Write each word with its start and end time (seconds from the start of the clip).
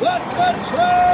What 0.00 0.22
the 0.30 0.50
truck! 0.68 1.08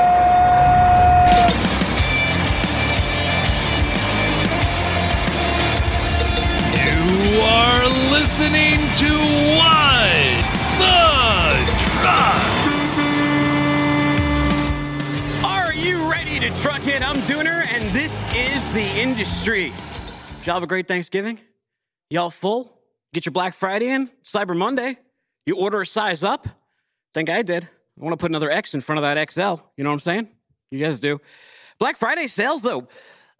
You 6.84 7.40
are 7.40 7.88
listening 8.12 8.76
to 9.00 9.10
What 9.56 10.36
the 10.78 11.00
Truck. 11.94 12.44
Are 15.44 15.72
you 15.72 16.10
ready 16.10 16.38
to 16.40 16.50
truck 16.60 16.86
it? 16.86 17.00
I'm 17.00 17.16
Dooner, 17.22 17.66
and 17.68 17.90
this 17.94 18.24
is 18.34 18.68
the 18.74 18.84
industry. 18.84 19.72
Did 20.40 20.46
y'all 20.46 20.54
have 20.56 20.62
a 20.62 20.66
great 20.66 20.86
Thanksgiving? 20.86 21.40
Y'all 22.10 22.28
full? 22.28 22.78
Get 23.14 23.24
your 23.24 23.32
Black 23.32 23.54
Friday 23.54 23.88
in? 23.88 24.10
Cyber 24.22 24.54
Monday? 24.54 24.98
You 25.46 25.56
order 25.56 25.80
a 25.80 25.86
size 25.86 26.22
up? 26.22 26.46
Think 27.14 27.30
I 27.30 27.40
did. 27.40 27.70
I 27.98 28.04
want 28.04 28.12
to 28.12 28.16
put 28.16 28.30
another 28.30 28.50
X 28.50 28.74
in 28.74 28.80
front 28.80 28.98
of 28.98 29.02
that 29.02 29.30
XL. 29.30 29.62
You 29.76 29.84
know 29.84 29.90
what 29.90 29.94
I'm 29.94 30.00
saying? 30.00 30.28
You 30.70 30.78
guys 30.78 31.00
do. 31.00 31.20
Black 31.78 31.96
Friday 31.96 32.26
sales, 32.26 32.62
though. 32.62 32.88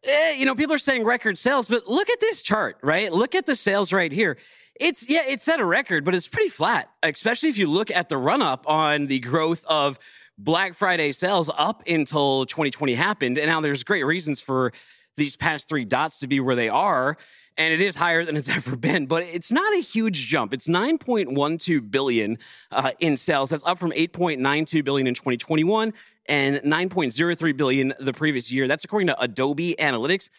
Eh, 0.04 0.32
you 0.32 0.44
know, 0.44 0.54
people 0.54 0.74
are 0.74 0.78
saying 0.78 1.04
record 1.04 1.38
sales, 1.38 1.66
but 1.66 1.86
look 1.88 2.10
at 2.10 2.20
this 2.20 2.42
chart, 2.42 2.77
right? 2.82 3.12
Look 3.12 3.34
at 3.34 3.46
the 3.46 3.56
sales 3.56 3.92
right 3.92 4.12
here. 4.12 4.36
It's, 4.78 5.08
yeah, 5.08 5.24
it 5.27 5.40
set 5.40 5.60
a 5.60 5.64
record, 5.64 6.04
but 6.04 6.14
it's 6.14 6.28
pretty 6.28 6.50
flat, 6.50 6.90
especially 7.02 7.48
if 7.48 7.58
you 7.58 7.68
look 7.68 7.90
at 7.90 8.08
the 8.08 8.16
run 8.16 8.42
up 8.42 8.68
on 8.68 9.06
the 9.06 9.20
growth 9.20 9.64
of 9.66 9.98
Black 10.36 10.74
Friday 10.74 11.12
sales 11.12 11.50
up 11.56 11.84
until 11.86 12.44
2020 12.46 12.94
happened. 12.94 13.38
And 13.38 13.46
now 13.46 13.60
there's 13.60 13.84
great 13.84 14.05
reasons 14.05 14.41
for 14.41 14.72
these 15.16 15.36
past 15.36 15.68
three 15.68 15.84
dots 15.84 16.18
to 16.20 16.27
be 16.27 16.41
where 16.41 16.56
they 16.56 16.68
are. 16.68 17.16
And 17.56 17.72
it 17.72 17.80
is 17.80 17.94
higher 17.94 18.24
than 18.24 18.36
it's 18.36 18.48
ever 18.56 18.76
been, 18.76 19.06
but 19.06 19.22
it's 19.22 19.52
not 19.52 19.74
a 19.74 19.80
huge 19.80 20.26
jump. 20.26 20.52
It's 20.52 20.66
9.12 20.66 21.90
billion 21.90 22.38
uh, 22.72 22.92
in 23.00 23.16
sales. 23.16 23.50
That's 23.50 23.64
up 23.64 23.78
from 23.78 23.92
8.92 23.92 24.84
billion 24.84 25.06
in 25.06 25.14
2021 25.14 25.92
and 26.27 26.56
9.03 26.56 27.56
billion 27.56 27.94
the 28.00 28.12
previous 28.12 28.50
year. 28.50 28.66
That's 28.66 28.84
according 28.84 29.08
to 29.08 29.20
Adobe 29.20 29.77
Analytics. 29.78 30.30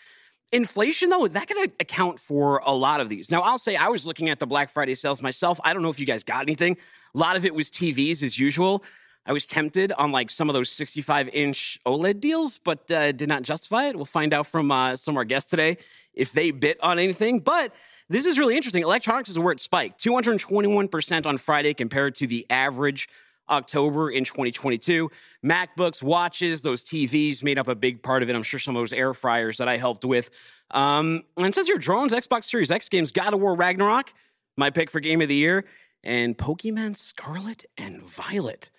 Inflation, 0.51 1.09
though, 1.09 1.27
that 1.27 1.47
could 1.47 1.71
account 1.79 2.19
for 2.19 2.61
a 2.65 2.71
lot 2.71 3.01
of 3.01 3.09
these. 3.09 3.31
Now, 3.31 3.41
I'll 3.41 3.57
say 3.57 3.75
I 3.75 3.87
was 3.87 4.05
looking 4.05 4.29
at 4.29 4.39
the 4.39 4.45
Black 4.45 4.69
Friday 4.69 4.95
sales 4.95 5.21
myself. 5.21 5.59
I 5.63 5.73
don't 5.73 5.81
know 5.81 5.89
if 5.89 5.99
you 5.99 6.05
guys 6.05 6.23
got 6.23 6.43
anything. 6.43 6.77
A 7.13 7.17
lot 7.17 7.35
of 7.35 7.45
it 7.45 7.53
was 7.53 7.71
TVs 7.71 8.21
as 8.23 8.37
usual. 8.37 8.83
I 9.25 9.33
was 9.33 9.47
tempted 9.47 9.91
on 9.93 10.11
like 10.11 10.29
some 10.29 10.49
of 10.49 10.53
those 10.53 10.69
65 10.69 11.29
inch 11.29 11.79
OLED 11.85 12.19
deals, 12.19 12.59
but 12.59 12.89
uh, 12.91 13.11
did 13.11 13.27
not 13.27 13.41
justify 13.41 13.87
it. 13.87 13.95
We'll 13.95 14.05
find 14.05 14.33
out 14.33 14.45
from 14.45 14.71
uh, 14.71 14.95
some 14.97 15.15
of 15.15 15.17
our 15.17 15.25
guests 15.25 15.49
today 15.49 15.77
if 16.15 16.31
they 16.31 16.51
bit 16.51 16.77
on 16.81 16.99
anything. 16.99 17.39
But 17.39 17.73
this 18.09 18.25
is 18.25 18.37
really 18.39 18.55
interesting. 18.55 18.83
Electronics 18.83 19.29
is 19.29 19.39
where 19.39 19.51
it 19.51 19.59
spiked 19.59 20.03
221% 20.03 21.25
on 21.25 21.37
Friday 21.37 21.73
compared 21.73 22.15
to 22.15 22.27
the 22.27 22.45
average 22.49 23.09
October 23.49 24.09
in 24.09 24.23
2022. 24.23 25.09
MacBooks, 25.43 26.01
watches, 26.01 26.61
those 26.61 26.83
TVs 26.83 27.43
made 27.43 27.59
up 27.59 27.67
a 27.67 27.75
big 27.75 28.01
part 28.01 28.23
of 28.23 28.29
it. 28.29 28.35
I'm 28.35 28.43
sure 28.43 28.59
some 28.59 28.75
of 28.75 28.81
those 28.81 28.93
air 28.93 29.13
fryers 29.13 29.57
that 29.57 29.67
I 29.67 29.77
helped 29.77 30.05
with. 30.05 30.29
Um, 30.71 31.23
and 31.37 31.47
it 31.47 31.55
says 31.55 31.67
your 31.67 31.77
drones, 31.77 32.11
Xbox 32.11 32.45
Series 32.45 32.71
X 32.71 32.89
games, 32.89 33.11
God 33.11 33.33
of 33.33 33.39
War 33.39 33.55
Ragnarok, 33.55 34.13
my 34.57 34.69
pick 34.69 34.89
for 34.89 34.99
game 34.99 35.21
of 35.21 35.29
the 35.29 35.35
year, 35.35 35.65
and 36.03 36.37
Pokemon 36.37 36.95
Scarlet 36.95 37.65
and 37.77 38.01
Violet. 38.01 38.69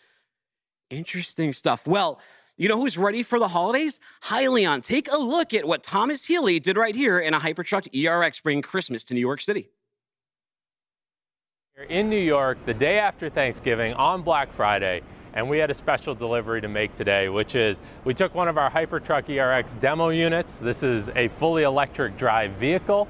Interesting 0.90 1.52
stuff. 1.52 1.86
Well, 1.86 2.20
you 2.56 2.68
know 2.68 2.78
who's 2.78 2.96
ready 2.96 3.22
for 3.22 3.38
the 3.38 3.48
holidays? 3.48 4.00
Hyliion. 4.24 4.82
Take 4.82 5.12
a 5.12 5.18
look 5.18 5.52
at 5.52 5.66
what 5.66 5.82
Thomas 5.82 6.24
Healy 6.24 6.58
did 6.58 6.76
right 6.76 6.94
here 6.94 7.18
in 7.18 7.34
a 7.34 7.40
Hypertruck 7.40 7.88
ERX 7.92 8.42
bringing 8.42 8.62
Christmas 8.62 9.04
to 9.04 9.14
New 9.14 9.20
York 9.20 9.40
City. 9.40 9.68
We're 11.76 11.84
in 11.84 12.08
New 12.08 12.16
York 12.16 12.56
the 12.64 12.72
day 12.72 12.98
after 12.98 13.28
Thanksgiving 13.28 13.92
on 13.94 14.22
Black 14.22 14.50
Friday, 14.50 15.02
and 15.34 15.50
we 15.50 15.58
had 15.58 15.70
a 15.70 15.74
special 15.74 16.14
delivery 16.14 16.62
to 16.62 16.68
make 16.68 16.94
today, 16.94 17.28
which 17.28 17.54
is 17.54 17.82
we 18.04 18.14
took 18.14 18.34
one 18.34 18.48
of 18.48 18.56
our 18.56 18.70
Hypertruck 18.70 19.26
ERX 19.26 19.78
demo 19.78 20.08
units. 20.08 20.58
This 20.58 20.82
is 20.82 21.10
a 21.14 21.28
fully 21.28 21.64
electric 21.64 22.16
drive 22.16 22.52
vehicle. 22.52 23.06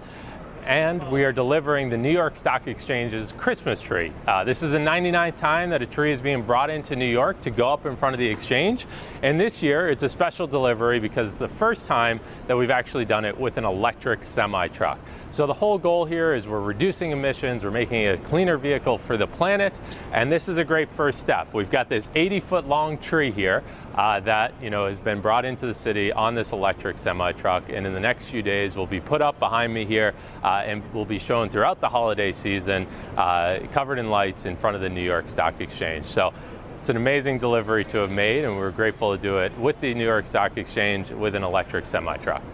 And 0.66 1.12
we 1.12 1.22
are 1.22 1.30
delivering 1.30 1.90
the 1.90 1.96
New 1.96 2.10
York 2.10 2.36
Stock 2.36 2.66
Exchange's 2.66 3.30
Christmas 3.38 3.80
tree. 3.80 4.12
Uh, 4.26 4.42
this 4.42 4.64
is 4.64 4.72
the 4.72 4.78
99th 4.78 5.36
time 5.36 5.70
that 5.70 5.80
a 5.80 5.86
tree 5.86 6.10
is 6.10 6.20
being 6.20 6.42
brought 6.42 6.70
into 6.70 6.96
New 6.96 7.06
York 7.06 7.40
to 7.42 7.50
go 7.50 7.72
up 7.72 7.86
in 7.86 7.94
front 7.94 8.14
of 8.14 8.18
the 8.18 8.26
exchange. 8.26 8.84
And 9.22 9.38
this 9.38 9.62
year, 9.62 9.88
it's 9.88 10.02
a 10.02 10.08
special 10.08 10.48
delivery 10.48 10.98
because 10.98 11.28
it's 11.28 11.38
the 11.38 11.46
first 11.46 11.86
time 11.86 12.18
that 12.48 12.56
we've 12.56 12.72
actually 12.72 13.04
done 13.04 13.24
it 13.24 13.38
with 13.38 13.58
an 13.58 13.64
electric 13.64 14.24
semi 14.24 14.66
truck. 14.66 14.98
So 15.30 15.46
the 15.46 15.54
whole 15.54 15.78
goal 15.78 16.04
here 16.04 16.34
is 16.34 16.48
we're 16.48 16.58
reducing 16.58 17.12
emissions, 17.12 17.62
we're 17.62 17.70
making 17.70 18.08
a 18.08 18.16
cleaner 18.16 18.56
vehicle 18.56 18.98
for 18.98 19.16
the 19.16 19.28
planet, 19.28 19.78
and 20.10 20.32
this 20.32 20.48
is 20.48 20.58
a 20.58 20.64
great 20.64 20.88
first 20.88 21.20
step. 21.20 21.54
We've 21.54 21.70
got 21.70 21.88
this 21.88 22.10
80 22.16 22.40
foot 22.40 22.66
long 22.66 22.98
tree 22.98 23.30
here 23.30 23.62
uh, 23.96 24.20
that 24.20 24.52
you 24.62 24.70
know 24.70 24.86
has 24.86 24.98
been 24.98 25.20
brought 25.20 25.44
into 25.44 25.66
the 25.66 25.74
city 25.74 26.12
on 26.12 26.34
this 26.34 26.52
electric 26.52 26.98
semi 26.98 27.32
truck, 27.32 27.64
and 27.68 27.86
in 27.86 27.92
the 27.92 28.00
next 28.00 28.26
few 28.26 28.42
days 28.42 28.76
will 28.76 28.86
be 28.86 29.00
put 29.00 29.22
up 29.22 29.38
behind 29.38 29.72
me 29.72 29.84
here 29.84 30.14
uh, 30.42 30.62
and 30.64 30.82
will 30.92 31.04
be 31.04 31.18
shown 31.18 31.48
throughout 31.48 31.80
the 31.80 31.88
holiday 31.88 32.32
season, 32.32 32.86
uh, 33.16 33.58
covered 33.72 33.98
in 33.98 34.10
lights 34.10 34.46
in 34.46 34.56
front 34.56 34.76
of 34.76 34.82
the 34.82 34.88
New 34.88 35.04
York 35.04 35.28
Stock 35.28 35.60
Exchange. 35.60 36.04
So. 36.06 36.32
It's 36.78 36.90
an 36.90 36.96
amazing 36.96 37.38
delivery 37.38 37.84
to 37.86 37.98
have 37.98 38.12
made, 38.12 38.44
and 38.44 38.56
we're 38.56 38.70
grateful 38.70 39.10
to 39.16 39.20
do 39.20 39.38
it 39.38 39.50
with 39.58 39.80
the 39.80 39.92
New 39.92 40.04
York 40.04 40.24
Stock 40.24 40.56
Exchange 40.56 41.10
with 41.10 41.34
an 41.34 41.42
electric 41.42 41.84
semi 41.84 42.16
truck. 42.18 42.44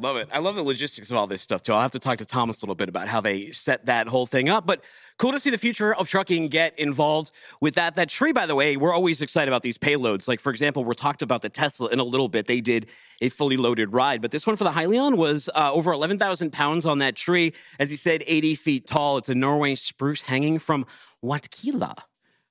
Love 0.00 0.16
it. 0.16 0.28
I 0.32 0.38
love 0.38 0.54
the 0.54 0.62
logistics 0.62 1.10
of 1.10 1.16
all 1.16 1.26
this 1.26 1.42
stuff 1.42 1.60
too. 1.60 1.72
I'll 1.72 1.80
have 1.80 1.90
to 1.90 1.98
talk 1.98 2.18
to 2.18 2.24
Thomas 2.24 2.62
a 2.62 2.64
little 2.64 2.76
bit 2.76 2.88
about 2.88 3.08
how 3.08 3.20
they 3.20 3.50
set 3.50 3.86
that 3.86 4.06
whole 4.06 4.26
thing 4.26 4.48
up. 4.48 4.64
But 4.64 4.84
cool 5.18 5.32
to 5.32 5.40
see 5.40 5.50
the 5.50 5.58
future 5.58 5.92
of 5.92 6.08
trucking 6.08 6.48
get 6.48 6.78
involved 6.78 7.32
with 7.60 7.74
that. 7.74 7.96
That 7.96 8.08
tree, 8.08 8.30
by 8.30 8.46
the 8.46 8.54
way, 8.54 8.76
we're 8.76 8.92
always 8.92 9.20
excited 9.22 9.48
about 9.48 9.62
these 9.62 9.76
payloads. 9.76 10.28
Like, 10.28 10.38
for 10.38 10.50
example, 10.50 10.84
we're 10.84 10.94
talked 10.94 11.20
about 11.20 11.42
the 11.42 11.48
Tesla 11.48 11.88
in 11.88 11.98
a 11.98 12.04
little 12.04 12.28
bit. 12.28 12.46
They 12.46 12.60
did 12.60 12.86
a 13.20 13.28
fully 13.28 13.56
loaded 13.56 13.92
ride, 13.92 14.22
but 14.22 14.30
this 14.30 14.46
one 14.46 14.54
for 14.54 14.64
the 14.64 14.70
Hyliion 14.70 15.16
was 15.16 15.50
uh, 15.56 15.72
over 15.72 15.90
11,000 15.92 16.52
pounds 16.52 16.86
on 16.86 17.00
that 17.00 17.16
tree. 17.16 17.52
As 17.80 17.90
he 17.90 17.96
said, 17.96 18.22
80 18.24 18.54
feet 18.54 18.86
tall. 18.86 19.18
It's 19.18 19.28
a 19.28 19.34
Norway 19.34 19.74
spruce 19.74 20.22
hanging 20.22 20.60
from 20.60 20.86
Whatkeela, 21.24 21.96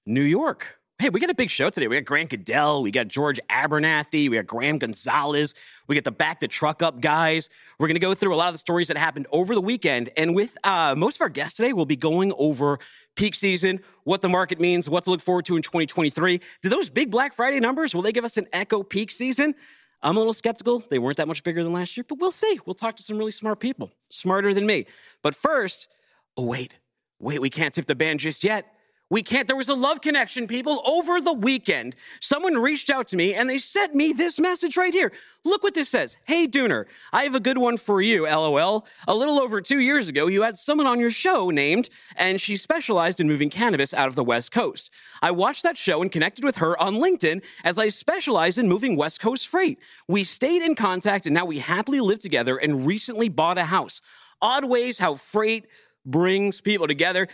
New 0.06 0.22
York. 0.22 0.80
Hey, 1.00 1.10
we 1.10 1.20
got 1.20 1.30
a 1.30 1.36
big 1.36 1.52
show 1.52 1.70
today. 1.70 1.88
We 1.88 1.96
got 1.96 2.06
Grant 2.06 2.32
Goodale, 2.32 2.82
we 2.82 2.90
got 2.90 3.08
George 3.08 3.40
Abernathy, 3.52 4.32
we 4.32 4.38
got 4.38 4.48
Graham 4.48 4.80
Gonzales, 4.80 5.54
we 5.86 5.94
got 5.94 6.04
the 6.04 6.12
Back 6.12 6.40
the 6.40 6.48
Truck 6.48 6.82
Up 6.82 7.02
guys. 7.02 7.52
We're 7.78 7.86
going 7.86 7.98
to 7.98 8.00
go 8.00 8.16
through 8.16 8.34
a 8.34 8.36
lot 8.36 8.48
of 8.48 8.56
the 8.56 8.58
stories 8.58 8.88
that 8.88 8.98
happened 8.98 9.28
over 9.32 9.54
the 9.54 9.62
weekend. 9.62 10.10
And 10.18 10.34
with 10.34 10.58
uh, 10.64 10.96
most 10.98 11.18
of 11.18 11.22
our 11.22 11.30
guests 11.30 11.58
today, 11.58 11.72
we'll 11.72 11.86
be 11.86 11.96
going 11.96 12.34
over 12.40 12.80
peak 13.16 13.36
season, 13.36 13.80
what 14.06 14.24
the 14.24 14.28
market 14.28 14.60
means, 14.60 14.90
what 14.90 15.04
to 15.04 15.12
look 15.12 15.22
forward 15.22 15.46
to 15.46 15.56
in 15.56 15.62
2023. 15.62 16.42
Do 16.64 16.70
those 16.70 16.90
big 16.90 17.12
Black 17.12 17.36
Friday 17.36 17.60
numbers, 17.60 17.94
will 17.94 18.02
they 18.02 18.12
give 18.12 18.26
us 18.26 18.38
an 18.38 18.48
echo 18.52 18.82
peak 18.82 19.12
season? 19.12 19.54
I'm 20.02 20.16
a 20.16 20.20
little 20.20 20.34
skeptical. 20.34 20.80
They 20.80 20.98
weren't 20.98 21.18
that 21.18 21.28
much 21.28 21.44
bigger 21.44 21.64
than 21.64 21.74
last 21.74 21.96
year, 21.96 22.06
but 22.10 22.18
we'll 22.18 22.32
see. 22.32 22.60
We'll 22.66 22.74
talk 22.74 22.96
to 22.96 23.04
some 23.04 23.20
really 23.20 23.30
smart 23.30 23.60
people, 23.60 23.92
smarter 24.10 24.52
than 24.52 24.66
me. 24.66 24.88
But 25.22 25.36
first, 25.36 25.90
oh, 26.38 26.48
wait, 26.48 26.80
wait, 27.20 27.40
we 27.40 27.52
can't 27.52 27.72
tip 27.72 27.86
the 27.86 27.94
band 27.94 28.20
just 28.20 28.44
yet. 28.44 28.74
We 29.10 29.24
can't. 29.24 29.48
There 29.48 29.56
was 29.56 29.70
a 29.70 29.76
love 29.76 30.02
connection, 30.02 30.48
people. 30.48 30.82
Over 30.86 31.22
the 31.22 31.32
weekend, 31.32 31.96
someone 32.20 32.56
reached 32.56 32.90
out 32.90 33.08
to 33.10 33.16
me 33.16 33.34
and 33.34 33.50
they 33.50 33.58
sent 33.58 33.96
me 33.96 34.12
this 34.12 34.38
message 34.38 34.76
right 34.76 34.94
here. 34.94 35.14
Look 35.46 35.64
what 35.64 35.76
this 35.76 35.88
says. 35.88 36.18
Hey, 36.26 36.46
Dooner, 36.46 36.86
I 37.14 37.24
have 37.24 37.34
a 37.34 37.40
good 37.40 37.58
one 37.58 37.78
for 37.78 38.02
you, 38.02 38.24
lol. 38.28 38.86
A 39.08 39.16
little 39.16 39.40
over 39.40 39.62
two 39.62 39.80
years 39.80 40.10
ago, 40.10 40.28
you 40.28 40.42
had 40.42 40.58
someone 40.58 40.88
on 40.88 41.00
your 41.00 41.10
show 41.10 41.50
named, 41.50 41.88
and 42.18 42.42
she 42.42 42.58
specialized 42.58 43.22
in 43.22 43.30
moving 43.30 43.50
cannabis 43.50 43.94
out 43.94 44.10
of 44.10 44.16
the 44.16 44.26
West 44.26 44.52
Coast. 44.52 44.92
I 45.22 45.32
watched 45.32 45.64
that 45.64 45.78
show 45.78 46.02
and 46.02 46.12
connected 46.12 46.44
with 46.44 46.58
her 46.58 46.78
on 46.82 46.96
LinkedIn 46.96 47.44
as 47.64 47.80
I 47.80 47.88
specialize 47.88 48.58
in 48.58 48.68
moving 48.68 48.98
West 48.98 49.22
Coast 49.22 49.48
freight. 49.48 49.80
We 50.10 50.26
stayed 50.26 50.64
in 50.64 50.76
contact 50.76 51.26
and 51.26 51.34
now 51.34 51.46
we 51.46 51.60
happily 51.60 52.02
live 52.02 52.20
together 52.20 52.58
and 52.58 52.86
recently 52.86 53.30
bought 53.30 53.58
a 53.58 53.66
house. 53.66 54.02
Odd 54.42 54.66
ways 54.66 54.98
how 54.98 55.16
freight 55.16 55.66
brings 56.06 56.62
people 56.62 56.88
together 56.88 57.28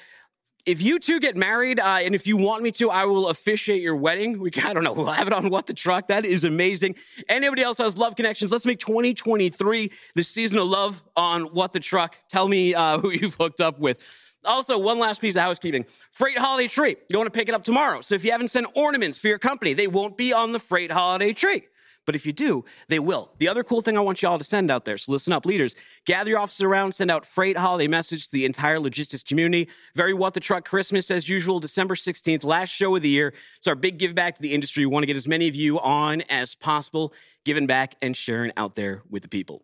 if 0.65 0.81
you 0.81 0.99
two 0.99 1.19
get 1.19 1.35
married, 1.35 1.79
uh, 1.79 1.99
and 2.01 2.15
if 2.15 2.25
you 2.25 2.37
want 2.37 2.63
me 2.63 2.71
to, 2.71 2.89
I 2.89 3.05
will 3.05 3.29
officiate 3.29 3.81
your 3.81 3.95
wedding. 3.95 4.39
We, 4.39 4.51
I 4.63 4.73
don't 4.73 4.83
know, 4.83 4.93
we'll 4.93 5.07
have 5.07 5.27
it 5.27 5.33
on 5.33 5.49
What 5.49 5.65
the 5.65 5.73
Truck. 5.73 6.07
That 6.07 6.25
is 6.25 6.43
amazing. 6.43 6.95
Anybody 7.27 7.61
else 7.61 7.77
has 7.79 7.97
love 7.97 8.15
connections? 8.15 8.51
Let's 8.51 8.65
make 8.65 8.79
2023 8.79 9.91
the 10.15 10.23
season 10.23 10.59
of 10.59 10.67
love 10.67 11.03
on 11.15 11.43
What 11.53 11.73
the 11.73 11.79
Truck. 11.79 12.15
Tell 12.29 12.47
me 12.47 12.73
uh, 12.73 12.97
who 12.99 13.11
you've 13.11 13.35
hooked 13.35 13.61
up 13.61 13.79
with. 13.79 13.99
Also, 14.45 14.77
one 14.77 14.99
last 14.99 15.21
piece 15.21 15.35
of 15.35 15.41
housekeeping. 15.41 15.85
Freight 16.11 16.37
Holiday 16.37 16.67
Tree. 16.67 16.95
You 17.09 17.17
want 17.17 17.31
to 17.31 17.37
pick 17.37 17.47
it 17.47 17.55
up 17.55 17.63
tomorrow. 17.63 18.01
So 18.01 18.15
if 18.15 18.25
you 18.25 18.31
haven't 18.31 18.49
sent 18.49 18.67
ornaments 18.75 19.17
for 19.17 19.27
your 19.27 19.39
company, 19.39 19.73
they 19.73 19.87
won't 19.87 20.17
be 20.17 20.33
on 20.33 20.51
the 20.51 20.59
Freight 20.59 20.91
Holiday 20.91 21.31
Tree. 21.31 21.63
But 22.05 22.15
if 22.15 22.25
you 22.25 22.33
do, 22.33 22.65
they 22.89 22.99
will. 22.99 23.31
The 23.37 23.47
other 23.47 23.63
cool 23.63 23.81
thing 23.81 23.97
I 23.97 24.01
want 24.01 24.21
y'all 24.21 24.37
to 24.37 24.43
send 24.43 24.69
out 24.69 24.85
there, 24.85 24.97
so 24.97 25.11
listen 25.11 25.31
up, 25.33 25.45
leaders, 25.45 25.75
gather 26.05 26.31
your 26.31 26.39
offices 26.39 26.61
around, 26.61 26.93
send 26.93 27.09
out 27.09 27.25
freight 27.25 27.57
holiday 27.57 27.87
message 27.87 28.25
to 28.25 28.31
the 28.31 28.45
entire 28.45 28.79
logistics 28.79 29.23
community. 29.23 29.69
Very 29.95 30.13
What 30.13 30.33
the 30.33 30.39
Truck 30.39 30.65
Christmas, 30.65 31.09
as 31.09 31.29
usual, 31.29 31.59
December 31.59 31.95
16th, 31.95 32.43
last 32.43 32.69
show 32.69 32.95
of 32.95 33.01
the 33.01 33.09
year. 33.09 33.33
It's 33.57 33.67
our 33.67 33.75
big 33.75 33.97
give 33.97 34.15
back 34.15 34.35
to 34.35 34.41
the 34.41 34.53
industry. 34.53 34.85
We 34.85 34.91
want 34.91 35.03
to 35.03 35.07
get 35.07 35.15
as 35.15 35.27
many 35.27 35.47
of 35.47 35.55
you 35.55 35.79
on 35.79 36.21
as 36.29 36.55
possible, 36.55 37.13
giving 37.45 37.67
back 37.67 37.95
and 38.01 38.15
sharing 38.15 38.51
out 38.57 38.75
there 38.75 39.03
with 39.09 39.23
the 39.23 39.29
people. 39.29 39.63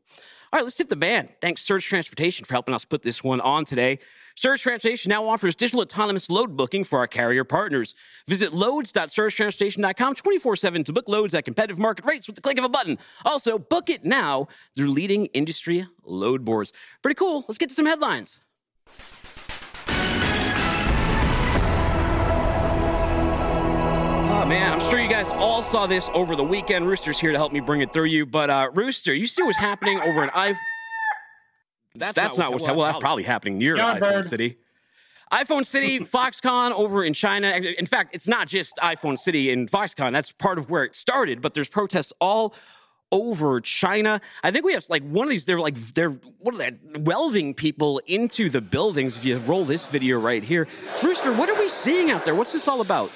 All 0.52 0.58
right, 0.58 0.64
let's 0.64 0.78
tip 0.78 0.90
the 0.90 0.96
band. 0.96 1.30
Thanks, 1.42 1.62
Surge 1.62 1.86
Transportation, 1.86 2.44
for 2.46 2.56
helping 2.56 2.74
us 2.74 2.84
put 2.84 3.04
this 3.04 3.24
one 3.24 3.40
on 3.42 3.66
today. 3.66 4.00
Surge 4.40 4.62
Transportation 4.62 5.10
now 5.10 5.28
offers 5.28 5.54
digital 5.54 5.82
autonomous 5.82 6.30
load 6.30 6.56
booking 6.56 6.86
for 6.86 7.00
our 7.00 7.08
carrier 7.08 7.44
partners. 7.44 7.94
Visit 8.26 8.54
loads.surgetransportation.com 8.54 10.16
24 10.16 10.56
7 10.56 10.84
to 10.86 10.94
book 10.94 11.10
loads 11.10 11.34
at 11.34 11.44
competitive 11.44 11.78
market 11.78 12.06
rates 12.06 12.26
with 12.26 12.38
the 12.38 12.42
click 12.42 12.58
of 12.58 12.64
a 12.64 12.70
button. 12.70 12.98
Also, 13.26 13.60
book 13.60 13.90
it 13.90 14.06
now 14.06 14.48
through 14.78 14.88
leading 14.88 15.26
industry 15.34 15.86
load 16.06 16.46
boards. 16.46 16.72
Pretty 17.02 17.16
cool. 17.16 17.44
Let's 17.50 17.58
get 17.58 17.68
to 17.68 17.76
some 17.76 17.86
headlines. 17.86 18.40
Oh 24.30 24.46
man, 24.48 24.72
I'm 24.72 24.90
sure 24.90 25.02
you 25.02 25.10
guys 25.10 25.30
all 25.32 25.62
saw 25.62 25.86
this 25.86 26.10
over 26.14 26.38
the 26.38 26.46
weekend. 26.46 26.88
Rooster's 26.88 27.20
here 27.20 27.34
to 27.34 27.38
help 27.38 27.52
me 27.52 27.60
bring 27.60 27.82
it 27.82 27.92
through 27.92 28.06
you. 28.06 28.26
But 28.26 28.50
uh, 28.50 28.72
Rooster, 28.74 29.14
you 29.14 29.28
see 29.28 29.44
what's 29.44 29.58
happening 29.58 30.00
over 30.00 30.24
in 30.24 30.30
I. 30.34 30.56
That's, 32.00 32.16
that's 32.16 32.38
not, 32.38 32.52
what's 32.52 32.64
well, 32.64 32.76
well, 32.76 32.86
that's 32.88 33.00
probably 33.00 33.24
happening 33.24 33.58
near 33.58 33.78
iPhone 33.78 34.00
Bird. 34.00 34.26
City. 34.26 34.58
iPhone 35.32 35.66
City, 35.66 36.00
Foxconn 36.00 36.72
over 36.72 37.04
in 37.04 37.14
China. 37.14 37.48
In 37.48 37.86
fact, 37.86 38.16
it's 38.16 38.28
not 38.28 38.48
just 38.48 38.78
iPhone 38.78 39.18
City 39.18 39.52
and 39.52 39.70
Foxconn. 39.70 40.12
That's 40.12 40.32
part 40.32 40.58
of 40.58 40.70
where 40.70 40.84
it 40.84 40.96
started. 40.96 41.42
But 41.42 41.54
there's 41.54 41.70
protests 41.70 42.14
all 42.20 42.54
over 43.12 43.60
China. 43.62 44.22
I 44.44 44.52
think 44.52 44.66
we 44.66 44.74
have 44.74 44.86
like 44.90 45.04
one 45.04 45.26
of 45.26 45.30
these. 45.30 45.46
They're 45.46 45.60
like 45.60 45.76
they're 45.94 46.12
what 46.40 46.56
are 46.56 46.58
they 46.58 46.78
welding 47.00 47.54
people 47.54 48.02
into 48.06 48.50
the 48.50 48.62
buildings. 48.62 49.18
If 49.18 49.26
you 49.26 49.38
roll 49.40 49.66
this 49.66 49.86
video 49.86 50.20
right 50.20 50.44
here, 50.44 50.68
Rooster, 51.04 51.34
what 51.34 51.50
are 51.50 51.60
we 51.60 51.70
seeing 51.70 52.12
out 52.12 52.26
there? 52.26 52.36
What's 52.36 52.54
this 52.54 52.68
all 52.68 52.82
about? 52.82 53.12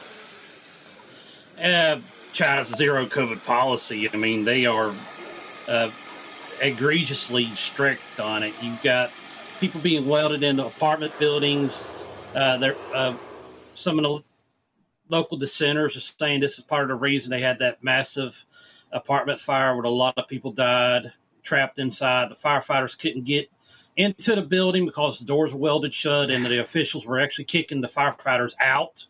Uh, 1.61 1.99
China's 2.33 2.69
zero 2.69 3.05
COVID 3.05 3.45
policy. 3.45 4.09
I 4.11 4.17
mean, 4.17 4.43
they 4.43 4.65
are 4.65 4.91
uh, 5.67 5.89
egregiously 6.63 7.45
strict 7.55 8.19
on 8.19 8.43
it. 8.43 8.53
You've 8.61 8.81
got 8.81 9.11
people 9.59 9.81
being 9.81 10.07
welded 10.07 10.43
into 10.43 10.65
apartment 10.65 11.17
buildings. 11.19 11.87
Uh, 12.35 12.57
there, 12.57 12.75
uh, 12.93 13.15
some 13.75 13.99
of 13.99 14.03
the 14.03 14.23
local 15.09 15.37
dissenters 15.37 15.95
are 15.95 15.99
saying 15.99 16.39
this 16.39 16.57
is 16.57 16.63
part 16.63 16.83
of 16.83 16.89
the 16.89 16.95
reason 16.95 17.29
they 17.29 17.41
had 17.41 17.59
that 17.59 17.83
massive 17.83 18.45
apartment 18.91 19.39
fire 19.39 19.75
where 19.75 19.85
a 19.85 19.89
lot 19.89 20.17
of 20.17 20.27
people 20.27 20.51
died 20.51 21.11
trapped 21.43 21.79
inside. 21.79 22.29
The 22.29 22.35
firefighters 22.35 22.97
couldn't 22.97 23.25
get 23.25 23.49
into 23.97 24.35
the 24.35 24.41
building 24.41 24.85
because 24.85 25.19
the 25.19 25.25
doors 25.25 25.53
were 25.53 25.59
welded 25.59 25.93
shut, 25.93 26.31
and 26.31 26.45
the 26.45 26.61
officials 26.61 27.05
were 27.05 27.19
actually 27.19 27.45
kicking 27.45 27.81
the 27.81 27.87
firefighters 27.87 28.55
out. 28.59 29.07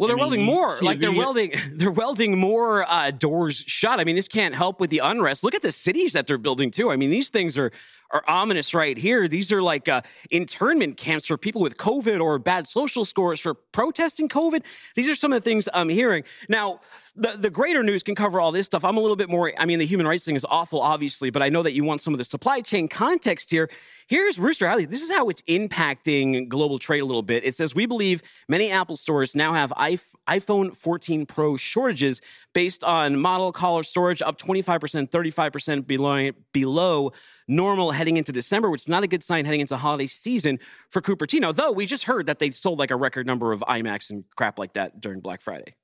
Well, 0.00 0.08
they're 0.08 0.16
I 0.16 0.30
mean, 0.30 0.30
welding 0.30 0.44
more. 0.44 0.74
Like 0.80 0.98
they're 0.98 1.12
welding, 1.12 1.52
they're 1.72 1.90
welding 1.90 2.38
more 2.38 2.90
uh, 2.90 3.10
doors 3.10 3.64
shut. 3.66 4.00
I 4.00 4.04
mean, 4.04 4.16
this 4.16 4.28
can't 4.28 4.54
help 4.54 4.80
with 4.80 4.90
the 4.90 5.00
unrest. 5.00 5.44
Look 5.44 5.54
at 5.54 5.62
the 5.62 5.72
cities 5.72 6.14
that 6.14 6.26
they're 6.26 6.38
building 6.38 6.70
too. 6.70 6.90
I 6.90 6.96
mean, 6.96 7.10
these 7.10 7.28
things 7.28 7.58
are 7.58 7.70
are 8.10 8.24
ominous 8.26 8.74
right 8.74 8.98
here. 8.98 9.28
These 9.28 9.52
are 9.52 9.62
like 9.62 9.88
uh, 9.88 10.02
internment 10.30 10.96
camps 10.96 11.26
for 11.26 11.36
people 11.36 11.60
with 11.60 11.76
COVID 11.76 12.20
or 12.20 12.38
bad 12.38 12.66
social 12.66 13.04
scores 13.04 13.40
for 13.40 13.54
protesting 13.54 14.28
COVID. 14.28 14.64
These 14.96 15.08
are 15.08 15.14
some 15.14 15.32
of 15.32 15.42
the 15.42 15.48
things 15.48 15.68
I'm 15.72 15.88
hearing. 15.88 16.24
Now, 16.48 16.80
the, 17.20 17.36
the 17.36 17.50
greater 17.50 17.82
news 17.82 18.02
can 18.02 18.14
cover 18.14 18.40
all 18.40 18.50
this 18.50 18.64
stuff. 18.64 18.82
I'm 18.82 18.96
a 18.96 19.00
little 19.00 19.16
bit 19.16 19.28
more, 19.28 19.52
I 19.58 19.66
mean, 19.66 19.78
the 19.78 19.84
human 19.84 20.06
rights 20.06 20.24
thing 20.24 20.36
is 20.36 20.46
awful, 20.48 20.80
obviously, 20.80 21.28
but 21.28 21.42
I 21.42 21.50
know 21.50 21.62
that 21.62 21.74
you 21.74 21.84
want 21.84 22.00
some 22.00 22.14
of 22.14 22.18
the 22.18 22.24
supply 22.24 22.62
chain 22.62 22.88
context 22.88 23.50
here. 23.50 23.68
Here's 24.06 24.38
Rooster 24.38 24.64
Alley. 24.64 24.86
This 24.86 25.02
is 25.02 25.14
how 25.14 25.28
it's 25.28 25.42
impacting 25.42 26.48
global 26.48 26.78
trade 26.78 27.00
a 27.00 27.04
little 27.04 27.22
bit. 27.22 27.44
It 27.44 27.54
says, 27.54 27.74
We 27.74 27.84
believe 27.84 28.22
many 28.48 28.70
Apple 28.70 28.96
stores 28.96 29.34
now 29.34 29.52
have 29.52 29.70
iPhone 29.70 30.74
14 30.74 31.26
Pro 31.26 31.58
shortages 31.58 32.22
based 32.54 32.82
on 32.82 33.20
model 33.20 33.52
collar 33.52 33.82
storage 33.82 34.22
up 34.22 34.40
25%, 34.40 35.10
35% 35.10 35.86
below, 35.86 36.30
below 36.52 37.12
normal 37.46 37.90
heading 37.90 38.16
into 38.16 38.32
December, 38.32 38.70
which 38.70 38.82
is 38.82 38.88
not 38.88 39.04
a 39.04 39.06
good 39.06 39.22
sign 39.22 39.44
heading 39.44 39.60
into 39.60 39.76
holiday 39.76 40.06
season 40.06 40.58
for 40.88 41.02
Cupertino, 41.02 41.54
though 41.54 41.70
we 41.70 41.84
just 41.84 42.04
heard 42.04 42.24
that 42.26 42.38
they 42.38 42.50
sold 42.50 42.78
like 42.78 42.90
a 42.90 42.96
record 42.96 43.26
number 43.26 43.52
of 43.52 43.60
iMacs 43.68 44.08
and 44.08 44.24
crap 44.36 44.58
like 44.58 44.72
that 44.72 45.00
during 45.00 45.20
Black 45.20 45.42
Friday. 45.42 45.74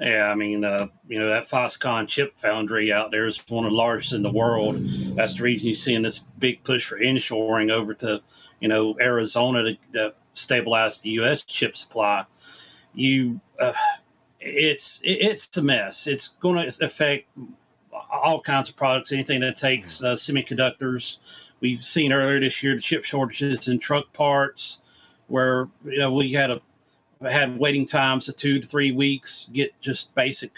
Yeah, 0.00 0.30
I 0.30 0.34
mean, 0.34 0.64
uh, 0.64 0.88
you 1.06 1.18
know, 1.18 1.28
that 1.28 1.48
Foxconn 1.48 2.08
chip 2.08 2.38
foundry 2.38 2.92
out 2.92 3.10
there 3.10 3.26
is 3.26 3.38
one 3.48 3.64
of 3.64 3.70
the 3.70 3.76
largest 3.76 4.12
in 4.12 4.22
the 4.22 4.32
world. 4.32 4.76
That's 5.14 5.36
the 5.36 5.44
reason 5.44 5.68
you're 5.68 5.76
seeing 5.76 6.02
this 6.02 6.18
big 6.38 6.64
push 6.64 6.86
for 6.86 6.98
inshoring 6.98 7.70
over 7.70 7.94
to, 7.94 8.22
you 8.58 8.68
know, 8.68 8.96
Arizona 9.00 9.62
to, 9.62 9.78
to 9.92 10.14
stabilize 10.34 10.98
the 10.98 11.10
U.S. 11.10 11.42
chip 11.42 11.76
supply. 11.76 12.24
You, 12.94 13.40
uh, 13.60 13.74
it's 14.40 15.00
it's 15.04 15.56
a 15.56 15.62
mess. 15.62 16.06
It's 16.06 16.28
going 16.28 16.68
to 16.68 16.84
affect 16.84 17.28
all 18.10 18.40
kinds 18.40 18.68
of 18.68 18.76
products, 18.76 19.12
anything 19.12 19.40
that 19.40 19.56
takes 19.56 20.02
uh, 20.02 20.14
semiconductors. 20.14 21.18
We've 21.60 21.84
seen 21.84 22.12
earlier 22.12 22.40
this 22.40 22.62
year 22.62 22.74
the 22.74 22.80
chip 22.80 23.04
shortages 23.04 23.68
in 23.68 23.78
truck 23.78 24.12
parts, 24.12 24.80
where 25.28 25.68
you 25.84 25.98
know 25.98 26.12
we 26.12 26.32
had 26.32 26.50
a 26.50 26.60
had 27.22 27.58
waiting 27.58 27.86
times 27.86 28.28
of 28.28 28.36
two 28.36 28.60
to 28.60 28.66
three 28.66 28.92
weeks 28.92 29.48
get 29.52 29.78
just 29.80 30.14
basic 30.14 30.52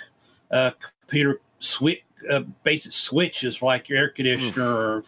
uh, 0.51 0.71
computer 1.01 1.41
switch, 1.59 2.03
uh, 2.31 2.41
basic 2.63 2.93
switches 2.93 3.63
like 3.63 3.89
your 3.89 3.99
air 3.99 4.09
conditioner 4.09 4.65
mm. 4.65 4.79
or 4.79 5.05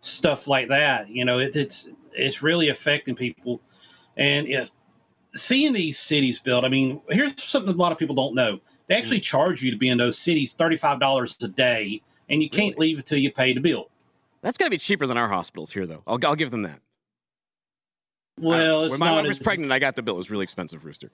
stuff 0.00 0.46
like 0.46 0.68
that. 0.68 1.08
You 1.08 1.24
know, 1.24 1.38
it, 1.38 1.56
it's 1.56 1.90
it's 2.12 2.42
really 2.42 2.68
affecting 2.68 3.14
people, 3.14 3.60
and 4.16 4.46
yeah, 4.46 4.64
seeing 5.34 5.72
these 5.72 5.98
cities 5.98 6.38
built. 6.38 6.64
I 6.64 6.68
mean, 6.68 7.00
here's 7.08 7.42
something 7.42 7.72
a 7.72 7.76
lot 7.76 7.92
of 7.92 7.98
people 7.98 8.14
don't 8.14 8.34
know. 8.34 8.60
They 8.86 8.96
actually 8.96 9.20
mm. 9.20 9.24
charge 9.24 9.62
you 9.62 9.70
to 9.70 9.76
be 9.76 9.88
in 9.88 9.98
those 9.98 10.18
cities 10.18 10.52
thirty 10.52 10.76
five 10.76 11.00
dollars 11.00 11.36
a 11.42 11.48
day, 11.48 12.02
and 12.28 12.42
you 12.42 12.50
can't 12.50 12.78
leave 12.78 12.98
until 12.98 13.18
you 13.18 13.30
pay 13.30 13.52
the 13.52 13.60
bill. 13.60 13.90
That's 14.42 14.56
going 14.56 14.68
to 14.68 14.74
be 14.74 14.78
cheaper 14.78 15.06
than 15.06 15.16
our 15.16 15.28
hospitals 15.28 15.72
here, 15.72 15.86
though. 15.86 16.02
I'll, 16.06 16.18
I'll 16.24 16.36
give 16.36 16.52
them 16.52 16.62
that. 16.62 16.80
Well, 18.38 18.88
when 18.88 18.98
my 18.98 19.12
wife 19.12 19.26
was 19.26 19.38
pregnant, 19.38 19.72
I 19.72 19.78
got 19.78 19.96
the 19.96 20.02
bill. 20.02 20.14
It 20.14 20.18
was 20.18 20.30
really 20.30 20.44
expensive, 20.44 20.84
Rooster. 20.84 21.10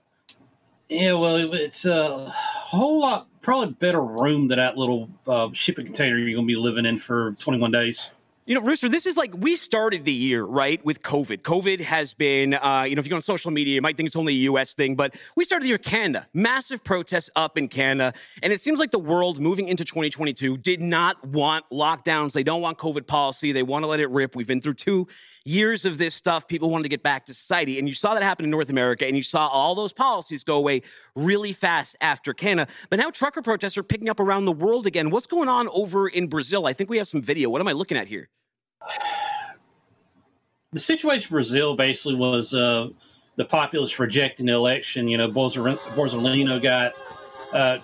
Yeah, 0.88 1.14
well, 1.14 1.54
it's 1.54 1.84
a 1.84 2.18
whole 2.28 3.00
lot, 3.00 3.26
probably 3.40 3.74
better 3.74 4.02
room 4.02 4.48
than 4.48 4.58
that 4.58 4.76
little 4.76 5.08
uh, 5.26 5.48
shipping 5.52 5.86
container 5.86 6.18
you're 6.18 6.34
going 6.34 6.46
to 6.46 6.54
be 6.54 6.56
living 6.56 6.84
in 6.84 6.98
for 6.98 7.32
21 7.32 7.70
days. 7.70 8.10
You 8.44 8.56
know, 8.56 8.60
Rooster, 8.60 8.88
this 8.88 9.06
is 9.06 9.16
like 9.16 9.30
we 9.36 9.54
started 9.54 10.04
the 10.04 10.12
year, 10.12 10.42
right, 10.42 10.84
with 10.84 11.00
COVID. 11.02 11.42
COVID 11.42 11.80
has 11.80 12.12
been, 12.12 12.54
uh, 12.54 12.84
you 12.88 12.96
know, 12.96 12.98
if 12.98 13.06
you 13.06 13.10
go 13.10 13.14
on 13.16 13.22
social 13.22 13.52
media, 13.52 13.76
you 13.76 13.80
might 13.80 13.96
think 13.96 14.08
it's 14.08 14.16
only 14.16 14.32
a 14.32 14.50
US 14.50 14.74
thing, 14.74 14.96
but 14.96 15.14
we 15.36 15.44
started 15.44 15.62
the 15.62 15.68
year 15.68 15.78
Canada. 15.78 16.26
Massive 16.34 16.82
protests 16.82 17.30
up 17.36 17.56
in 17.56 17.68
Canada. 17.68 18.12
And 18.42 18.52
it 18.52 18.60
seems 18.60 18.80
like 18.80 18.90
the 18.90 18.98
world 18.98 19.40
moving 19.40 19.68
into 19.68 19.84
2022 19.84 20.56
did 20.56 20.80
not 20.80 21.24
want 21.24 21.64
lockdowns. 21.70 22.32
They 22.32 22.42
don't 22.42 22.60
want 22.60 22.78
COVID 22.78 23.06
policy. 23.06 23.52
They 23.52 23.62
want 23.62 23.84
to 23.84 23.86
let 23.86 24.00
it 24.00 24.10
rip. 24.10 24.34
We've 24.34 24.46
been 24.46 24.60
through 24.60 24.74
two 24.74 25.06
years 25.44 25.84
of 25.84 25.98
this 25.98 26.14
stuff. 26.14 26.46
People 26.46 26.70
wanted 26.70 26.84
to 26.84 26.88
get 26.88 27.02
back 27.02 27.26
to 27.26 27.34
society. 27.34 27.78
And 27.78 27.88
you 27.88 27.94
saw 27.94 28.14
that 28.14 28.22
happen 28.22 28.44
in 28.44 28.50
North 28.50 28.70
America, 28.70 29.06
and 29.06 29.16
you 29.16 29.22
saw 29.22 29.48
all 29.48 29.74
those 29.74 29.92
policies 29.92 30.44
go 30.44 30.56
away 30.56 30.82
really 31.14 31.52
fast 31.52 31.96
after 32.00 32.32
Canada. 32.32 32.70
But 32.90 32.98
now 32.98 33.10
trucker 33.10 33.42
protests 33.42 33.76
are 33.78 33.82
picking 33.82 34.08
up 34.08 34.20
around 34.20 34.44
the 34.44 34.52
world 34.52 34.86
again. 34.86 35.10
What's 35.10 35.26
going 35.26 35.48
on 35.48 35.68
over 35.68 36.08
in 36.08 36.28
Brazil? 36.28 36.66
I 36.66 36.72
think 36.72 36.90
we 36.90 36.98
have 36.98 37.08
some 37.08 37.22
video. 37.22 37.50
What 37.50 37.60
am 37.60 37.68
I 37.68 37.72
looking 37.72 37.96
at 37.96 38.08
here? 38.08 38.28
The 40.72 40.80
situation 40.80 41.28
in 41.28 41.34
Brazil 41.34 41.76
basically 41.76 42.14
was 42.14 42.54
uh, 42.54 42.88
the 43.36 43.44
populace 43.44 43.98
rejecting 43.98 44.46
the 44.46 44.54
election. 44.54 45.06
You 45.08 45.18
know, 45.18 45.28
Bolsonaro 45.28 46.62
got 46.62 46.92
uh, 47.52 47.78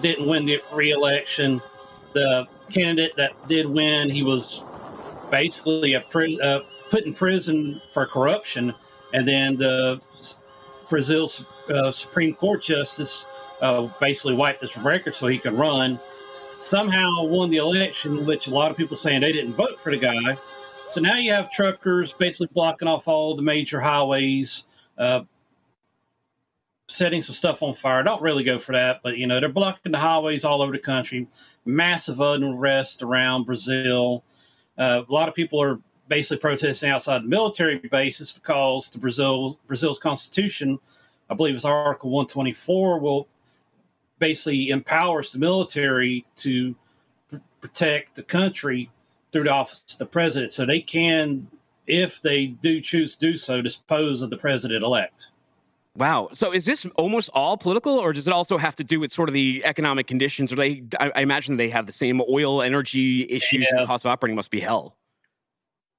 didn't 0.00 0.28
win 0.28 0.46
the 0.46 0.60
re-election. 0.72 1.60
The 2.12 2.46
candidate 2.70 3.16
that 3.16 3.48
did 3.48 3.66
win, 3.66 4.08
he 4.08 4.22
was 4.22 4.64
basically 5.30 5.94
a, 5.94 6.00
uh, 6.00 6.60
put 6.90 7.04
in 7.04 7.14
prison 7.14 7.80
for 7.92 8.06
corruption, 8.06 8.74
and 9.12 9.26
then 9.26 9.56
the 9.56 10.00
Brazil 10.88 11.30
uh, 11.68 11.92
Supreme 11.92 12.34
Court 12.34 12.62
justice 12.62 13.26
uh, 13.60 13.88
basically 14.00 14.34
wiped 14.34 14.60
his 14.60 14.76
record 14.76 15.14
so 15.14 15.26
he 15.26 15.38
could 15.38 15.54
run. 15.54 15.98
Somehow 16.56 17.24
won 17.24 17.50
the 17.50 17.56
election, 17.56 18.26
which 18.26 18.46
a 18.46 18.50
lot 18.50 18.70
of 18.70 18.76
people 18.76 18.96
saying 18.96 19.22
they 19.22 19.32
didn't 19.32 19.54
vote 19.54 19.80
for 19.80 19.90
the 19.90 19.98
guy. 19.98 20.36
So 20.88 21.00
now 21.00 21.16
you 21.16 21.32
have 21.32 21.50
truckers 21.50 22.12
basically 22.12 22.48
blocking 22.52 22.86
off 22.86 23.08
all 23.08 23.34
the 23.34 23.42
major 23.42 23.80
highways, 23.80 24.64
uh, 24.98 25.22
setting 26.86 27.22
some 27.22 27.34
stuff 27.34 27.62
on 27.62 27.74
fire. 27.74 28.02
Don't 28.02 28.22
really 28.22 28.44
go 28.44 28.58
for 28.58 28.72
that, 28.72 29.00
but 29.02 29.16
you 29.16 29.26
know 29.26 29.40
they're 29.40 29.48
blocking 29.48 29.92
the 29.92 29.98
highways 29.98 30.44
all 30.44 30.62
over 30.62 30.72
the 30.72 30.78
country. 30.78 31.26
Massive 31.64 32.20
unrest 32.20 33.02
around 33.02 33.46
Brazil. 33.46 34.22
Uh, 34.76 35.02
a 35.08 35.12
lot 35.12 35.28
of 35.28 35.34
people 35.34 35.60
are 35.60 35.80
basically 36.08 36.38
protesting 36.38 36.90
outside 36.90 37.22
the 37.22 37.28
military 37.28 37.76
bases 37.76 38.32
because 38.32 38.90
the 38.90 38.98
Brazil 38.98 39.58
Brazil's 39.66 39.98
constitution, 39.98 40.78
I 41.30 41.34
believe 41.34 41.54
it's 41.54 41.64
Article 41.64 42.10
124, 42.10 42.98
will 42.98 43.28
basically 44.18 44.70
empowers 44.70 45.32
the 45.32 45.38
military 45.38 46.24
to 46.36 46.74
pr- 47.28 47.36
protect 47.60 48.14
the 48.16 48.22
country 48.22 48.90
through 49.32 49.44
the 49.44 49.50
office 49.50 49.84
of 49.92 49.98
the 49.98 50.06
president, 50.06 50.52
so 50.52 50.64
they 50.64 50.80
can, 50.80 51.46
if 51.86 52.22
they 52.22 52.46
do 52.46 52.80
choose 52.80 53.14
to 53.14 53.20
do 53.20 53.36
so, 53.36 53.60
dispose 53.60 54.22
of 54.22 54.30
the 54.30 54.36
president 54.36 54.84
elect. 54.84 55.30
Wow. 55.96 56.30
So 56.32 56.52
is 56.52 56.64
this 56.64 56.86
almost 56.96 57.30
all 57.34 57.56
political, 57.56 57.94
or 57.94 58.12
does 58.12 58.26
it 58.26 58.32
also 58.32 58.58
have 58.58 58.74
to 58.76 58.84
do 58.84 58.98
with 58.98 59.12
sort 59.12 59.28
of 59.28 59.32
the 59.32 59.62
economic 59.64 60.06
conditions? 60.06 60.52
Or 60.52 60.56
they, 60.56 60.84
I, 60.98 61.12
I 61.16 61.20
imagine 61.20 61.56
they 61.56 61.68
have 61.70 61.86
the 61.86 61.92
same 61.92 62.20
oil, 62.28 62.62
energy 62.62 63.28
issues, 63.30 63.68
yeah. 63.70 63.78
and 63.78 63.86
cost 63.86 64.04
of 64.04 64.10
operating 64.10 64.34
must 64.36 64.50
be 64.50 64.60
hell. 64.60 64.96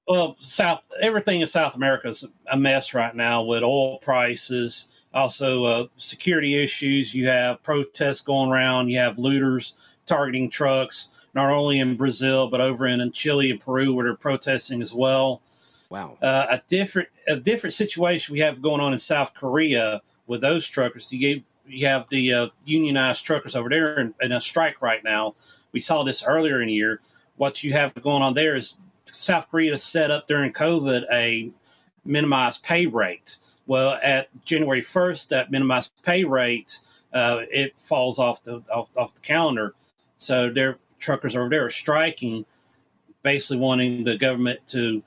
Well, 0.07 0.35
South 0.39 0.83
everything 1.01 1.41
in 1.41 1.47
South 1.47 1.75
America 1.75 2.09
is 2.09 2.25
a 2.51 2.57
mess 2.57 2.93
right 2.93 3.15
now 3.15 3.41
with 3.43 3.63
oil 3.63 3.97
prices, 3.99 4.87
also 5.13 5.65
uh, 5.65 5.87
security 5.97 6.61
issues. 6.61 7.13
You 7.13 7.27
have 7.27 7.63
protests 7.63 8.21
going 8.21 8.51
around. 8.51 8.89
You 8.89 8.99
have 8.99 9.17
looters 9.17 9.73
targeting 10.05 10.49
trucks, 10.49 11.09
not 11.33 11.49
only 11.49 11.79
in 11.79 11.97
Brazil 11.97 12.47
but 12.47 12.61
over 12.61 12.85
in, 12.85 13.01
in 13.01 13.11
Chile 13.11 13.49
and 13.49 13.59
Peru, 13.59 13.93
where 13.93 14.05
they're 14.05 14.15
protesting 14.15 14.81
as 14.81 14.93
well. 14.93 15.41
Wow. 15.89 16.17
Uh, 16.21 16.45
a 16.49 16.61
different 16.67 17.09
a 17.27 17.37
different 17.37 17.73
situation 17.73 18.33
we 18.33 18.39
have 18.39 18.61
going 18.61 18.81
on 18.81 18.91
in 18.91 18.99
South 18.99 19.33
Korea 19.33 20.01
with 20.27 20.41
those 20.41 20.67
truckers. 20.67 21.11
You 21.11 21.41
you 21.67 21.87
have 21.87 22.07
the 22.09 22.31
uh, 22.31 22.47
unionized 22.65 23.25
truckers 23.25 23.55
over 23.55 23.69
there 23.69 23.99
in, 23.99 24.13
in 24.21 24.31
a 24.31 24.41
strike 24.41 24.81
right 24.81 25.03
now. 25.03 25.33
We 25.71 25.79
saw 25.79 26.03
this 26.03 26.23
earlier 26.23 26.61
in 26.61 26.67
the 26.67 26.73
year. 26.73 27.01
What 27.37 27.63
you 27.63 27.73
have 27.73 27.93
going 27.95 28.21
on 28.21 28.33
there 28.33 28.55
is 28.55 28.77
South 29.15 29.49
Korea 29.49 29.77
set 29.77 30.11
up 30.11 30.27
during 30.27 30.51
COVID 30.51 31.05
a 31.11 31.51
minimized 32.03 32.63
pay 32.63 32.85
rate. 32.85 33.37
Well, 33.67 33.97
at 34.03 34.29
January 34.45 34.81
1st, 34.81 35.29
that 35.29 35.51
minimized 35.51 35.91
pay 36.03 36.23
rate 36.23 36.79
uh, 37.15 37.45
it 37.49 37.73
falls 37.77 38.19
off 38.19 38.43
the 38.43 38.61
off, 38.71 38.89
off 38.97 39.15
the 39.15 39.21
calendar. 39.21 39.73
So 40.17 40.49
their 40.49 40.77
truckers 40.99 41.35
over 41.35 41.49
there 41.49 41.65
are 41.65 41.71
striking, 41.71 42.45
basically 43.23 43.57
wanting 43.57 44.03
the 44.03 44.17
government 44.17 44.59
to 44.67 45.01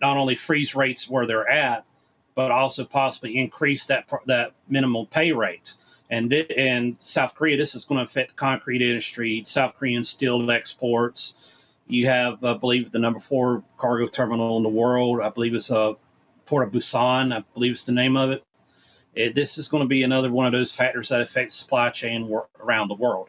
not 0.00 0.16
only 0.16 0.34
freeze 0.34 0.74
rates 0.74 1.08
where 1.08 1.26
they're 1.26 1.48
at, 1.48 1.86
but 2.34 2.50
also 2.50 2.84
possibly 2.84 3.38
increase 3.38 3.86
that 3.86 4.08
that 4.26 4.52
minimum 4.68 5.06
pay 5.06 5.32
rate. 5.32 5.74
And 6.10 6.32
in 6.32 6.96
South 6.98 7.34
Korea, 7.34 7.56
this 7.56 7.74
is 7.74 7.84
going 7.84 7.98
to 7.98 8.04
affect 8.04 8.30
the 8.30 8.36
concrete 8.36 8.82
industry, 8.82 9.42
South 9.44 9.74
Korean 9.76 10.04
steel 10.04 10.50
exports. 10.50 11.34
You 11.86 12.06
have, 12.06 12.42
I 12.42 12.54
believe, 12.54 12.92
the 12.92 12.98
number 12.98 13.20
four 13.20 13.62
cargo 13.76 14.06
terminal 14.06 14.56
in 14.56 14.62
the 14.62 14.68
world. 14.68 15.20
I 15.20 15.28
believe 15.28 15.54
it's 15.54 15.70
a 15.70 15.80
uh, 15.80 15.94
Port 16.46 16.66
of 16.66 16.74
Busan. 16.74 17.34
I 17.34 17.44
believe 17.54 17.72
it's 17.72 17.84
the 17.84 17.92
name 17.92 18.16
of 18.16 18.30
it. 18.30 18.44
it. 19.14 19.34
This 19.34 19.58
is 19.58 19.68
going 19.68 19.82
to 19.82 19.88
be 19.88 20.02
another 20.02 20.30
one 20.30 20.46
of 20.46 20.52
those 20.52 20.74
factors 20.74 21.08
that 21.08 21.20
affects 21.20 21.54
supply 21.54 21.90
chain 21.90 22.30
around 22.60 22.88
the 22.88 22.94
world. 22.94 23.28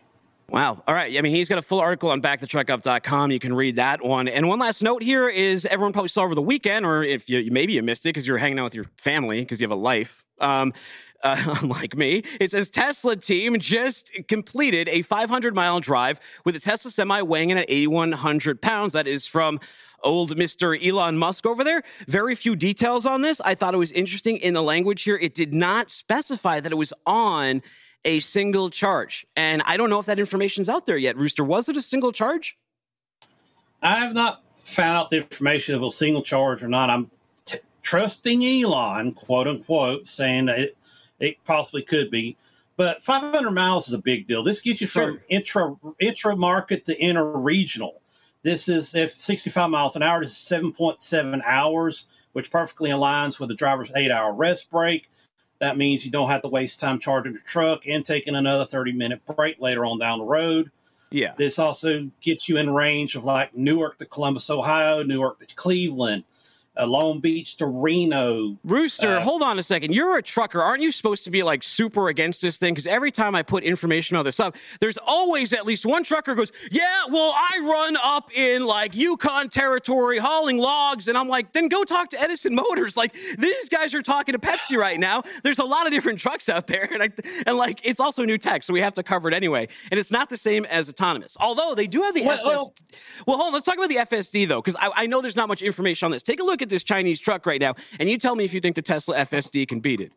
Wow. 0.50 0.84
All 0.88 0.94
right. 0.94 1.18
I 1.18 1.22
mean, 1.22 1.34
he's 1.34 1.50
got 1.50 1.58
a 1.58 1.62
full 1.62 1.80
article 1.80 2.12
on 2.12 2.22
backthetruckup.com. 2.22 3.32
You 3.32 3.40
can 3.40 3.54
read 3.54 3.78
that 3.78 4.04
one. 4.04 4.28
And 4.28 4.48
one 4.48 4.60
last 4.60 4.84
note 4.84 5.02
here 5.02 5.28
is 5.28 5.66
everyone 5.66 5.92
probably 5.92 6.10
saw 6.10 6.22
over 6.22 6.36
the 6.36 6.42
weekend, 6.42 6.86
or 6.86 7.04
if 7.04 7.28
you 7.30 7.50
maybe 7.52 7.74
you 7.74 7.82
missed 7.82 8.06
it 8.06 8.10
because 8.10 8.28
you're 8.28 8.38
hanging 8.38 8.60
out 8.60 8.66
with 8.66 8.76
your 8.76 8.86
family 8.98 9.42
because 9.42 9.60
you 9.60 9.66
have 9.66 9.72
a 9.72 9.82
life. 9.82 10.24
Um, 10.40 10.74
uh, 11.24 11.58
unlike 11.62 11.98
me, 11.98 12.24
it 12.40 12.52
says 12.52 12.70
Tesla 12.70 13.16
team 13.16 13.60
just 13.60 14.12
completed 14.28 14.88
a 14.90 15.02
500 15.02 15.56
mile 15.56 15.80
drive 15.80 16.20
with 16.44 16.56
a 16.56 16.60
Tesla 16.60 16.92
semi 16.92 17.22
weighing 17.22 17.50
in 17.50 17.58
at 17.58 17.66
8,100 17.70 18.62
pounds. 18.62 18.94
That 18.94 19.08
is 19.08 19.28
from 19.28 19.60
old 20.04 20.38
Mr. 20.38 20.78
Elon 20.86 21.18
Musk 21.18 21.46
over 21.46 21.64
there. 21.64 21.84
Very 22.08 22.36
few 22.36 22.56
details 22.56 23.06
on 23.06 23.22
this. 23.22 23.42
I 23.42 23.56
thought 23.56 23.74
it 23.74 23.78
was 23.78 23.92
interesting 23.92 24.38
in 24.38 24.54
the 24.54 24.64
language 24.64 25.04
here. 25.04 25.18
It 25.18 25.34
did 25.34 25.54
not 25.54 25.90
specify 25.90 26.60
that 26.60 26.72
it 26.72 26.76
was 26.76 26.94
on 27.06 27.62
a 28.06 28.20
single 28.20 28.70
charge. 28.70 29.26
And 29.36 29.64
I 29.66 29.78
don't 29.78 29.90
know 29.90 30.00
if 30.00 30.06
that 30.06 30.20
information's 30.20 30.70
out 30.70 30.86
there 30.86 30.98
yet. 30.98 31.18
Rooster, 31.18 31.44
was 31.44 31.68
it 31.68 31.76
a 31.76 31.82
single 31.82 32.12
charge? 32.12 32.58
I 33.82 33.98
have 33.98 34.14
not 34.14 34.44
found 34.56 34.98
out 34.98 35.10
the 35.10 35.18
information 35.18 35.76
of 35.76 35.84
a 35.84 35.92
single 35.92 36.22
charge 36.22 36.64
or 36.64 36.68
not. 36.68 36.90
I'm 36.90 37.10
t- 37.46 37.60
trusting 37.82 38.44
Elon, 38.46 39.14
quote 39.14 39.48
unquote, 39.48 40.08
saying 40.08 40.46
that 40.46 40.60
it, 40.60 40.78
it 41.20 41.38
possibly 41.46 41.82
could 41.82 42.12
be. 42.12 42.38
But 42.78 43.02
500 43.02 43.52
miles 43.52 43.88
is 43.88 43.94
a 43.94 44.00
big 44.00 44.28
deal. 44.28 44.44
This 44.44 44.60
gets 44.60 44.82
you 44.82 44.88
from 44.88 45.14
sure. 45.14 45.24
intra 45.30 45.76
intra 46.00 46.36
market 46.36 46.86
to 46.86 47.04
inter 47.04 47.38
regional. 47.38 48.02
This 48.44 48.68
is 48.68 48.94
if 48.94 49.12
65 49.12 49.70
miles 49.70 49.96
an 49.96 50.04
hour. 50.04 50.22
This 50.22 50.52
is 50.52 50.60
7.7 50.62 51.42
hours, 51.46 52.06
which 52.34 52.52
perfectly 52.52 52.90
aligns 52.90 53.40
with 53.40 53.50
the 53.50 53.56
driver's 53.56 53.92
eight 53.96 54.12
hour 54.12 54.34
rest 54.34 54.70
break. 54.70 55.10
That 55.60 55.78
means 55.78 56.06
you 56.06 56.12
don't 56.12 56.30
have 56.30 56.42
to 56.42 56.50
waste 56.50 56.80
time 56.80 57.00
charging 57.00 57.34
the 57.34 57.40
truck 57.40 57.88
and 57.88 58.06
taking 58.06 58.36
another 58.36 58.66
30 58.66 58.92
minute 58.92 59.22
break 59.26 59.60
later 59.60 59.86
on 59.86 59.98
down 59.98 60.20
the 60.20 60.26
road. 60.26 60.70
Yeah. 61.12 61.34
This 61.38 61.60
also 61.60 62.10
gets 62.22 62.50
you 62.50 62.58
in 62.58 62.74
range 62.74 63.16
of 63.16 63.24
like 63.24 63.56
Newark 63.56 63.98
to 64.00 64.06
Columbus, 64.06 64.50
Ohio, 64.50 65.02
Newark 65.02 65.40
to 65.40 65.56
Cleveland, 65.56 66.26
uh, 66.78 66.86
Long 66.86 67.20
Beach 67.20 67.58
to 67.58 67.66
Reno. 67.66 68.58
Rooster, 68.64 69.18
uh, 69.18 69.22
hold 69.22 69.42
on 69.42 69.60
a 69.60 69.64
second. 69.64 69.94
You're 69.94 70.18
a 70.18 70.22
trucker. 70.22 70.62
Aren't 70.62 70.82
you 70.82 70.92
supposed 70.92 71.24
to 71.26 71.32
be 71.32 71.44
like 71.44 71.64
super 71.64 72.10
against 72.10 72.42
this 72.42 72.58
thing? 72.58 72.74
Because 72.74 72.88
every 72.88 73.12
time 73.12 73.36
I 73.36 73.44
put 73.44 73.64
information 73.64 74.18
on 74.18 74.26
this 74.26 74.40
up, 74.40 74.56
there's 74.80 74.98
always 74.98 75.54
at 75.54 75.66
least 75.66 75.86
one 75.86 76.04
trucker 76.04 76.36
goes, 76.36 76.52
Yeah, 76.72 77.04
well, 77.10 77.34
I 77.36 77.60
run 77.60 77.98
up 77.98 78.30
in 78.36 78.66
like 78.66 78.96
Yukon 78.96 79.50
territory 79.50 80.18
hauling 80.18 80.58
logs. 80.58 81.08
And 81.08 81.18
I'm 81.18 81.28
like, 81.28 81.54
Then 81.54 81.68
go 81.68 81.84
talk 81.84 82.10
to 82.10 82.22
Edison 82.22 82.56
Motors. 82.56 82.98
Like, 82.98 83.16
these 83.38 83.70
guys 83.70 83.94
are 83.94 84.02
talking 84.02 84.34
to 84.34 84.40
Pepsi 84.40 84.78
right 84.78 85.00
now. 85.00 85.24
There's 85.44 85.60
a 85.60 85.66
lot 85.66 85.86
of 85.86 85.94
different 85.94 86.20
trucks 86.20 86.50
out 86.50 86.68
there. 86.68 86.90
And, 86.92 87.04
I, 87.04 87.10
and 87.46 87.58
like, 87.58 87.86
it's 87.86 88.00
also 88.00 88.24
new 88.24 88.38
tech. 88.38 88.64
So 88.64 88.74
we 88.74 88.82
have 88.82 88.94
to 88.94 89.04
cover 89.04 89.28
it 89.28 89.34
anyway. 89.34 89.68
And 89.92 90.00
it's 90.00 90.12
not 90.12 90.30
the 90.30 90.38
same 90.38 90.66
as 90.66 90.90
autonomous. 90.90 91.36
Although 91.40 91.76
they 91.76 91.88
do 91.88 92.02
have 92.04 92.14
the 92.14 92.24
well, 92.24 92.38
FSD. 92.38 92.44
Well, 92.46 92.74
well, 93.26 93.38
hold 93.38 93.48
on. 93.48 93.54
Let's 93.54 93.66
talk 93.66 93.76
about 93.76 93.90
the 93.90 93.98
FSD 93.98 94.48
though, 94.48 94.62
because 94.62 94.76
I, 94.76 94.92
I 94.96 95.06
know 95.08 95.22
there's 95.22 95.36
not 95.36 95.48
much 95.48 95.62
information 95.62 96.06
on 96.06 96.12
this. 96.12 96.24
Take 96.24 96.40
a 96.40 96.44
look 96.44 96.62
at 96.62 96.65
this 96.70 96.84
Chinese 96.84 97.20
truck 97.20 97.46
right 97.46 97.62
now, 97.62 97.76
and 98.00 98.10
you 98.10 98.18
tell 98.18 98.36
me 98.36 98.44
if 98.44 98.54
you 98.54 98.60
think 98.60 98.76
the 98.76 98.82
Tesla 98.82 99.18
FSD 99.18 99.68
can 99.68 99.80
beat 99.80 100.02
it. 100.02 100.12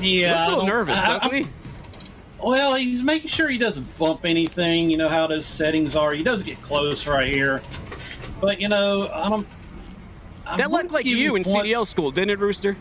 Yeah, 0.00 0.34
looks 0.34 0.46
a 0.46 0.50
little 0.50 0.66
nervous, 0.66 1.00
I, 1.00 1.06
doesn't 1.06 1.32
I, 1.32 1.38
he? 1.38 1.46
Well, 2.42 2.74
he's 2.74 3.02
making 3.02 3.28
sure 3.28 3.48
he 3.48 3.56
doesn't 3.56 3.98
bump 3.98 4.26
anything. 4.26 4.90
You 4.90 4.98
know 4.98 5.08
how 5.08 5.26
those 5.26 5.46
settings 5.46 5.96
are. 5.96 6.12
He 6.12 6.22
doesn't 6.22 6.46
get 6.46 6.60
close 6.60 7.06
right 7.06 7.32
here, 7.32 7.62
but 8.40 8.60
you 8.60 8.68
know, 8.68 9.10
I 9.12 9.30
don't. 9.30 9.46
I 10.46 10.58
that 10.58 10.70
looked 10.70 10.90
like 10.90 11.06
you 11.06 11.36
in 11.36 11.44
points. 11.44 11.72
CDL 11.72 11.86
school, 11.86 12.10
didn't 12.10 12.30
it, 12.30 12.38
Rooster? 12.38 12.76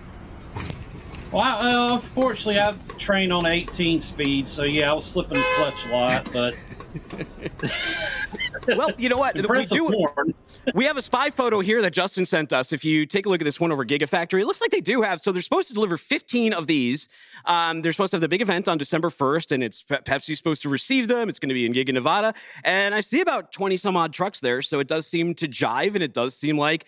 Well, 1.31 1.43
uh, 1.43 1.95
unfortunately, 1.95 2.59
I've 2.59 2.77
trained 2.97 3.31
on 3.31 3.45
18 3.45 3.99
speed, 3.99 4.47
so 4.47 4.63
yeah, 4.63 4.91
I 4.91 4.93
was 4.93 5.05
slipping 5.05 5.37
the 5.37 5.45
clutch 5.55 5.85
a 5.85 5.89
lot, 5.89 6.29
but. 6.31 6.55
well, 8.67 8.91
you 8.97 9.09
know 9.09 9.17
what? 9.17 9.35
we 9.35 9.65
do. 9.65 10.07
we 10.75 10.85
have 10.85 10.97
a 10.97 11.01
spy 11.01 11.29
photo 11.29 11.59
here 11.59 11.81
that 11.81 11.91
Justin 11.91 12.25
sent 12.25 12.53
us. 12.53 12.71
If 12.71 12.85
you 12.85 13.05
take 13.05 13.25
a 13.25 13.29
look 13.29 13.41
at 13.41 13.45
this 13.45 13.59
one 13.59 13.71
over 13.71 13.85
Gigafactory, 13.85 14.41
it 14.41 14.45
looks 14.45 14.61
like 14.61 14.71
they 14.71 14.81
do 14.81 15.01
have. 15.01 15.21
So 15.21 15.31
they're 15.31 15.41
supposed 15.41 15.67
to 15.69 15.73
deliver 15.73 15.97
15 15.97 16.53
of 16.53 16.67
these. 16.67 17.09
Um, 17.45 17.81
they're 17.81 17.91
supposed 17.91 18.11
to 18.11 18.17
have 18.17 18.21
the 18.21 18.29
big 18.29 18.41
event 18.41 18.67
on 18.67 18.77
December 18.77 19.09
1st, 19.09 19.51
and 19.51 19.63
it's 19.63 19.83
Pepsi's 19.83 20.37
supposed 20.37 20.61
to 20.63 20.69
receive 20.69 21.07
them. 21.07 21.29
It's 21.29 21.39
going 21.39 21.49
to 21.49 21.55
be 21.55 21.65
in 21.65 21.73
Giga 21.73 21.93
Nevada, 21.93 22.33
and 22.63 22.93
I 22.93 23.01
see 23.01 23.21
about 23.21 23.51
20 23.51 23.77
some 23.77 23.97
odd 23.97 24.13
trucks 24.13 24.39
there. 24.39 24.61
So 24.61 24.79
it 24.79 24.87
does 24.87 25.07
seem 25.07 25.35
to 25.35 25.47
jive, 25.47 25.95
and 25.95 26.03
it 26.03 26.13
does 26.13 26.35
seem 26.35 26.57
like 26.57 26.85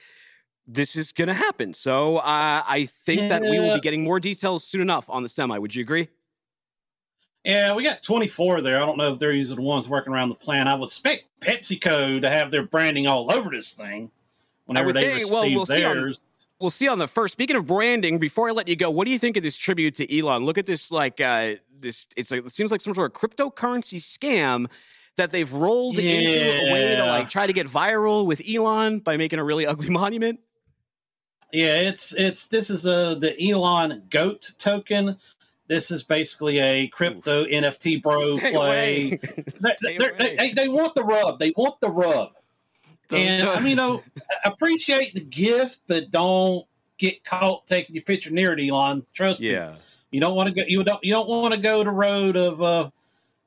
this 0.67 0.95
is 0.95 1.11
going 1.11 1.27
to 1.27 1.33
happen. 1.33 1.73
So 1.73 2.17
uh, 2.17 2.63
I 2.67 2.87
think 3.05 3.21
yeah. 3.21 3.27
that 3.29 3.41
we 3.43 3.59
will 3.59 3.75
be 3.75 3.81
getting 3.81 4.03
more 4.03 4.19
details 4.19 4.63
soon 4.63 4.81
enough 4.81 5.09
on 5.09 5.23
the 5.23 5.29
semi. 5.29 5.57
Would 5.57 5.75
you 5.75 5.81
agree? 5.81 6.09
Yeah, 7.45 7.75
we 7.75 7.83
got 7.83 8.01
24 8.01 8.61
there. 8.61 8.81
I 8.81 8.85
don't 8.85 8.97
know 8.97 9.13
if 9.13 9.19
they're 9.19 9.31
using 9.31 9.57
the 9.57 9.61
ones 9.61 9.87
working 9.87 10.11
around 10.11 10.29
the 10.29 10.35
plant. 10.35 10.67
I 10.67 10.73
would 10.73 10.85
expect 10.85 11.25
PepsiCo 11.41 12.19
to 12.21 12.29
have 12.29 12.49
their 12.49 12.63
branding 12.63 13.05
all 13.05 13.31
over 13.31 13.51
this 13.51 13.71
thing 13.71 14.09
whenever 14.65 14.91
they 14.91 15.03
think, 15.03 15.15
receive 15.15 15.33
well, 15.33 15.49
we'll 15.51 15.65
theirs. 15.65 16.17
See 16.17 16.23
on, 16.23 16.57
we'll 16.59 16.69
see 16.71 16.87
on 16.87 16.97
the 16.97 17.07
first. 17.07 17.33
Speaking 17.33 17.55
of 17.55 17.67
branding, 17.67 18.17
before 18.17 18.49
I 18.49 18.51
let 18.51 18.67
you 18.67 18.75
go, 18.75 18.89
what 18.89 19.05
do 19.05 19.11
you 19.11 19.19
think 19.19 19.37
of 19.37 19.43
this 19.43 19.57
tribute 19.57 19.95
to 19.97 20.17
Elon? 20.17 20.43
Look 20.43 20.57
at 20.57 20.65
this, 20.65 20.91
like 20.91 21.21
uh, 21.21 21.55
this. 21.77 22.07
It's 22.17 22.31
like, 22.31 22.47
it 22.47 22.51
seems 22.51 22.71
like 22.71 22.81
some 22.81 22.95
sort 22.95 23.15
of 23.15 23.21
cryptocurrency 23.21 23.99
scam 23.99 24.67
that 25.17 25.29
they've 25.29 25.53
rolled 25.53 25.99
yeah. 25.99 26.13
into 26.13 26.67
a 26.67 26.73
way 26.73 26.95
to 26.95 27.05
like 27.05 27.29
try 27.29 27.45
to 27.45 27.53
get 27.53 27.67
viral 27.67 28.25
with 28.25 28.41
Elon 28.49 28.99
by 28.99 29.17
making 29.17 29.37
a 29.37 29.43
really 29.43 29.67
ugly 29.67 29.89
monument. 29.89 30.39
Yeah, 31.51 31.75
it's 31.75 32.11
it's 32.13 32.47
this 32.47 32.71
is 32.71 32.87
a 32.87 33.15
the 33.19 33.35
Elon 33.39 34.03
Goat 34.09 34.51
token. 34.57 35.15
This 35.67 35.89
is 35.91 36.03
basically 36.03 36.59
a 36.59 36.87
crypto 36.87 37.43
Ooh. 37.43 37.47
NFT 37.47 38.01
bro 38.01 38.37
Stay 38.39 38.51
play. 38.51 39.09
they, 39.81 40.35
they, 40.35 40.51
they, 40.51 40.67
want 40.67 40.93
the 40.95 41.03
rub. 41.03 41.39
They 41.39 41.53
want 41.55 41.79
the 41.81 41.89
rub. 41.89 42.33
Don't, 43.07 43.19
and 43.19 43.43
don't. 43.43 43.57
I 43.57 43.59
mean, 43.59 43.69
you 43.71 43.75
know, 43.75 44.03
appreciate 44.43 45.13
the 45.13 45.21
gift, 45.21 45.79
but 45.87 46.11
don't 46.11 46.65
get 46.97 47.23
caught 47.23 47.65
taking 47.65 47.95
your 47.95 48.03
picture 48.03 48.31
near 48.31 48.53
it, 48.53 48.59
Elon. 48.59 49.05
Trust 49.13 49.39
yeah. 49.41 49.71
me. 49.71 49.77
You 50.11 50.19
don't 50.21 50.35
want 50.35 50.49
to 50.49 50.55
go. 50.55 50.63
You 50.67 50.83
don't. 50.83 51.03
You 51.03 51.13
don't 51.13 51.27
want 51.27 51.53
to 51.53 51.59
go 51.59 51.83
the 51.83 51.91
road 51.91 52.37
of 52.37 52.61
uh, 52.61 52.89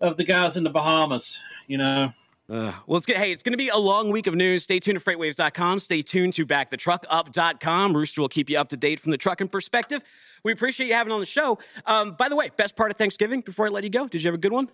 of 0.00 0.16
the 0.16 0.24
guys 0.24 0.56
in 0.56 0.64
the 0.64 0.70
Bahamas. 0.70 1.40
You 1.66 1.78
know. 1.78 2.12
Uh, 2.50 2.72
well, 2.86 2.96
it's 2.96 3.04
good. 3.04 3.16
Hey, 3.16 3.30
it's 3.30 3.42
going 3.42 3.52
to 3.52 3.58
be 3.58 3.68
a 3.68 3.76
long 3.76 4.10
week 4.10 4.26
of 4.26 4.34
news. 4.34 4.62
Stay 4.62 4.80
tuned 4.80 4.98
to 4.98 5.04
freightwaves.com. 5.04 5.80
Stay 5.80 6.00
tuned 6.00 6.32
to 6.34 6.46
backthetruckup.com. 6.46 7.94
Rooster 7.94 8.20
will 8.22 8.28
keep 8.28 8.48
you 8.48 8.58
up 8.58 8.70
to 8.70 8.76
date 8.76 9.00
from 9.00 9.12
the 9.12 9.18
trucking 9.18 9.48
perspective. 9.48 10.02
We 10.44 10.52
appreciate 10.52 10.86
you 10.86 10.94
having 10.94 11.12
on 11.12 11.20
the 11.20 11.26
show. 11.26 11.58
Um, 11.84 12.12
by 12.12 12.30
the 12.30 12.36
way, 12.36 12.50
best 12.56 12.74
part 12.74 12.90
of 12.90 12.96
Thanksgiving 12.96 13.42
before 13.42 13.66
I 13.66 13.68
let 13.68 13.84
you 13.84 13.90
go, 13.90 14.08
did 14.08 14.22
you 14.22 14.28
have 14.28 14.34
a 14.34 14.40
good 14.40 14.52
one? 14.52 14.70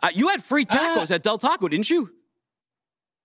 Uh, 0.00 0.10
you 0.14 0.28
had 0.28 0.44
free 0.44 0.64
tacos 0.64 1.10
uh, 1.10 1.14
at 1.14 1.24
Del 1.24 1.38
Taco, 1.38 1.66
didn't 1.66 1.90
you? 1.90 2.10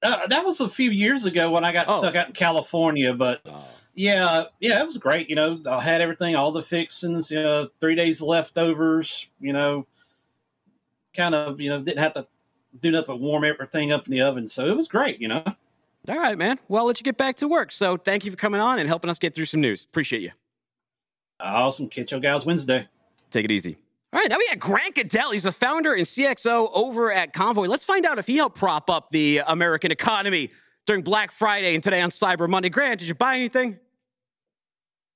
Uh, 0.01 0.25
that 0.27 0.43
was 0.43 0.59
a 0.59 0.67
few 0.67 0.89
years 0.89 1.25
ago 1.25 1.51
when 1.51 1.63
I 1.63 1.71
got 1.71 1.85
oh. 1.87 1.99
stuck 1.99 2.15
out 2.15 2.27
in 2.27 2.33
California, 2.33 3.13
but 3.13 3.41
oh. 3.45 3.63
yeah, 3.93 4.45
yeah, 4.59 4.81
it 4.81 4.85
was 4.85 4.97
great. 4.97 5.29
You 5.29 5.35
know, 5.35 5.61
I 5.69 5.81
had 5.81 6.01
everything, 6.01 6.35
all 6.35 6.51
the 6.51 6.63
fixings, 6.63 7.29
you 7.29 7.41
know, 7.41 7.69
three 7.79 7.95
days 7.95 8.21
leftovers, 8.21 9.29
you 9.39 9.53
know, 9.53 9.85
kind 11.15 11.35
of, 11.35 11.61
you 11.61 11.69
know, 11.69 11.79
didn't 11.79 11.99
have 11.99 12.13
to 12.13 12.27
do 12.79 12.91
nothing 12.91 13.07
but 13.07 13.19
warm 13.19 13.43
everything 13.43 13.91
up 13.91 14.07
in 14.07 14.11
the 14.11 14.21
oven. 14.21 14.47
So 14.47 14.65
it 14.65 14.75
was 14.75 14.87
great, 14.87 15.21
you 15.21 15.27
know. 15.27 15.43
All 16.09 16.17
right, 16.17 16.37
man. 16.37 16.59
Well, 16.67 16.81
I'll 16.81 16.87
let 16.87 16.99
you 16.99 17.03
get 17.03 17.17
back 17.17 17.37
to 17.37 17.47
work. 17.47 17.71
So 17.71 17.97
thank 17.97 18.25
you 18.25 18.31
for 18.31 18.37
coming 18.37 18.59
on 18.59 18.79
and 18.79 18.89
helping 18.89 19.09
us 19.09 19.19
get 19.19 19.33
through 19.33 19.45
some 19.45 19.61
news. 19.61 19.83
Appreciate 19.83 20.21
you. 20.21 20.31
Awesome. 21.39 21.87
Catch 21.87 22.11
your 22.11 22.19
gals 22.19 22.45
Wednesday. 22.45 22.87
Take 23.31 23.45
it 23.45 23.51
easy. 23.51 23.77
All 24.11 24.19
right, 24.19 24.29
now 24.29 24.37
we 24.37 24.47
got 24.47 24.59
Grant 24.59 24.93
Goodale. 24.95 25.31
He's 25.31 25.43
the 25.43 25.51
founder 25.51 25.93
and 25.93 26.05
CXO 26.05 26.69
over 26.73 27.11
at 27.11 27.33
Convoy. 27.33 27.65
Let's 27.65 27.83
find 27.83 28.05
out 28.05 28.19
if 28.19 28.27
he 28.27 28.35
helped 28.35 28.57
prop 28.57 28.89
up 28.89 29.09
the 29.09 29.41
American 29.47 29.91
economy 29.91 30.51
during 30.85 31.01
Black 31.01 31.31
Friday 31.31 31.73
and 31.73 31.81
today 31.81 31.99
on 31.99 32.11
Cyber 32.11 32.47
Monday. 32.47 32.69
Grant, 32.69 32.99
did 32.99 33.07
you 33.07 33.15
buy 33.15 33.35
anything? 33.35 33.79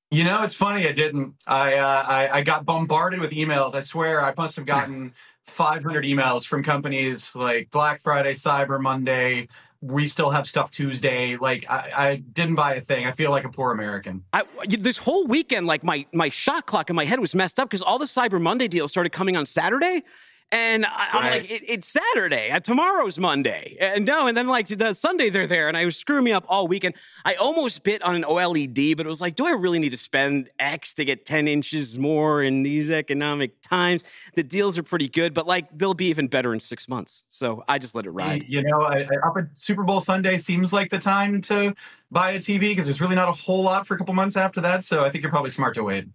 You 0.09 0.23
know, 0.23 0.41
it's 0.41 0.55
funny. 0.55 0.87
I 0.87 0.93
didn't. 0.93 1.35
I, 1.45 1.75
uh, 1.75 2.05
I 2.07 2.29
I 2.37 2.41
got 2.41 2.65
bombarded 2.65 3.19
with 3.19 3.31
emails. 3.31 3.75
I 3.75 3.81
swear, 3.81 4.23
I 4.23 4.33
must 4.35 4.55
have 4.55 4.65
gotten 4.65 5.13
500 5.47 6.05
emails 6.05 6.45
from 6.45 6.63
companies 6.63 7.35
like 7.35 7.71
Black 7.71 8.01
Friday, 8.01 8.33
Cyber 8.33 8.79
Monday. 8.79 9.47
We 9.81 10.07
still 10.07 10.29
have 10.31 10.47
stuff 10.47 10.71
Tuesday. 10.71 11.37
Like 11.37 11.65
I, 11.69 11.91
I 11.95 12.15
didn't 12.15 12.55
buy 12.55 12.75
a 12.75 12.81
thing. 12.81 13.05
I 13.05 13.11
feel 13.11 13.31
like 13.31 13.43
a 13.43 13.49
poor 13.49 13.71
American. 13.71 14.23
I, 14.33 14.43
this 14.67 14.97
whole 14.97 15.27
weekend, 15.27 15.67
like 15.67 15.83
my 15.83 16.05
my 16.13 16.29
shot 16.29 16.65
clock 16.65 16.89
in 16.89 16.95
my 16.95 17.05
head 17.05 17.19
was 17.19 17.35
messed 17.35 17.59
up 17.59 17.69
because 17.69 17.81
all 17.81 17.99
the 17.99 18.05
Cyber 18.05 18.41
Monday 18.41 18.67
deals 18.67 18.91
started 18.91 19.11
coming 19.11 19.37
on 19.37 19.45
Saturday, 19.45 20.03
and 20.51 20.85
I, 20.85 21.09
am 21.11 21.23
like, 21.23 21.51
it, 21.51 21.63
it's 21.67 21.87
Saturday. 21.89 22.51
Uh, 22.51 22.59
tomorrow's 22.61 23.19
Monday. 23.19 23.75
And 23.81 24.05
no, 24.05 24.27
and 24.27 24.37
then 24.37 24.47
like 24.47 24.67
the 24.67 24.93
Sunday 24.93 25.29
they're 25.29 25.47
there, 25.47 25.67
and 25.67 25.75
I 25.75 25.83
was 25.83 25.97
screwing 25.97 26.23
me 26.23 26.31
up 26.31 26.45
all 26.47 26.67
weekend. 26.67 26.95
I 27.25 27.35
almost 27.35 27.83
bit 27.83 28.01
on 28.01 28.15
an 28.15 28.23
OLED, 28.23 28.95
but 28.95 29.05
it 29.05 29.09
was 29.09 29.19
like, 29.19 29.35
do 29.35 29.45
I 29.45 29.51
really 29.51 29.79
need 29.79 29.89
to 29.89 29.97
spend 29.97 30.49
X 30.57 30.93
to 30.95 31.05
get 31.05 31.25
10 31.25 31.49
inches 31.49 31.97
more 31.97 32.41
in 32.41 32.63
these 32.63 32.89
economic 32.89 33.61
times? 33.61 34.05
The 34.35 34.43
deals 34.43 34.77
are 34.77 34.83
pretty 34.83 35.09
good, 35.09 35.33
but 35.33 35.47
like 35.47 35.67
they'll 35.77 35.93
be 35.93 36.07
even 36.07 36.27
better 36.27 36.53
in 36.53 36.61
six 36.61 36.87
months. 36.87 37.25
So 37.27 37.63
I 37.67 37.77
just 37.77 37.93
let 37.93 38.05
it 38.05 38.11
ride. 38.11 38.45
You 38.47 38.63
know, 38.63 38.83
I, 38.83 39.01
I, 39.01 39.27
up 39.27 39.35
at 39.37 39.47
Super 39.55 39.83
Bowl 39.83 39.99
Sunday 39.99 40.37
seems 40.37 40.71
like 40.71 40.89
the 40.89 40.99
time 40.99 41.41
to 41.43 41.75
buy 42.09 42.31
a 42.31 42.39
TV 42.39 42.59
because 42.59 42.85
there's 42.85 43.01
really 43.01 43.15
not 43.15 43.27
a 43.27 43.33
whole 43.33 43.63
lot 43.63 43.85
for 43.85 43.95
a 43.95 43.97
couple 43.97 44.13
months 44.13 44.37
after 44.37 44.61
that. 44.61 44.85
So 44.85 45.03
I 45.03 45.09
think 45.09 45.23
you're 45.23 45.31
probably 45.31 45.51
smart 45.51 45.73
to 45.75 45.83
wait. 45.83 46.07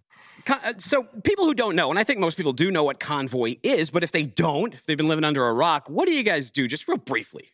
Uh, 0.47 0.73
so 0.77 1.03
people 1.23 1.45
who 1.45 1.53
don't 1.53 1.75
know, 1.75 1.89
and 1.89 1.97
I 1.97 2.03
think 2.03 2.19
most 2.19 2.35
people 2.35 2.53
do 2.53 2.69
know 2.71 2.83
what 2.83 2.99
Convoy 2.99 3.55
is, 3.63 3.89
but 3.89 4.03
if 4.03 4.11
they 4.11 4.23
don't, 4.23 4.73
if 4.73 4.85
they've 4.85 4.97
been 4.97 5.07
living 5.07 5.23
under 5.23 5.47
a 5.47 5.53
rock, 5.53 5.89
what 5.89 6.07
do 6.07 6.13
you 6.13 6.23
guys 6.23 6.51
do? 6.51 6.67
Just 6.67 6.87
real 6.87 6.97
briefly. 6.97 7.49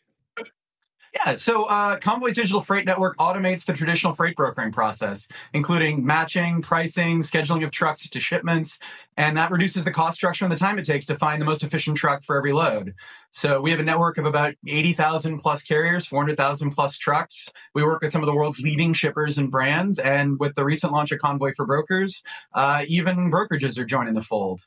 Yeah, 1.13 1.37
so 1.37 1.63
uh, 1.63 1.97
Convoy's 1.97 2.35
digital 2.35 2.61
freight 2.61 2.85
network 2.85 3.17
automates 3.17 3.65
the 3.65 3.73
traditional 3.73 4.13
freight 4.13 4.35
brokering 4.35 4.71
process, 4.71 5.27
including 5.53 6.05
matching, 6.05 6.61
pricing, 6.61 7.21
scheduling 7.21 7.63
of 7.63 7.71
trucks 7.71 8.07
to 8.07 8.19
shipments, 8.19 8.79
and 9.17 9.35
that 9.35 9.49
reduces 9.49 9.83
the 9.83 9.91
cost 9.91 10.17
structure 10.17 10.45
and 10.45 10.51
the 10.51 10.57
time 10.57 10.77
it 10.77 10.85
takes 10.85 11.07
to 11.07 11.17
find 11.17 11.41
the 11.41 11.45
most 11.45 11.63
efficient 11.63 11.97
truck 11.97 12.23
for 12.23 12.37
every 12.37 12.53
load. 12.53 12.93
So 13.31 13.59
we 13.59 13.71
have 13.71 13.79
a 13.79 13.83
network 13.83 14.17
of 14.19 14.25
about 14.25 14.53
80,000 14.67 15.39
plus 15.39 15.63
carriers, 15.63 16.05
400,000 16.05 16.69
plus 16.69 16.97
trucks. 16.97 17.49
We 17.73 17.83
work 17.83 18.01
with 18.01 18.11
some 18.11 18.21
of 18.21 18.27
the 18.27 18.35
world's 18.35 18.59
leading 18.59 18.93
shippers 18.93 19.39
and 19.39 19.49
brands, 19.49 19.97
and 19.97 20.39
with 20.39 20.53
the 20.55 20.65
recent 20.65 20.93
launch 20.93 21.11
of 21.11 21.19
Convoy 21.19 21.53
for 21.55 21.65
Brokers, 21.65 22.21
uh, 22.53 22.83
even 22.87 23.31
brokerages 23.31 23.79
are 23.79 23.85
joining 23.85 24.13
the 24.13 24.21
fold. 24.21 24.61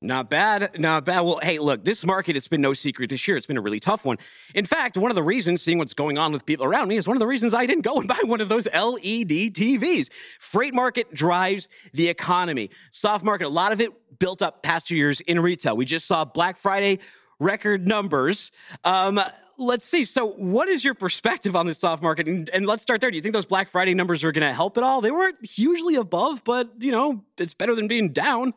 Not 0.00 0.30
bad, 0.30 0.78
not 0.78 1.04
bad. 1.04 1.20
Well, 1.22 1.40
hey, 1.42 1.58
look, 1.58 1.84
this 1.84 2.06
market, 2.06 2.36
it's 2.36 2.46
been 2.46 2.60
no 2.60 2.72
secret 2.72 3.10
this 3.10 3.26
year. 3.26 3.36
It's 3.36 3.46
been 3.46 3.56
a 3.56 3.60
really 3.60 3.80
tough 3.80 4.04
one. 4.04 4.16
In 4.54 4.64
fact, 4.64 4.96
one 4.96 5.10
of 5.10 5.16
the 5.16 5.24
reasons, 5.24 5.60
seeing 5.60 5.76
what's 5.76 5.92
going 5.92 6.18
on 6.18 6.30
with 6.30 6.46
people 6.46 6.64
around 6.64 6.86
me, 6.86 6.96
is 6.96 7.08
one 7.08 7.16
of 7.16 7.20
the 7.20 7.26
reasons 7.26 7.52
I 7.52 7.66
didn't 7.66 7.82
go 7.82 7.98
and 7.98 8.06
buy 8.08 8.20
one 8.22 8.40
of 8.40 8.48
those 8.48 8.66
LED 8.66 9.54
TVs. 9.54 10.08
Freight 10.38 10.72
market 10.72 11.12
drives 11.12 11.68
the 11.94 12.08
economy. 12.08 12.70
Soft 12.92 13.24
market, 13.24 13.48
a 13.48 13.50
lot 13.50 13.72
of 13.72 13.80
it 13.80 13.90
built 14.20 14.40
up 14.40 14.62
past 14.62 14.86
two 14.86 14.96
years 14.96 15.20
in 15.22 15.40
retail. 15.40 15.76
We 15.76 15.84
just 15.84 16.06
saw 16.06 16.24
Black 16.24 16.56
Friday 16.56 17.00
record 17.40 17.88
numbers. 17.88 18.52
Um, 18.84 19.20
let's 19.58 19.84
see. 19.84 20.04
So, 20.04 20.30
what 20.30 20.68
is 20.68 20.84
your 20.84 20.94
perspective 20.94 21.56
on 21.56 21.66
the 21.66 21.74
soft 21.74 22.04
market? 22.04 22.28
And, 22.28 22.48
and, 22.50 22.66
let's 22.66 22.84
start 22.84 23.00
there. 23.00 23.10
Do 23.10 23.16
you 23.16 23.22
think 23.22 23.34
those 23.34 23.46
Black 23.46 23.68
Friday 23.68 23.94
numbers 23.94 24.22
are 24.22 24.30
going 24.30 24.46
to 24.46 24.52
help 24.52 24.76
at 24.78 24.84
all? 24.84 25.00
They 25.00 25.10
weren't 25.10 25.44
hugely 25.44 25.96
above, 25.96 26.44
but 26.44 26.70
you 26.78 26.92
know, 26.92 27.24
it's 27.36 27.54
better 27.54 27.74
than 27.74 27.88
being 27.88 28.12
down. 28.12 28.54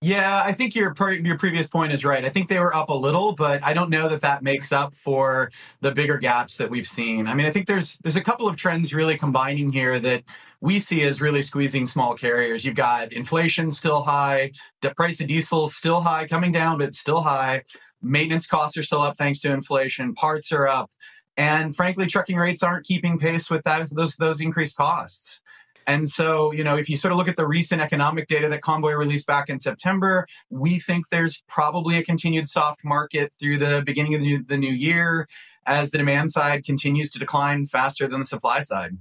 Yeah, 0.00 0.42
I 0.44 0.52
think 0.52 0.76
your 0.76 0.94
your 1.10 1.36
previous 1.36 1.66
point 1.66 1.92
is 1.92 2.04
right. 2.04 2.24
I 2.24 2.28
think 2.28 2.48
they 2.48 2.60
were 2.60 2.74
up 2.74 2.88
a 2.88 2.94
little, 2.94 3.34
but 3.34 3.64
I 3.64 3.74
don't 3.74 3.90
know 3.90 4.08
that 4.08 4.20
that 4.20 4.44
makes 4.44 4.70
up 4.70 4.94
for 4.94 5.50
the 5.80 5.90
bigger 5.90 6.18
gaps 6.18 6.56
that 6.58 6.70
we've 6.70 6.86
seen. 6.86 7.26
I 7.26 7.34
mean, 7.34 7.46
I 7.46 7.50
think 7.50 7.66
there's 7.66 7.98
there's 7.98 8.14
a 8.14 8.20
couple 8.22 8.46
of 8.46 8.54
trends 8.54 8.94
really 8.94 9.18
combining 9.18 9.72
here 9.72 9.98
that 9.98 10.22
we 10.60 10.78
see 10.78 11.02
as 11.02 11.20
really 11.20 11.42
squeezing 11.42 11.84
small 11.88 12.14
carriers. 12.14 12.64
You've 12.64 12.76
got 12.76 13.12
inflation 13.12 13.72
still 13.72 14.02
high, 14.02 14.52
the 14.82 14.94
price 14.94 15.20
of 15.20 15.26
diesel 15.26 15.66
still 15.66 16.00
high, 16.00 16.28
coming 16.28 16.52
down 16.52 16.78
but 16.78 16.94
still 16.94 17.22
high. 17.22 17.64
Maintenance 18.00 18.46
costs 18.46 18.76
are 18.76 18.84
still 18.84 19.02
up 19.02 19.18
thanks 19.18 19.40
to 19.40 19.52
inflation. 19.52 20.14
Parts 20.14 20.52
are 20.52 20.68
up, 20.68 20.92
and 21.36 21.74
frankly, 21.74 22.06
trucking 22.06 22.36
rates 22.36 22.62
aren't 22.62 22.86
keeping 22.86 23.18
pace 23.18 23.50
with 23.50 23.64
that, 23.64 23.90
those 23.90 24.14
those 24.16 24.40
increased 24.40 24.76
costs. 24.76 25.42
And 25.88 26.06
so, 26.06 26.52
you 26.52 26.62
know, 26.62 26.76
if 26.76 26.90
you 26.90 26.98
sort 26.98 27.12
of 27.12 27.18
look 27.18 27.28
at 27.28 27.36
the 27.36 27.46
recent 27.46 27.80
economic 27.80 28.28
data 28.28 28.46
that 28.50 28.60
Convoy 28.60 28.92
released 28.92 29.26
back 29.26 29.48
in 29.48 29.58
September, 29.58 30.26
we 30.50 30.78
think 30.78 31.08
there's 31.08 31.42
probably 31.48 31.96
a 31.96 32.04
continued 32.04 32.46
soft 32.46 32.84
market 32.84 33.32
through 33.40 33.56
the 33.56 33.82
beginning 33.86 34.14
of 34.14 34.20
the 34.20 34.26
new, 34.26 34.44
the 34.44 34.58
new 34.58 34.70
year 34.70 35.26
as 35.64 35.90
the 35.90 35.96
demand 35.96 36.30
side 36.30 36.66
continues 36.66 37.10
to 37.12 37.18
decline 37.18 37.64
faster 37.64 38.06
than 38.06 38.20
the 38.20 38.26
supply 38.26 38.60
side. 38.60 38.98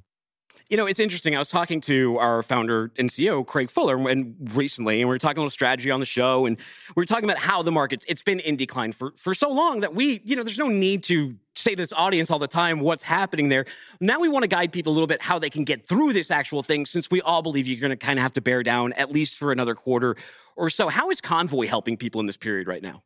You 0.70 0.78
know, 0.78 0.86
it's 0.86 1.00
interesting. 1.00 1.36
I 1.36 1.40
was 1.40 1.50
talking 1.50 1.82
to 1.82 2.18
our 2.20 2.42
founder 2.42 2.92
and 2.98 3.10
CEO, 3.10 3.46
Craig 3.46 3.70
Fuller, 3.70 4.10
and 4.10 4.36
recently, 4.54 5.02
and 5.02 5.10
we 5.10 5.14
were 5.14 5.20
talking 5.20 5.38
a 5.38 5.42
little 5.42 5.50
strategy 5.50 5.92
on 5.92 6.00
the 6.00 6.06
show, 6.06 6.46
and 6.46 6.58
we 6.96 7.02
were 7.02 7.06
talking 7.06 7.24
about 7.24 7.38
how 7.38 7.62
the 7.64 7.72
markets 7.72 8.04
it's 8.08 8.22
been 8.22 8.42
in 8.42 8.58
decline 8.58 8.92
for 8.92 9.14
for 9.16 9.34
so 9.34 9.50
long 9.50 9.80
that 9.80 9.94
we, 9.94 10.22
you 10.26 10.36
know, 10.36 10.44
there's 10.44 10.58
no 10.58 10.68
need 10.68 11.04
to 11.04 11.38
say 11.68 11.76
to 11.76 11.82
this 11.82 11.92
audience 11.92 12.32
all 12.32 12.40
the 12.40 12.48
time 12.48 12.80
what's 12.80 13.04
happening 13.04 13.50
there. 13.50 13.66
Now 14.00 14.22
we 14.22 14.30
want 14.30 14.44
to 14.44 14.48
guide 14.48 14.72
people 14.72 14.94
a 14.94 14.96
little 14.96 15.08
bit 15.08 15.22
how 15.22 15.38
they 15.38 15.50
can 15.50 15.66
get 15.66 15.86
through 15.86 16.14
this 16.14 16.32
actual 16.32 16.64
thing, 16.64 16.86
since 16.86 17.12
we 17.12 17.20
all 17.22 17.42
believe 17.42 17.68
you're 17.68 17.82
going 17.82 17.90
to 17.90 17.98
kind 17.98 18.18
of 18.18 18.24
have 18.24 18.32
to 18.34 18.42
bear 18.42 18.64
down 18.64 18.94
at 18.94 19.12
least 19.12 19.38
for 19.38 19.52
another 19.52 19.76
quarter 19.76 20.16
or 20.56 20.70
so. 20.70 20.88
How 20.88 21.10
is 21.10 21.20
Convoy 21.20 21.68
helping 21.68 21.98
people 21.98 22.22
in 22.22 22.26
this 22.26 22.38
period 22.38 22.70
right 22.70 22.82
now? 22.82 23.04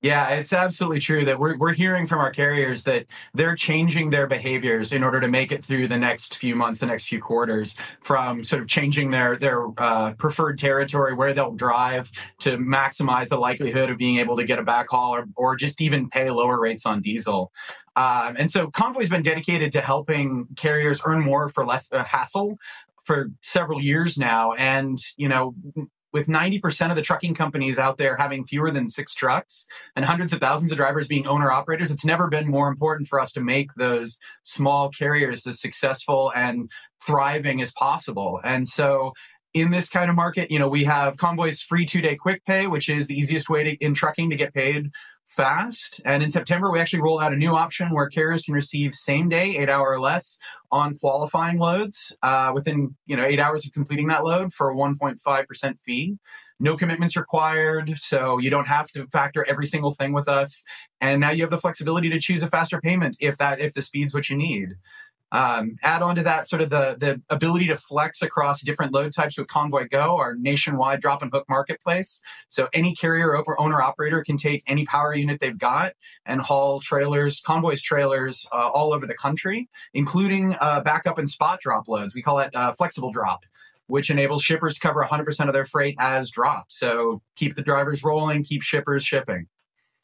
Yeah, 0.00 0.28
it's 0.30 0.52
absolutely 0.52 1.00
true 1.00 1.24
that 1.24 1.40
we're, 1.40 1.58
we're 1.58 1.72
hearing 1.72 2.06
from 2.06 2.20
our 2.20 2.30
carriers 2.30 2.84
that 2.84 3.06
they're 3.34 3.56
changing 3.56 4.10
their 4.10 4.28
behaviors 4.28 4.92
in 4.92 5.02
order 5.02 5.20
to 5.20 5.26
make 5.26 5.50
it 5.50 5.64
through 5.64 5.88
the 5.88 5.98
next 5.98 6.36
few 6.36 6.54
months, 6.54 6.78
the 6.78 6.86
next 6.86 7.08
few 7.08 7.20
quarters, 7.20 7.74
from 8.00 8.44
sort 8.44 8.62
of 8.62 8.68
changing 8.68 9.10
their 9.10 9.36
their 9.36 9.66
uh, 9.76 10.12
preferred 10.14 10.56
territory 10.56 11.14
where 11.14 11.32
they'll 11.32 11.50
drive 11.50 12.12
to 12.38 12.58
maximize 12.58 13.28
the 13.28 13.38
likelihood 13.38 13.90
of 13.90 13.98
being 13.98 14.18
able 14.18 14.36
to 14.36 14.44
get 14.44 14.60
a 14.60 14.62
backhaul 14.62 15.10
or, 15.10 15.26
or 15.34 15.56
just 15.56 15.80
even 15.80 16.08
pay 16.08 16.30
lower 16.30 16.60
rates 16.60 16.86
on 16.86 17.02
diesel. 17.02 17.50
Um, 17.96 18.36
and 18.38 18.52
so 18.52 18.68
Convoy's 18.68 19.08
been 19.08 19.22
dedicated 19.22 19.72
to 19.72 19.80
helping 19.80 20.46
carriers 20.54 21.02
earn 21.04 21.24
more 21.24 21.48
for 21.48 21.66
less 21.66 21.90
uh, 21.90 22.04
hassle 22.04 22.56
for 23.02 23.32
several 23.40 23.82
years 23.82 24.16
now. 24.16 24.52
And, 24.52 24.96
you 25.16 25.28
know, 25.28 25.56
with 26.12 26.26
90% 26.26 26.90
of 26.90 26.96
the 26.96 27.02
trucking 27.02 27.34
companies 27.34 27.78
out 27.78 27.98
there 27.98 28.16
having 28.16 28.44
fewer 28.44 28.70
than 28.70 28.88
six 28.88 29.14
trucks 29.14 29.66
and 29.94 30.04
hundreds 30.04 30.32
of 30.32 30.40
thousands 30.40 30.70
of 30.70 30.78
drivers 30.78 31.06
being 31.06 31.26
owner 31.26 31.50
operators, 31.50 31.90
it's 31.90 32.04
never 32.04 32.28
been 32.28 32.48
more 32.48 32.68
important 32.68 33.08
for 33.08 33.20
us 33.20 33.32
to 33.32 33.40
make 33.40 33.74
those 33.74 34.18
small 34.42 34.88
carriers 34.90 35.46
as 35.46 35.60
successful 35.60 36.32
and 36.34 36.70
thriving 37.04 37.60
as 37.60 37.72
possible. 37.72 38.40
And 38.44 38.66
so 38.66 39.12
in 39.54 39.70
this 39.70 39.88
kind 39.88 40.10
of 40.10 40.16
market, 40.16 40.50
you 40.50 40.58
know, 40.58 40.68
we 40.68 40.84
have 40.84 41.16
Convoy's 41.16 41.62
free 41.62 41.86
two 41.86 42.00
day 42.00 42.16
quick 42.16 42.44
pay, 42.44 42.66
which 42.66 42.88
is 42.88 43.06
the 43.06 43.14
easiest 43.14 43.48
way 43.48 43.64
to, 43.64 43.70
in 43.84 43.94
trucking 43.94 44.30
to 44.30 44.36
get 44.36 44.54
paid 44.54 44.90
fast. 45.28 46.00
And 46.04 46.22
in 46.22 46.30
September, 46.30 46.70
we 46.70 46.80
actually 46.80 47.02
rolled 47.02 47.22
out 47.22 47.32
a 47.32 47.36
new 47.36 47.54
option 47.54 47.88
where 47.92 48.08
carriers 48.08 48.42
can 48.42 48.54
receive 48.54 48.94
same 48.94 49.28
day, 49.28 49.56
eight 49.56 49.68
hour 49.68 49.88
or 49.88 50.00
less 50.00 50.38
on 50.72 50.96
qualifying 50.96 51.58
loads 51.58 52.16
uh, 52.22 52.50
within 52.54 52.96
you 53.06 53.16
know 53.16 53.24
eight 53.24 53.38
hours 53.38 53.64
of 53.66 53.72
completing 53.72 54.08
that 54.08 54.24
load 54.24 54.52
for 54.52 54.70
a 54.70 54.74
1.5% 54.74 55.74
fee. 55.84 56.18
No 56.60 56.76
commitments 56.76 57.16
required, 57.16 57.94
so 57.98 58.38
you 58.38 58.50
don't 58.50 58.66
have 58.66 58.90
to 58.92 59.06
factor 59.08 59.46
every 59.48 59.66
single 59.66 59.92
thing 59.92 60.12
with 60.12 60.28
us. 60.28 60.64
And 61.00 61.20
now 61.20 61.30
you 61.30 61.42
have 61.42 61.50
the 61.50 61.58
flexibility 61.58 62.10
to 62.10 62.18
choose 62.18 62.42
a 62.42 62.48
faster 62.48 62.80
payment 62.80 63.16
if 63.20 63.38
that 63.38 63.60
if 63.60 63.74
the 63.74 63.82
speed's 63.82 64.12
what 64.12 64.28
you 64.28 64.36
need. 64.36 64.74
Um, 65.30 65.76
add 65.82 66.02
on 66.02 66.16
to 66.16 66.22
that 66.22 66.48
sort 66.48 66.62
of 66.62 66.70
the, 66.70 66.96
the 66.98 67.20
ability 67.28 67.66
to 67.68 67.76
flex 67.76 68.22
across 68.22 68.62
different 68.62 68.92
load 68.92 69.12
types 69.12 69.36
with 69.36 69.48
Convoy 69.48 69.86
Go, 69.90 70.16
our 70.16 70.34
nationwide 70.34 71.00
drop 71.00 71.22
and 71.22 71.30
hook 71.32 71.44
marketplace. 71.48 72.22
So 72.48 72.68
any 72.72 72.94
carrier 72.94 73.36
owner 73.58 73.82
operator 73.82 74.22
can 74.22 74.36
take 74.36 74.62
any 74.66 74.86
power 74.86 75.14
unit 75.14 75.40
they've 75.40 75.58
got 75.58 75.92
and 76.24 76.40
haul 76.40 76.80
trailers, 76.80 77.40
Convoy's 77.40 77.82
trailers 77.82 78.46
uh, 78.52 78.70
all 78.72 78.92
over 78.92 79.06
the 79.06 79.14
country, 79.14 79.68
including 79.94 80.56
uh, 80.60 80.80
backup 80.80 81.18
and 81.18 81.28
spot 81.28 81.60
drop 81.60 81.88
loads. 81.88 82.14
We 82.14 82.22
call 82.22 82.36
that 82.38 82.54
uh, 82.54 82.72
flexible 82.72 83.12
drop 83.12 83.44
which 83.88 84.10
enables 84.10 84.42
shippers 84.42 84.74
to 84.74 84.80
cover 84.80 85.02
100% 85.02 85.46
of 85.46 85.54
their 85.54 85.64
freight 85.64 85.96
as 85.98 86.30
drop. 86.30 86.66
So 86.68 87.22
keep 87.36 87.54
the 87.54 87.62
drivers 87.62 88.04
rolling, 88.04 88.44
keep 88.44 88.62
shippers 88.62 89.02
shipping 89.02 89.48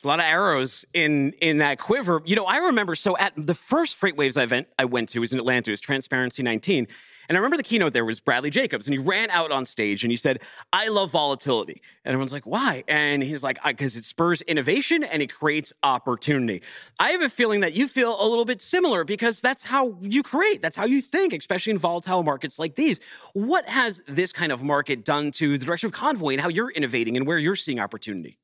a 0.04 0.08
lot 0.08 0.18
of 0.20 0.26
arrows 0.26 0.84
in 0.94 1.32
in 1.40 1.58
that 1.58 1.78
quiver. 1.78 2.22
You 2.24 2.36
know, 2.36 2.46
I 2.46 2.58
remember 2.58 2.94
so 2.94 3.16
at 3.18 3.32
the 3.36 3.54
first 3.54 4.00
FreightWaves 4.00 4.40
event 4.40 4.68
I 4.78 4.84
went 4.84 5.08
to 5.10 5.20
was 5.20 5.32
in 5.32 5.38
Atlanta. 5.38 5.70
It 5.70 5.72
was 5.72 5.80
Transparency 5.80 6.42
19, 6.42 6.86
And 7.28 7.36
I 7.36 7.38
remember 7.38 7.56
the 7.56 7.62
keynote 7.62 7.92
there 7.92 8.04
was 8.04 8.20
Bradley 8.20 8.50
Jacobs, 8.50 8.86
and 8.86 8.92
he 8.92 8.98
ran 8.98 9.30
out 9.30 9.50
on 9.50 9.66
stage 9.66 10.04
and 10.04 10.10
he 10.10 10.16
said, 10.16 10.40
I 10.72 10.88
love 10.88 11.10
volatility. 11.10 11.80
And 12.04 12.12
everyone's 12.12 12.32
like, 12.32 12.46
why? 12.46 12.84
And 12.86 13.22
he's 13.22 13.42
like, 13.42 13.58
because 13.64 13.96
it 13.96 14.04
spurs 14.04 14.42
innovation 14.42 15.04
and 15.04 15.22
it 15.22 15.32
creates 15.32 15.72
opportunity. 15.82 16.62
I 16.98 17.10
have 17.10 17.22
a 17.22 17.28
feeling 17.28 17.60
that 17.60 17.72
you 17.72 17.88
feel 17.88 18.16
a 18.20 18.26
little 18.26 18.44
bit 18.44 18.60
similar 18.60 19.04
because 19.04 19.40
that's 19.40 19.64
how 19.64 19.96
you 20.00 20.22
create, 20.22 20.60
that's 20.60 20.76
how 20.76 20.84
you 20.86 21.00
think, 21.00 21.32
especially 21.32 21.72
in 21.72 21.78
volatile 21.78 22.22
markets 22.22 22.58
like 22.58 22.74
these. 22.74 23.00
What 23.32 23.66
has 23.68 24.02
this 24.06 24.32
kind 24.32 24.52
of 24.52 24.62
market 24.62 25.04
done 25.04 25.30
to 25.32 25.56
the 25.56 25.64
direction 25.64 25.86
of 25.86 25.92
Convoy 25.92 26.32
and 26.32 26.40
how 26.40 26.48
you're 26.48 26.70
innovating 26.70 27.16
and 27.16 27.26
where 27.26 27.38
you're 27.38 27.56
seeing 27.56 27.80
opportunity? 27.80 28.38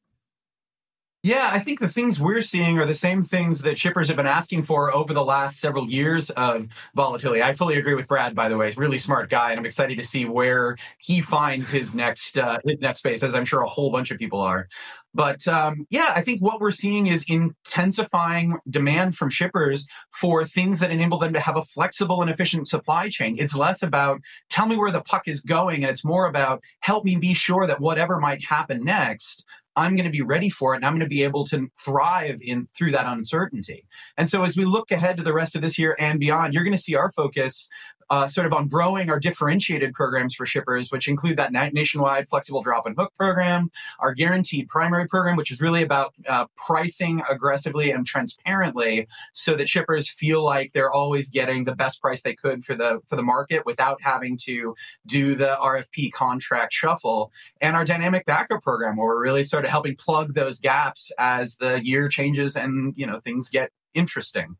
Yeah, 1.22 1.50
I 1.52 1.58
think 1.58 1.80
the 1.80 1.88
things 1.88 2.18
we're 2.18 2.40
seeing 2.40 2.78
are 2.78 2.86
the 2.86 2.94
same 2.94 3.20
things 3.20 3.60
that 3.60 3.76
shippers 3.76 4.08
have 4.08 4.16
been 4.16 4.26
asking 4.26 4.62
for 4.62 4.90
over 4.94 5.12
the 5.12 5.22
last 5.24 5.60
several 5.60 5.86
years 5.86 6.30
of 6.30 6.66
volatility. 6.94 7.42
I 7.42 7.52
fully 7.52 7.76
agree 7.76 7.92
with 7.92 8.08
Brad, 8.08 8.34
by 8.34 8.48
the 8.48 8.56
way. 8.56 8.68
He's 8.68 8.78
really 8.78 8.98
smart 8.98 9.28
guy, 9.28 9.50
and 9.50 9.60
I'm 9.60 9.66
excited 9.66 9.98
to 9.98 10.04
see 10.04 10.24
where 10.24 10.76
he 10.98 11.20
finds 11.20 11.68
his 11.68 11.94
next 11.94 12.38
uh, 12.38 12.58
his 12.64 12.78
next 12.80 13.00
space, 13.00 13.22
as 13.22 13.34
I'm 13.34 13.44
sure 13.44 13.60
a 13.60 13.68
whole 13.68 13.90
bunch 13.92 14.10
of 14.10 14.16
people 14.16 14.40
are. 14.40 14.66
But 15.12 15.46
um, 15.46 15.84
yeah, 15.90 16.12
I 16.16 16.22
think 16.22 16.40
what 16.40 16.58
we're 16.58 16.70
seeing 16.70 17.08
is 17.08 17.24
intensifying 17.28 18.56
demand 18.70 19.14
from 19.16 19.28
shippers 19.28 19.86
for 20.12 20.46
things 20.46 20.78
that 20.78 20.90
enable 20.90 21.18
them 21.18 21.34
to 21.34 21.40
have 21.40 21.56
a 21.56 21.64
flexible 21.64 22.22
and 22.22 22.30
efficient 22.30 22.66
supply 22.66 23.10
chain. 23.10 23.36
It's 23.38 23.54
less 23.54 23.82
about 23.82 24.22
tell 24.48 24.66
me 24.66 24.76
where 24.78 24.90
the 24.92 25.02
puck 25.02 25.24
is 25.26 25.40
going, 25.40 25.82
and 25.82 25.90
it's 25.90 26.04
more 26.04 26.26
about 26.26 26.62
help 26.80 27.04
me 27.04 27.16
be 27.16 27.34
sure 27.34 27.66
that 27.66 27.80
whatever 27.80 28.18
might 28.18 28.42
happen 28.42 28.82
next 28.84 29.44
I'm 29.80 29.96
going 29.96 30.04
to 30.04 30.10
be 30.10 30.22
ready 30.22 30.50
for 30.50 30.74
it 30.74 30.76
and 30.76 30.84
I'm 30.84 30.92
going 30.92 31.00
to 31.00 31.06
be 31.06 31.22
able 31.22 31.44
to 31.46 31.68
thrive 31.82 32.40
in 32.42 32.68
through 32.76 32.92
that 32.92 33.06
uncertainty. 33.06 33.86
And 34.16 34.28
so 34.28 34.44
as 34.44 34.56
we 34.56 34.64
look 34.64 34.90
ahead 34.90 35.16
to 35.16 35.22
the 35.22 35.32
rest 35.32 35.56
of 35.56 35.62
this 35.62 35.78
year 35.78 35.96
and 35.98 36.20
beyond, 36.20 36.52
you're 36.52 36.64
going 36.64 36.76
to 36.76 36.82
see 36.82 36.94
our 36.94 37.10
focus 37.10 37.68
uh, 38.10 38.26
sort 38.26 38.46
of 38.46 38.52
on 38.52 38.66
growing 38.66 39.08
our 39.08 39.20
differentiated 39.20 39.94
programs 39.94 40.34
for 40.34 40.44
shippers, 40.44 40.90
which 40.90 41.08
include 41.08 41.36
that 41.36 41.52
nationwide 41.52 42.28
flexible 42.28 42.62
drop 42.62 42.86
and 42.86 42.96
hook 42.98 43.12
program, 43.16 43.70
our 44.00 44.12
guaranteed 44.12 44.68
primary 44.68 45.06
program, 45.06 45.36
which 45.36 45.50
is 45.50 45.60
really 45.60 45.82
about 45.82 46.12
uh, 46.28 46.46
pricing 46.56 47.22
aggressively 47.30 47.90
and 47.90 48.06
transparently 48.06 49.06
so 49.32 49.54
that 49.54 49.68
shippers 49.68 50.10
feel 50.10 50.42
like 50.42 50.72
they're 50.72 50.90
always 50.90 51.28
getting 51.28 51.64
the 51.64 51.74
best 51.74 52.00
price 52.00 52.22
they 52.22 52.34
could 52.34 52.64
for 52.64 52.74
the 52.74 53.00
for 53.06 53.16
the 53.16 53.22
market 53.22 53.64
without 53.64 53.98
having 54.02 54.36
to 54.36 54.74
do 55.06 55.34
the 55.34 55.56
RFP 55.60 56.12
contract 56.12 56.72
shuffle, 56.72 57.30
and 57.60 57.76
our 57.76 57.84
dynamic 57.84 58.26
backup 58.26 58.62
program, 58.62 58.96
where 58.96 59.06
we're 59.06 59.22
really 59.22 59.44
sort 59.44 59.64
of 59.64 59.70
helping 59.70 59.94
plug 59.94 60.34
those 60.34 60.58
gaps 60.58 61.12
as 61.18 61.56
the 61.56 61.84
year 61.84 62.08
changes 62.08 62.56
and 62.56 62.92
you 62.96 63.06
know 63.06 63.20
things 63.20 63.48
get 63.48 63.70
interesting. 63.94 64.56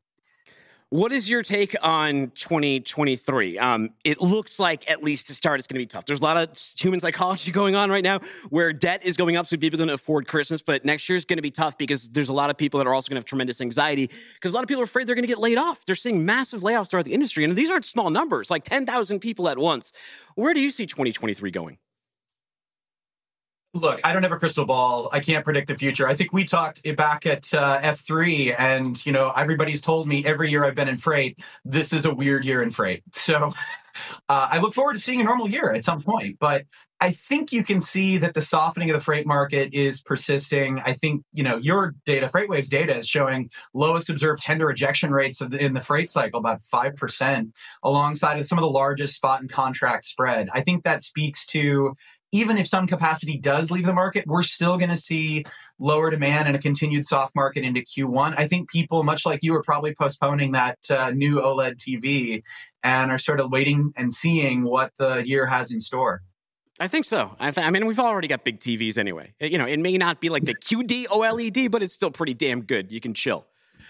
What 0.93 1.13
is 1.13 1.31
your 1.31 1.45
take 1.45 1.77
on 1.85 2.33
2023? 2.35 3.59
Um, 3.59 3.91
it 4.03 4.21
looks 4.21 4.59
like, 4.59 4.91
at 4.91 5.05
least 5.05 5.29
to 5.29 5.37
start, 5.37 5.61
it's 5.61 5.69
going 5.69 5.77
to 5.77 5.83
be 5.83 5.87
tough. 5.87 6.05
There's 6.05 6.19
a 6.19 6.25
lot 6.25 6.37
of 6.37 6.59
human 6.77 6.99
psychology 6.99 7.53
going 7.53 7.77
on 7.77 7.91
right 7.91 8.03
now 8.03 8.19
where 8.49 8.73
debt 8.73 9.05
is 9.05 9.17
going 9.17 9.37
up, 9.37 9.47
so 9.47 9.57
people 9.57 9.79
to 9.79 9.93
afford 9.93 10.27
Christmas. 10.27 10.63
But 10.63 10.85
next 10.85 11.09
year 11.09 11.15
is 11.15 11.25
going 11.25 11.37
to 11.37 11.43
be 11.43 11.53
tough 11.53 11.79
because 11.79 12.09
there's 12.09 12.29
a 12.29 12.33
lot 12.33 12.51
of 12.51 12.57
people 12.57 12.79
that 12.79 12.89
are 12.89 12.93
also 12.93 13.09
going 13.09 13.15
to 13.15 13.21
have 13.21 13.25
tremendous 13.25 13.61
anxiety 13.61 14.11
because 14.35 14.53
a 14.53 14.57
lot 14.57 14.65
of 14.65 14.69
people 14.69 14.81
are 14.81 14.85
afraid 14.85 15.07
they're 15.07 15.15
going 15.15 15.23
to 15.23 15.29
get 15.29 15.39
laid 15.39 15.59
off. 15.59 15.85
They're 15.85 15.95
seeing 15.95 16.27
massive 16.27 16.63
layoffs 16.63 16.91
throughout 16.91 17.05
the 17.05 17.15
industry. 17.15 17.45
And 17.45 17.55
these 17.55 17.71
aren't 17.71 17.85
small 17.85 18.11
numbers, 18.11 18.51
like 18.51 18.65
10,000 18.65 19.21
people 19.21 19.49
at 19.49 19.59
once. 19.59 19.93
Where 20.35 20.55
do 20.55 20.61
you 20.61 20.73
see 20.73 20.87
2023 20.87 21.53
going? 21.53 21.79
Look, 23.73 24.01
I 24.03 24.13
don't 24.13 24.25
have 24.25 24.33
a 24.33 24.39
crystal 24.39 24.65
ball. 24.65 25.09
I 25.13 25.21
can't 25.21 25.45
predict 25.45 25.69
the 25.69 25.77
future. 25.77 26.09
I 26.09 26.17
think 26.17 26.33
we 26.33 26.45
talked 26.45 26.83
back 26.97 27.25
at 27.25 27.55
uh, 27.55 27.81
F3, 27.81 28.57
and 28.59 29.07
you 29.07 29.13
know 29.13 29.33
everybody's 29.37 29.81
told 29.81 30.09
me 30.09 30.25
every 30.25 30.51
year 30.51 30.65
I've 30.65 30.75
been 30.75 30.89
in 30.89 30.97
freight, 30.97 31.39
this 31.65 31.93
is 31.93 32.05
a 32.05 32.13
weird 32.13 32.45
year 32.45 32.63
in 32.63 32.71
freight. 32.71 33.03
So 33.13 33.53
uh, 34.29 34.49
I 34.51 34.59
look 34.61 34.73
forward 34.73 34.95
to 34.95 35.01
seeing 35.01 35.21
a 35.21 35.25
normal 35.25 35.49
year 35.49 35.73
at 35.73 35.85
some 35.85 36.03
point. 36.03 36.39
But 36.41 36.65
I 37.01 37.13
think 37.13 37.53
you 37.53 37.63
can 37.63 37.81
see 37.81 38.19
that 38.19 38.35
the 38.35 38.41
softening 38.41 38.91
of 38.91 38.95
the 38.95 39.03
freight 39.03 39.27
market 39.27 39.73
is 39.73 40.03
persisting. 40.03 40.81
I 40.81 40.95
think 40.95 41.23
you 41.33 41.45
know 41.45 41.57
your 41.57 41.95
data, 42.07 42.27
FreightWaves 42.27 42.69
data, 42.69 42.97
is 42.97 43.09
showing 43.09 43.51
lowest 43.73 44.11
observed 44.11 44.43
tender 44.43 44.67
rejection 44.67 45.13
rates 45.13 45.39
the, 45.39 45.57
in 45.57 45.75
the 45.75 45.81
freight 45.81 46.11
cycle, 46.11 46.41
about 46.41 46.61
five 46.63 46.97
percent, 46.97 47.53
alongside 47.85 48.45
some 48.49 48.59
of 48.59 48.63
the 48.63 48.71
largest 48.71 49.15
spot 49.15 49.41
and 49.41 49.51
contract 49.51 50.07
spread. 50.07 50.49
I 50.53 50.61
think 50.61 50.83
that 50.83 51.05
speaks 51.05 51.47
to 51.47 51.95
even 52.33 52.59
if 52.59 52.67
some 52.67 52.87
capacity 52.87 53.39
does 53.39 53.71
leave 53.71 53.87
the 53.87 53.93
market, 53.93 54.27
we're 54.27 54.43
still 54.43 54.79
going 54.79 54.91
to 54.91 54.97
see 54.97 55.45
lower 55.79 56.11
demand 56.11 56.47
and 56.47 56.57
a 56.57 56.61
continued 56.61 57.05
soft 57.07 57.35
market 57.35 57.65
into 57.65 57.81
Q1. 57.81 58.35
I 58.37 58.47
think 58.47 58.71
people, 58.71 59.03
much 59.03 59.27
like 59.27 59.41
you, 59.43 59.55
are 59.55 59.63
probably 59.63 59.95
postponing 59.95 60.53
that 60.53 60.79
uh, 60.91 61.11
new 61.11 61.37
OLED 61.37 61.77
TV 61.77 62.43
and 62.83 63.11
are 63.11 63.19
sort 63.19 63.41
of 63.41 63.51
waiting 63.51 63.93
and 63.97 64.13
seeing 64.13 64.63
what 64.63 64.93
the 64.99 65.27
year 65.27 65.47
has 65.47 65.73
in 65.73 65.81
store. 65.81 66.23
I 66.79 66.89
think 66.89 67.05
so. 67.05 67.37
I, 67.39 67.51
th- 67.51 67.67
I, 67.67 67.71
mean, 67.71 67.87
we've 67.87 67.99
already 67.99 68.27
got 68.27 68.43
big 68.43 68.59
TVs 68.59 68.97
anyway. 68.97 69.35
You 69.39 69.59
know, 69.59 69.67
it 69.67 69.79
may 69.79 69.99
not 69.99 70.21
be 70.21 70.31
like 70.31 70.45
the 70.45 70.55
QD 70.55 71.07
OLED, 71.09 71.71
but 71.71 71.83
it's 71.83 71.93
still 71.93 72.11
pretty 72.11 72.33
damn 72.33 72.63
good. 72.63 72.91
You 72.91 73.01
can 73.01 73.13
chill. 73.13 73.47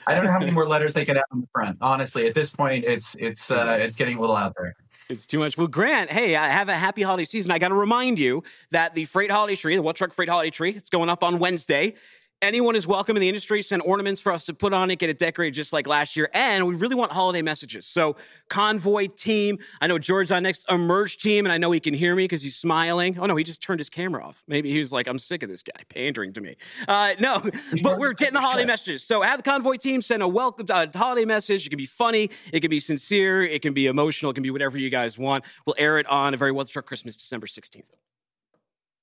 I 0.06 0.14
don't 0.14 0.24
know 0.24 0.32
how 0.32 0.40
many 0.40 0.50
more 0.50 0.66
letters 0.66 0.92
they 0.92 1.04
can 1.04 1.16
have 1.16 1.24
on 1.30 1.42
the 1.42 1.46
front. 1.52 1.78
Honestly, 1.80 2.26
at 2.26 2.34
this 2.34 2.50
point, 2.50 2.84
it's 2.84 3.14
it's 3.16 3.50
uh, 3.50 3.78
it's 3.80 3.96
getting 3.96 4.16
a 4.16 4.20
little 4.20 4.36
out 4.36 4.54
there. 4.56 4.74
It's 5.10 5.26
too 5.26 5.40
much. 5.40 5.58
Well, 5.58 5.66
Grant, 5.66 6.12
hey, 6.12 6.36
I 6.36 6.48
have 6.48 6.68
a 6.68 6.74
happy 6.74 7.02
holiday 7.02 7.24
season. 7.24 7.50
I 7.50 7.58
got 7.58 7.68
to 7.68 7.74
remind 7.74 8.20
you 8.20 8.44
that 8.70 8.94
the 8.94 9.04
Freight 9.06 9.32
Holiday 9.32 9.56
Tree, 9.56 9.74
the 9.74 9.82
What 9.82 9.96
Truck 9.96 10.12
Freight 10.12 10.28
Holiday 10.28 10.50
Tree, 10.50 10.70
it's 10.70 10.88
going 10.88 11.08
up 11.08 11.24
on 11.24 11.40
Wednesday. 11.40 11.94
Anyone 12.42 12.74
is 12.74 12.86
welcome 12.86 13.18
in 13.18 13.20
the 13.20 13.28
industry. 13.28 13.60
Send 13.60 13.82
ornaments 13.82 14.18
for 14.18 14.32
us 14.32 14.46
to 14.46 14.54
put 14.54 14.72
on 14.72 14.90
it, 14.90 14.98
get 14.98 15.10
it 15.10 15.18
decorated 15.18 15.52
just 15.52 15.74
like 15.74 15.86
last 15.86 16.16
year. 16.16 16.30
And 16.32 16.66
we 16.66 16.74
really 16.74 16.94
want 16.94 17.12
holiday 17.12 17.42
messages. 17.42 17.86
So, 17.86 18.16
convoy 18.48 19.08
team. 19.08 19.58
I 19.82 19.86
know 19.86 19.98
George 19.98 20.32
on 20.32 20.42
next 20.42 20.64
emerge 20.70 21.18
team, 21.18 21.44
and 21.44 21.52
I 21.52 21.58
know 21.58 21.70
he 21.70 21.80
can 21.80 21.92
hear 21.92 22.16
me 22.16 22.24
because 22.24 22.40
he's 22.40 22.56
smiling. 22.56 23.18
Oh 23.18 23.26
no, 23.26 23.36
he 23.36 23.44
just 23.44 23.62
turned 23.62 23.78
his 23.78 23.90
camera 23.90 24.24
off. 24.24 24.42
Maybe 24.48 24.70
he 24.70 24.78
was 24.78 24.90
like, 24.90 25.06
"I'm 25.06 25.18
sick 25.18 25.42
of 25.42 25.50
this 25.50 25.62
guy 25.62 25.82
pandering 25.90 26.32
to 26.32 26.40
me." 26.40 26.56
Uh, 26.88 27.12
no, 27.18 27.42
but 27.82 27.98
we're 27.98 28.14
getting 28.14 28.32
the 28.32 28.40
holiday 28.40 28.64
messages. 28.64 29.04
So, 29.04 29.20
have 29.20 29.36
the 29.36 29.42
convoy 29.42 29.76
team 29.76 30.00
send 30.00 30.22
a 30.22 30.28
welcome 30.28 30.64
uh, 30.70 30.86
holiday 30.94 31.26
message. 31.26 31.66
It 31.66 31.68
can 31.68 31.76
be 31.76 31.84
funny, 31.84 32.30
it 32.54 32.60
can 32.60 32.70
be 32.70 32.80
sincere, 32.80 33.42
it 33.42 33.60
can 33.60 33.74
be 33.74 33.86
emotional, 33.86 34.30
it 34.30 34.34
can 34.34 34.42
be 34.42 34.50
whatever 34.50 34.78
you 34.78 34.88
guys 34.88 35.18
want. 35.18 35.44
We'll 35.66 35.76
air 35.78 35.98
it 35.98 36.06
on 36.06 36.32
a 36.32 36.38
very 36.38 36.52
well 36.52 36.64
struck 36.64 36.86
Christmas, 36.86 37.16
December 37.16 37.48
16th. 37.48 37.82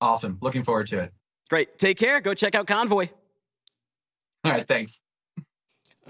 Awesome. 0.00 0.38
Looking 0.40 0.64
forward 0.64 0.88
to 0.88 0.98
it. 0.98 1.12
Great. 1.48 1.78
Take 1.78 1.98
care. 1.98 2.20
Go 2.20 2.34
check 2.34 2.56
out 2.56 2.66
Convoy. 2.66 3.10
All 4.50 4.58
right, 4.58 4.66
thanks. 4.66 5.02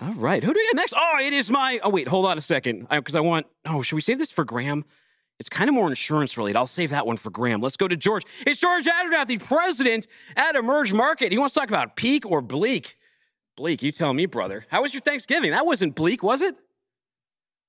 All 0.00 0.12
right, 0.12 0.42
who 0.42 0.52
do 0.52 0.58
we 0.58 0.66
get 0.66 0.76
next? 0.76 0.94
Oh, 0.96 1.18
it 1.20 1.32
is 1.32 1.50
my. 1.50 1.80
Oh, 1.82 1.90
wait, 1.90 2.06
hold 2.08 2.26
on 2.26 2.38
a 2.38 2.40
second, 2.40 2.86
because 2.88 3.14
I, 3.14 3.18
I, 3.18 3.22
want. 3.22 3.46
Oh, 3.66 3.82
should 3.82 3.96
we 3.96 4.02
save 4.02 4.18
this 4.18 4.30
for 4.30 4.44
Graham? 4.44 4.84
It's 5.40 5.48
kind 5.48 5.68
of 5.68 5.74
more 5.74 5.88
insurance 5.88 6.36
related. 6.36 6.56
I'll 6.56 6.66
save 6.66 6.90
that 6.90 7.06
one 7.06 7.16
for 7.16 7.30
Graham. 7.30 7.60
Let's 7.60 7.76
go 7.76 7.86
to 7.86 7.96
George. 7.96 8.24
It's 8.44 8.60
George 8.60 8.86
Abernathy, 8.86 9.26
the 9.26 9.38
president 9.38 10.06
at 10.36 10.56
Emerge 10.56 10.92
Market. 10.92 11.30
He 11.30 11.38
wants 11.38 11.54
to 11.54 11.60
talk 11.60 11.68
about 11.68 11.96
peak 11.96 12.26
or 12.26 12.40
bleak. 12.40 12.96
Bleak, 13.56 13.82
you 13.82 13.92
tell 13.92 14.12
me, 14.12 14.26
brother. 14.26 14.64
How 14.68 14.82
was 14.82 14.92
your 14.92 15.00
Thanksgiving? 15.00 15.52
That 15.52 15.66
wasn't 15.66 15.94
bleak, 15.94 16.22
was 16.22 16.42
it? 16.42 16.58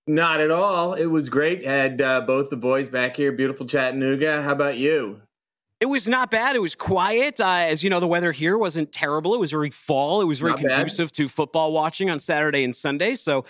Not 0.07 0.39
at 0.39 0.49
all. 0.49 0.93
It 0.93 1.05
was 1.05 1.29
great. 1.29 1.63
Had 1.63 2.01
uh, 2.01 2.21
both 2.21 2.49
the 2.49 2.57
boys 2.57 2.89
back 2.89 3.15
here, 3.15 3.31
beautiful 3.31 3.67
Chattanooga. 3.67 4.41
How 4.41 4.51
about 4.51 4.77
you? 4.77 5.21
It 5.79 5.85
was 5.85 6.09
not 6.09 6.29
bad. 6.29 6.57
It 6.57 6.59
was 6.59 6.75
quiet. 6.75 7.39
Uh, 7.39 7.47
as 7.47 7.83
you 7.83 7.89
know, 7.89 8.01
the 8.01 8.07
weather 8.07 8.33
here 8.33 8.57
wasn't 8.57 8.91
terrible. 8.91 9.33
It 9.33 9.39
was 9.39 9.51
very 9.51 9.69
fall. 9.69 10.19
It 10.21 10.25
was 10.25 10.39
very 10.39 10.51
not 10.51 10.59
conducive 10.59 11.09
bad. 11.09 11.15
to 11.15 11.29
football 11.29 11.71
watching 11.71 12.09
on 12.09 12.19
Saturday 12.19 12.65
and 12.65 12.75
Sunday. 12.75 13.15
So 13.15 13.45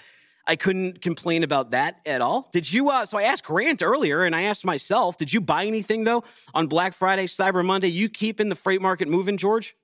I 0.46 0.56
couldn't 0.56 1.02
complain 1.02 1.44
about 1.44 1.72
that 1.72 2.02
at 2.06 2.22
all. 2.22 2.50
Did 2.52 2.72
you? 2.72 2.90
Uh, 2.90 3.06
so 3.06 3.18
I 3.18 3.24
asked 3.24 3.44
Grant 3.44 3.82
earlier, 3.82 4.24
and 4.24 4.36
I 4.36 4.44
asked 4.44 4.64
myself, 4.64 5.18
did 5.18 5.34
you 5.34 5.42
buy 5.42 5.66
anything 5.66 6.04
though 6.04 6.24
on 6.54 6.68
Black 6.68 6.94
Friday, 6.94 7.26
Cyber 7.26 7.66
Monday? 7.66 7.88
You 7.88 8.10
keeping 8.10 8.50
the 8.50 8.56
freight 8.56 8.82
market 8.82 9.08
moving, 9.08 9.38
George? 9.38 9.76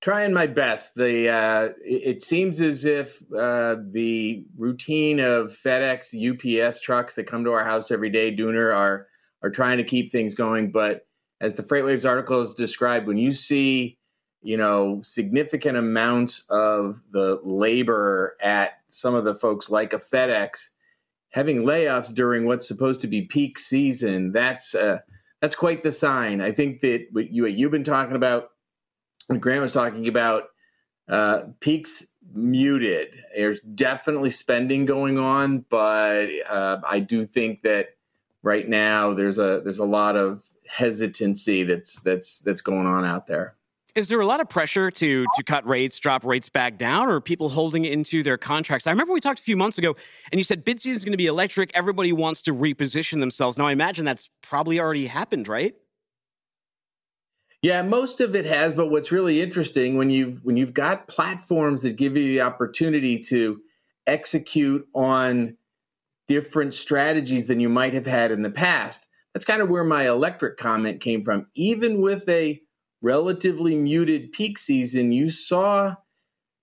Trying 0.00 0.32
my 0.32 0.46
best. 0.46 0.94
The 0.94 1.28
uh, 1.28 1.68
it 1.84 2.22
seems 2.22 2.60
as 2.60 2.84
if 2.84 3.20
uh, 3.36 3.76
the 3.90 4.44
routine 4.56 5.20
of 5.20 5.52
FedEx, 5.52 6.14
UPS 6.14 6.80
trucks 6.80 7.14
that 7.14 7.24
come 7.24 7.44
to 7.44 7.52
our 7.52 7.64
house 7.64 7.90
every 7.90 8.10
day, 8.10 8.34
Dooner, 8.34 8.74
are 8.74 9.08
are 9.42 9.50
trying 9.50 9.78
to 9.78 9.84
keep 9.84 10.10
things 10.10 10.34
going. 10.34 10.70
But 10.70 11.06
as 11.40 11.54
the 11.54 11.62
FreightWaves 11.62 12.08
article 12.08 12.40
has 12.40 12.54
described, 12.54 13.06
when 13.06 13.18
you 13.18 13.32
see 13.32 13.98
you 14.40 14.56
know 14.56 15.00
significant 15.02 15.76
amounts 15.76 16.44
of 16.48 17.00
the 17.10 17.40
labor 17.42 18.36
at 18.40 18.74
some 18.88 19.14
of 19.14 19.24
the 19.24 19.34
folks 19.34 19.70
like 19.70 19.92
a 19.92 19.98
FedEx 19.98 20.68
having 21.30 21.62
layoffs 21.62 22.14
during 22.14 22.46
what's 22.46 22.66
supposed 22.66 23.00
to 23.02 23.06
be 23.06 23.22
peak 23.22 23.58
season, 23.58 24.32
that's 24.32 24.74
uh, 24.74 24.98
that's 25.40 25.54
quite 25.54 25.82
the 25.82 25.92
sign. 25.92 26.40
I 26.40 26.52
think 26.52 26.80
that 26.80 27.06
what, 27.12 27.30
you, 27.30 27.42
what 27.42 27.52
you've 27.52 27.70
been 27.70 27.84
talking 27.84 28.16
about, 28.16 28.50
what 29.26 29.40
Grant 29.40 29.62
was 29.62 29.72
talking 29.72 30.08
about, 30.08 30.44
uh, 31.08 31.44
peaks 31.60 32.04
muted. 32.34 33.14
There's 33.34 33.60
definitely 33.60 34.30
spending 34.30 34.84
going 34.84 35.18
on, 35.18 35.64
but 35.70 36.28
uh, 36.48 36.78
I 36.86 37.00
do 37.00 37.24
think 37.24 37.62
that 37.62 37.90
right 38.48 38.68
now 38.68 39.12
there's 39.12 39.38
a 39.38 39.60
there's 39.62 39.78
a 39.78 39.84
lot 39.84 40.16
of 40.16 40.42
hesitancy 40.66 41.62
that's 41.64 42.00
that's 42.00 42.38
that's 42.40 42.62
going 42.62 42.86
on 42.86 43.04
out 43.04 43.26
there 43.26 43.54
Is 43.94 44.06
there 44.08 44.20
a 44.20 44.26
lot 44.26 44.40
of 44.40 44.48
pressure 44.48 44.90
to 44.92 45.26
to 45.34 45.42
cut 45.42 45.66
rates, 45.66 45.98
drop 45.98 46.24
rates 46.24 46.48
back 46.48 46.78
down, 46.78 47.08
or 47.08 47.20
people 47.20 47.48
holding 47.48 47.84
into 47.84 48.22
their 48.22 48.38
contracts? 48.38 48.86
I 48.86 48.90
remember 48.90 49.12
we 49.12 49.20
talked 49.20 49.40
a 49.40 49.42
few 49.42 49.56
months 49.56 49.76
ago, 49.76 49.96
and 50.30 50.38
you 50.38 50.44
said 50.44 50.64
bid 50.64 50.80
season 50.80 50.96
is 50.98 51.04
going 51.04 51.18
to 51.18 51.24
be 51.24 51.26
electric. 51.26 51.72
Everybody 51.74 52.12
wants 52.12 52.40
to 52.42 52.54
reposition 52.54 53.18
themselves. 53.18 53.58
Now, 53.58 53.66
I 53.66 53.72
imagine 53.72 54.04
that's 54.04 54.30
probably 54.40 54.78
already 54.78 55.06
happened, 55.08 55.48
right? 55.48 55.74
Yeah, 57.60 57.82
most 57.82 58.20
of 58.20 58.36
it 58.36 58.44
has. 58.44 58.72
But 58.72 58.90
what's 58.92 59.10
really 59.10 59.42
interesting 59.42 59.96
when 59.96 60.10
you've 60.10 60.44
when 60.44 60.56
you've 60.56 60.74
got 60.74 61.08
platforms 61.08 61.82
that 61.82 61.96
give 61.96 62.16
you 62.16 62.24
the 62.24 62.42
opportunity 62.42 63.18
to 63.30 63.60
execute 64.06 64.86
on 64.94 65.57
different 66.28 66.74
strategies 66.74 67.46
than 67.46 67.58
you 67.58 67.68
might 67.68 67.94
have 67.94 68.06
had 68.06 68.30
in 68.30 68.42
the 68.42 68.50
past. 68.50 69.08
That's 69.32 69.44
kind 69.44 69.62
of 69.62 69.68
where 69.68 69.84
my 69.84 70.08
electric 70.08 70.56
comment 70.56 71.00
came 71.00 71.24
from. 71.24 71.46
Even 71.54 72.00
with 72.00 72.28
a 72.28 72.60
relatively 73.02 73.74
muted 73.74 74.32
peak 74.32 74.58
season, 74.58 75.12
you 75.12 75.30
saw 75.30 75.96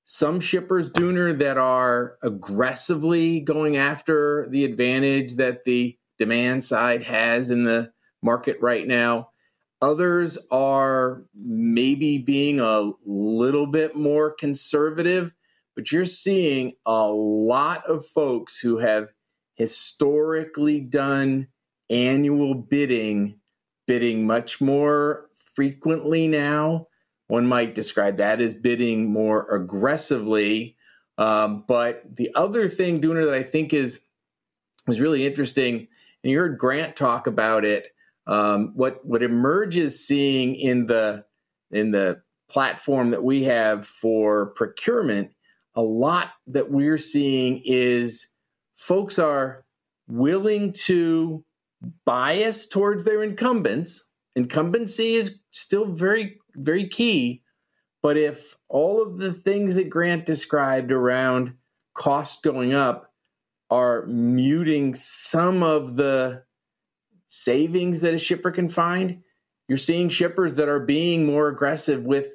some 0.04 0.40
shippers, 0.40 0.90
Dooner, 0.92 1.38
that 1.40 1.58
are 1.58 2.18
aggressively 2.22 3.40
going 3.40 3.76
after 3.76 4.48
the 4.50 4.64
advantage 4.64 5.36
that 5.36 5.64
the 5.66 5.98
demand 6.20 6.64
side 6.64 7.04
has 7.04 7.50
in 7.50 7.64
the 7.64 7.92
market 8.22 8.58
right 8.62 8.88
now. 8.88 9.30
Others 9.82 10.38
are 10.52 11.24
maybe 11.34 12.18
being 12.18 12.60
a 12.60 12.92
little 13.06 13.68
bit 13.68 13.96
more 13.96 14.32
conservative, 14.32 15.34
but 15.76 15.92
you're 15.92 16.06
seeing 16.06 16.74
a 16.86 17.08
lot 17.08 17.86
of 17.90 18.06
folks 18.06 18.60
who 18.60 18.78
have 18.78 19.10
historically 19.56 20.80
done 20.80 21.48
annual 21.90 22.54
bidding, 22.54 23.40
bidding 23.88 24.26
much 24.26 24.62
more 24.62 25.30
frequently 25.56 26.28
now. 26.28 26.88
One 27.28 27.48
might 27.48 27.74
describe 27.74 28.18
that 28.18 28.42
as 28.42 28.54
bidding 28.54 29.12
more 29.12 29.50
aggressively. 29.54 30.76
Um, 31.18 31.64
but 31.68 32.04
the 32.16 32.30
other 32.36 32.68
thing, 32.68 33.02
Dooner, 33.02 33.26
that 33.26 33.34
I 33.34 33.44
think 33.44 33.74
is 33.74 34.02
was 34.86 35.02
really 35.02 35.26
interesting, 35.26 35.88
and 36.24 36.32
you 36.32 36.38
heard 36.38 36.60
Grant 36.60 36.96
talk 36.96 37.26
about 37.26 37.66
it. 37.66 37.88
Um, 38.28 38.74
what 38.76 39.04
what 39.06 39.24
emerges 39.24 40.06
seeing 40.06 40.56
in 40.56 40.86
the 40.86 41.26
in 41.72 41.92
the 41.92 42.22
platform 42.50 43.12
that 43.12 43.24
we 43.24 43.44
have 43.44 43.88
for 43.88 44.48
procurement, 44.48 45.32
a 45.74 45.82
lot 45.82 46.32
that 46.48 46.70
we're 46.70 46.98
seeing 46.98 47.62
is 47.66 48.28
folks 48.76 49.20
are 49.20 49.66
willing 50.08 50.74
to 50.74 51.44
bias 52.06 52.68
towards 52.68 53.04
their 53.04 53.24
incumbents 53.24 54.06
incumbency 54.36 55.16
is 55.16 55.40
still 55.50 55.86
very, 55.86 56.40
very 56.56 56.88
key. 56.88 57.42
But 58.04 58.18
if 58.18 58.56
all 58.70 59.02
of 59.02 59.18
the 59.18 59.34
things 59.34 59.76
that 59.76 59.90
Grant 59.90 60.26
described 60.26 60.92
around 60.92 61.54
cost 61.96 62.44
going 62.44 62.74
up 62.74 63.12
are 63.72 64.06
muting 64.06 64.94
some 64.94 65.64
of 65.64 65.96
the 65.96 66.44
savings 67.26 68.02
that 68.02 68.14
a 68.14 68.20
shipper 68.20 68.52
can 68.52 68.70
find, 68.70 69.24
you're 69.68 69.78
seeing 69.78 70.10
shippers 70.10 70.56
that 70.56 70.70
are 70.70 70.80
being 70.80 71.26
more 71.26 71.48
aggressive 71.48 72.04
with 72.04 72.28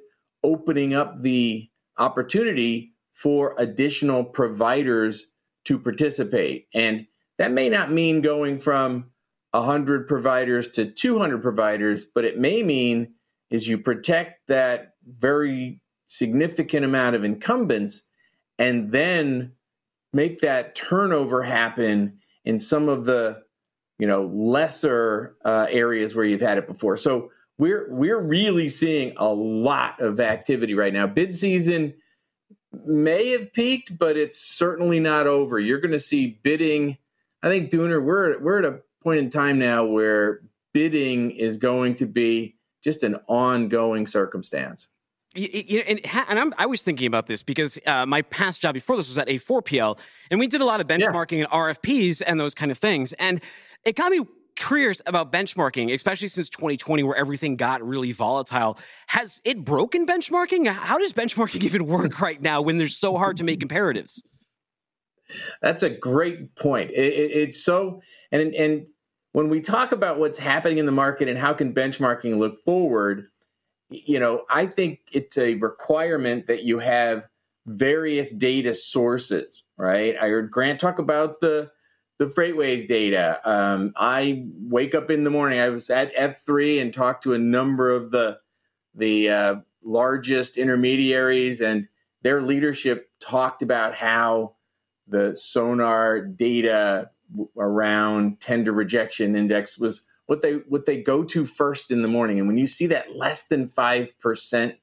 opening 0.43 0.95
up 0.95 1.23
the 1.23 1.71
opportunity 1.99 2.95
for 3.13 3.55
additional 3.59 4.25
providers 4.25 5.27
to 5.65 5.79
participate. 5.79 6.67
And 6.75 7.07
that 7.39 7.53
may 7.53 7.69
not 7.69 7.91
mean 7.91 8.21
going 8.21 8.59
from 8.59 9.11
100 9.53 10.07
providers 10.07 10.69
to 10.71 10.87
200 10.87 11.43
providers, 11.43 12.05
but 12.05 12.25
it 12.25 12.39
may 12.39 12.63
mean 12.63 13.15
is 13.51 13.67
you 13.67 13.79
protect 13.79 14.47
that 14.49 14.93
very 15.07 15.81
significant 16.07 16.85
amount 16.85 17.17
of 17.17 17.25
incumbents 17.25 18.03
and 18.59 18.93
then 18.93 19.53
make 20.13 20.41
that 20.41 20.75
turnover 20.75 21.43
happen 21.43 22.19
in 22.45 22.61
some 22.61 22.89
of 22.89 23.05
the 23.05 23.43
you 23.99 24.07
know 24.07 24.27
lesser 24.33 25.37
uh, 25.45 25.67
areas 25.69 26.15
where 26.15 26.25
you've 26.25 26.41
had 26.41 26.59
it 26.59 26.67
before. 26.67 26.97
So 26.97 27.31
we're 27.59 27.87
we're 27.91 28.21
really 28.21 28.69
seeing 28.69 29.13
a 29.17 29.33
lot 29.33 30.01
of 30.01 30.21
activity 30.21 30.75
right 30.75 30.93
now. 30.93 31.07
Bid 31.07 31.37
season 31.37 31.95
may 32.87 33.31
have 33.31 33.53
peaked, 33.53 33.99
but 33.99 34.17
it's 34.17 34.41
certainly 34.41 35.01
not 35.01 35.27
over. 35.27 35.59
You're 35.59 35.81
going 35.81 35.93
to 35.93 35.99
see 35.99 36.39
bidding. 36.43 36.99
I 37.43 37.49
think 37.49 37.71
Dooner, 37.71 38.03
we're 38.03 38.39
we're 38.39 38.59
at 38.61 38.65
a 38.65 38.81
point 39.03 39.19
in 39.19 39.31
time 39.31 39.59
now 39.59 39.85
where 39.85 40.41
bidding 40.73 41.31
is 41.31 41.57
going 41.57 41.97
to 41.97 42.07
be 42.07 42.57
just 42.83 43.03
an 43.03 43.17
ongoing 43.27 44.07
circumstance. 44.07 44.89
You, 45.35 45.79
know, 45.79 45.85
and, 45.87 46.01
and 46.29 46.41
I'm, 46.41 46.55
i 46.59 46.67
was 46.67 46.83
thinking 46.83 47.07
about 47.07 47.29
this 47.29 47.45
because 47.45 47.79
uh, 47.87 48.05
my 48.05 48.23
past 48.23 48.61
job 48.61 48.75
before 48.75 48.97
this 48.97 49.09
was 49.09 49.17
at 49.17 49.29
A4PL, 49.29 49.97
and 50.31 50.41
we 50.41 50.49
did 50.49 50.61
a 50.61 50.65
lot 50.65 50.81
of 50.81 50.89
benchmarking 50.89 51.39
yeah. 51.39 51.45
and 51.45 51.51
RFPs 51.51 52.21
and 52.27 52.41
those 52.41 52.55
kind 52.55 52.73
of 52.73 52.79
things. 52.79 53.13
And 53.13 53.41
it 53.85 53.95
got 53.95 54.11
me 54.11 54.27
curious 54.61 55.01
about 55.07 55.33
benchmarking, 55.33 55.93
especially 55.93 56.29
since 56.29 56.49
2020, 56.51 57.03
where 57.03 57.17
everything 57.17 57.57
got 57.57 57.83
really 57.83 58.13
volatile. 58.13 58.79
Has 59.09 59.41
it 59.45 59.65
broken 59.65 60.07
benchmarking? 60.07 60.67
How 60.69 60.99
does 60.99 61.13
benchmarking 61.13 61.63
even 61.65 61.87
work 61.87 62.21
right 62.21 62.41
now 62.41 62.61
when 62.61 62.79
there's 62.79 62.97
so 62.97 63.17
hard 63.17 63.37
to 63.39 63.45
make 63.45 63.61
comparatives? 63.67 64.21
That's 65.63 65.83
a 65.83 65.91
great 65.91 66.55
point. 66.57 66.91
It, 66.91 67.13
it, 67.13 67.31
it's 67.33 67.65
so 67.65 68.03
and 68.33 68.55
and 68.55 68.87
when 69.33 69.49
we 69.49 69.61
talk 69.61 69.93
about 69.93 70.19
what's 70.19 70.39
happening 70.39 70.79
in 70.79 70.87
the 70.87 70.93
market 70.93 71.29
and 71.29 71.39
how 71.39 71.53
can 71.53 71.73
benchmarking 71.73 72.37
look 72.39 72.59
forward, 72.59 73.29
you 73.89 74.19
know, 74.19 74.45
I 74.51 74.67
think 74.67 75.01
it's 75.13 75.39
a 75.39 75.55
requirement 75.55 76.49
that 76.49 76.65
you 76.65 76.81
have 76.81 77.29
various 77.67 78.33
data 78.33 78.75
sources, 78.75 79.63
right? 79.77 80.17
I 80.17 80.29
heard 80.29 80.51
Grant 80.51 80.81
talk 80.81 80.99
about 80.99 81.39
the 81.39 81.71
the 82.21 82.27
FreightWaves 82.27 82.87
data. 82.87 83.41
Um, 83.47 83.95
I 83.97 84.45
wake 84.69 84.95
up 84.95 85.11
in 85.11 85.25
the 85.25 85.31
morning. 85.31 85.59
I 85.59 85.71
was 85.71 85.89
at 85.89 86.15
F3 86.15 86.83
and 86.83 86.93
talked 86.93 87.23
to 87.23 87.33
a 87.33 87.39
number 87.39 87.91
of 87.91 88.11
the 88.11 88.39
the 88.95 89.31
uh, 89.31 89.55
largest 89.83 90.59
intermediaries, 90.59 91.63
and 91.63 91.89
their 92.23 92.43
leadership 92.43 93.11
talked 93.21 93.63
about 93.63 93.95
how 93.95 94.57
the 95.09 95.35
sonar 95.35 96.21
data 96.21 97.11
around 97.57 98.39
tender 98.39 98.73
rejection 98.73 99.35
index 99.35 99.79
was 99.79 100.03
what 100.27 100.43
they 100.43 100.57
what 100.69 100.85
they 100.85 101.01
go 101.01 101.25
to 101.25 101.47
first 101.47 101.91
in 101.91 102.03
the 102.03 102.09
morning 102.09 102.39
and 102.39 102.49
when 102.49 102.59
you 102.59 102.67
see 102.67 102.87
that 102.89 103.17
less 103.17 103.47
than 103.47 103.69
5% 103.69 104.77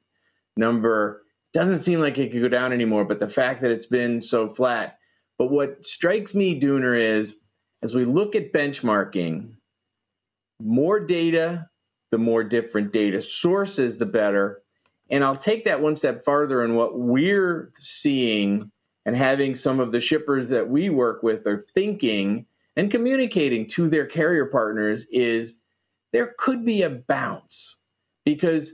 number 0.55 1.23
doesn't 1.53 1.79
seem 1.79 1.99
like 1.99 2.17
it 2.17 2.31
could 2.31 2.41
go 2.41 2.47
down 2.47 2.71
anymore 2.71 3.03
but 3.03 3.19
the 3.19 3.27
fact 3.27 3.61
that 3.61 3.71
it's 3.71 3.85
been 3.85 4.21
so 4.21 4.47
flat 4.47 4.96
but 5.37 5.51
what 5.51 5.85
strikes 5.85 6.33
me 6.33 6.59
dooner 6.59 6.95
is 6.95 7.35
as 7.83 7.93
we 7.93 8.05
look 8.05 8.35
at 8.35 8.53
benchmarking 8.53 9.53
more 10.59 10.99
data 10.99 11.69
the 12.11 12.17
more 12.17 12.43
different 12.43 12.93
data 12.93 13.19
sources 13.19 13.97
the 13.97 14.05
better. 14.05 14.61
And 15.09 15.23
i'll 15.23 15.35
take 15.35 15.65
that 15.65 15.81
one 15.81 15.95
step 15.95 16.23
farther 16.23 16.61
and 16.61 16.75
what 16.75 16.97
we're 16.97 17.71
seeing 17.79 18.71
and 19.05 19.15
having 19.15 19.55
some 19.55 19.79
of 19.79 19.91
the 19.91 20.01
shippers 20.01 20.49
that 20.49 20.69
we 20.69 20.89
work 20.89 21.23
with 21.23 21.47
are 21.47 21.61
thinking 21.61 22.45
and 22.75 22.91
communicating 22.91 23.65
to 23.67 23.89
their 23.89 24.05
carrier 24.05 24.45
partners 24.45 25.05
is 25.11 25.55
there 26.11 26.35
could 26.37 26.65
be 26.65 26.83
a 26.83 26.89
bounce. 26.89 27.77
Because 28.25 28.73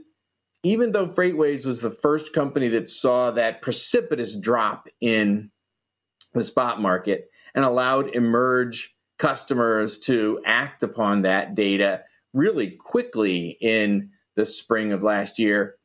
even 0.64 0.92
though 0.92 1.06
FreightWaves 1.06 1.64
was 1.64 1.80
the 1.80 1.90
first 1.90 2.32
company 2.32 2.68
that 2.68 2.88
saw 2.88 3.30
that 3.30 3.62
precipitous 3.62 4.34
drop 4.34 4.88
in 5.00 5.50
the 6.34 6.44
spot 6.44 6.80
market 6.80 7.30
and 7.54 7.64
allowed 7.64 8.14
emerge 8.14 8.94
customers 9.18 9.98
to 9.98 10.40
act 10.44 10.82
upon 10.82 11.22
that 11.22 11.54
data 11.54 12.02
really 12.32 12.70
quickly 12.70 13.56
in 13.60 14.10
the 14.34 14.44
spring 14.44 14.92
of 14.92 15.02
last 15.02 15.38
year 15.38 15.76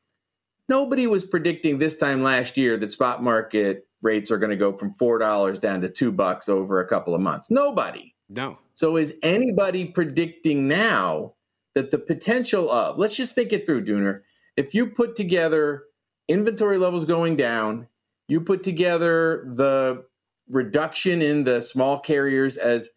nobody 0.69 1.07
was 1.07 1.25
predicting 1.25 1.79
this 1.79 1.97
time 1.97 2.21
last 2.21 2.55
year 2.55 2.77
that 2.77 2.91
spot 2.91 3.21
market 3.21 3.87
rates 4.01 4.31
are 4.31 4.37
going 4.37 4.51
to 4.51 4.55
go 4.55 4.77
from 4.77 4.93
four 4.93 5.17
dollars 5.17 5.59
down 5.59 5.81
to 5.81 5.89
two 5.89 6.11
bucks 6.11 6.47
over 6.47 6.79
a 6.79 6.87
couple 6.87 7.13
of 7.13 7.19
months. 7.19 7.49
Nobody. 7.49 8.13
No. 8.29 8.59
So 8.75 8.95
is 8.95 9.15
anybody 9.23 9.85
predicting 9.85 10.67
now 10.67 11.33
that 11.73 11.91
the 11.91 11.97
potential 11.97 12.71
of 12.71 12.97
let's 12.97 13.15
just 13.15 13.35
think 13.35 13.51
it 13.51 13.65
through, 13.65 13.83
Dooner. 13.83 14.21
If 14.55 14.73
you 14.73 14.87
put 14.87 15.15
together 15.15 15.83
inventory 16.27 16.77
levels 16.77 17.05
going 17.05 17.35
down, 17.35 17.87
you 18.27 18.39
put 18.39 18.63
together 18.63 19.51
the 19.55 20.05
reduction 20.49 21.21
in 21.21 21.43
the 21.43 21.61
small 21.61 21.99
carriers 21.99 22.57
as 22.57 22.89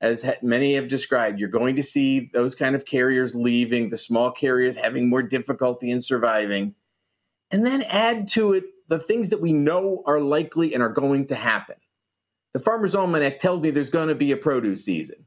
as 0.00 0.30
many 0.42 0.74
have 0.74 0.88
described, 0.88 1.38
you're 1.38 1.48
going 1.48 1.76
to 1.76 1.82
see 1.82 2.30
those 2.34 2.54
kind 2.54 2.74
of 2.74 2.84
carriers 2.84 3.34
leaving, 3.34 3.88
the 3.88 3.96
small 3.96 4.30
carriers 4.30 4.76
having 4.76 5.08
more 5.08 5.22
difficulty 5.22 5.90
in 5.90 6.00
surviving. 6.00 6.74
And 7.50 7.64
then 7.64 7.82
add 7.82 8.28
to 8.28 8.52
it 8.52 8.64
the 8.88 8.98
things 8.98 9.30
that 9.30 9.40
we 9.40 9.54
know 9.54 10.02
are 10.06 10.20
likely 10.20 10.74
and 10.74 10.82
are 10.82 10.90
going 10.90 11.26
to 11.28 11.34
happen. 11.34 11.76
The 12.52 12.60
Farmer's 12.60 12.94
Almanac 12.94 13.38
tells 13.38 13.60
me 13.60 13.70
there's 13.70 13.90
going 13.90 14.08
to 14.08 14.14
be 14.14 14.32
a 14.32 14.36
produce 14.36 14.84
season. 14.84 15.26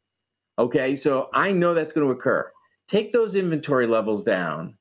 Okay, 0.59 0.95
so 0.95 1.29
I 1.33 1.51
know 1.51 1.73
that's 1.73 1.93
going 1.93 2.05
to 2.05 2.13
occur. 2.13 2.51
Take 2.87 3.11
those 3.11 3.35
inventory 3.35 3.87
levels 3.87 4.23
down, 4.23 4.77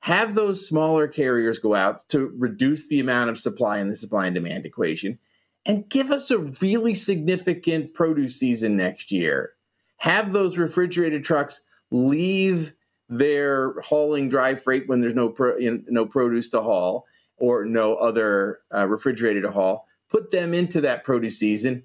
have 0.00 0.34
those 0.34 0.66
smaller 0.66 1.06
carriers 1.06 1.58
go 1.58 1.74
out 1.74 2.08
to 2.08 2.32
reduce 2.36 2.88
the 2.88 3.00
amount 3.00 3.30
of 3.30 3.38
supply 3.38 3.78
in 3.78 3.88
the 3.88 3.94
supply 3.94 4.26
and 4.26 4.34
demand 4.34 4.66
equation 4.66 5.18
and 5.64 5.88
give 5.88 6.10
us 6.10 6.30
a 6.30 6.38
really 6.38 6.94
significant 6.94 7.94
produce 7.94 8.36
season 8.36 8.76
next 8.76 9.12
year. 9.12 9.52
Have 9.98 10.32
those 10.32 10.58
refrigerated 10.58 11.24
trucks 11.24 11.62
leave 11.90 12.72
their 13.08 13.74
hauling 13.80 14.28
dry 14.28 14.54
freight 14.54 14.88
when 14.88 15.00
there's 15.00 15.14
no 15.14 15.28
pro, 15.28 15.56
you 15.58 15.70
know, 15.70 15.82
no 15.88 16.06
produce 16.06 16.48
to 16.50 16.62
haul 16.62 17.06
or 17.36 17.64
no 17.64 17.94
other 17.94 18.60
uh, 18.74 18.86
refrigerated 18.86 19.42
to 19.42 19.50
haul. 19.50 19.86
Put 20.10 20.30
them 20.30 20.54
into 20.54 20.80
that 20.80 21.04
produce 21.04 21.38
season. 21.38 21.84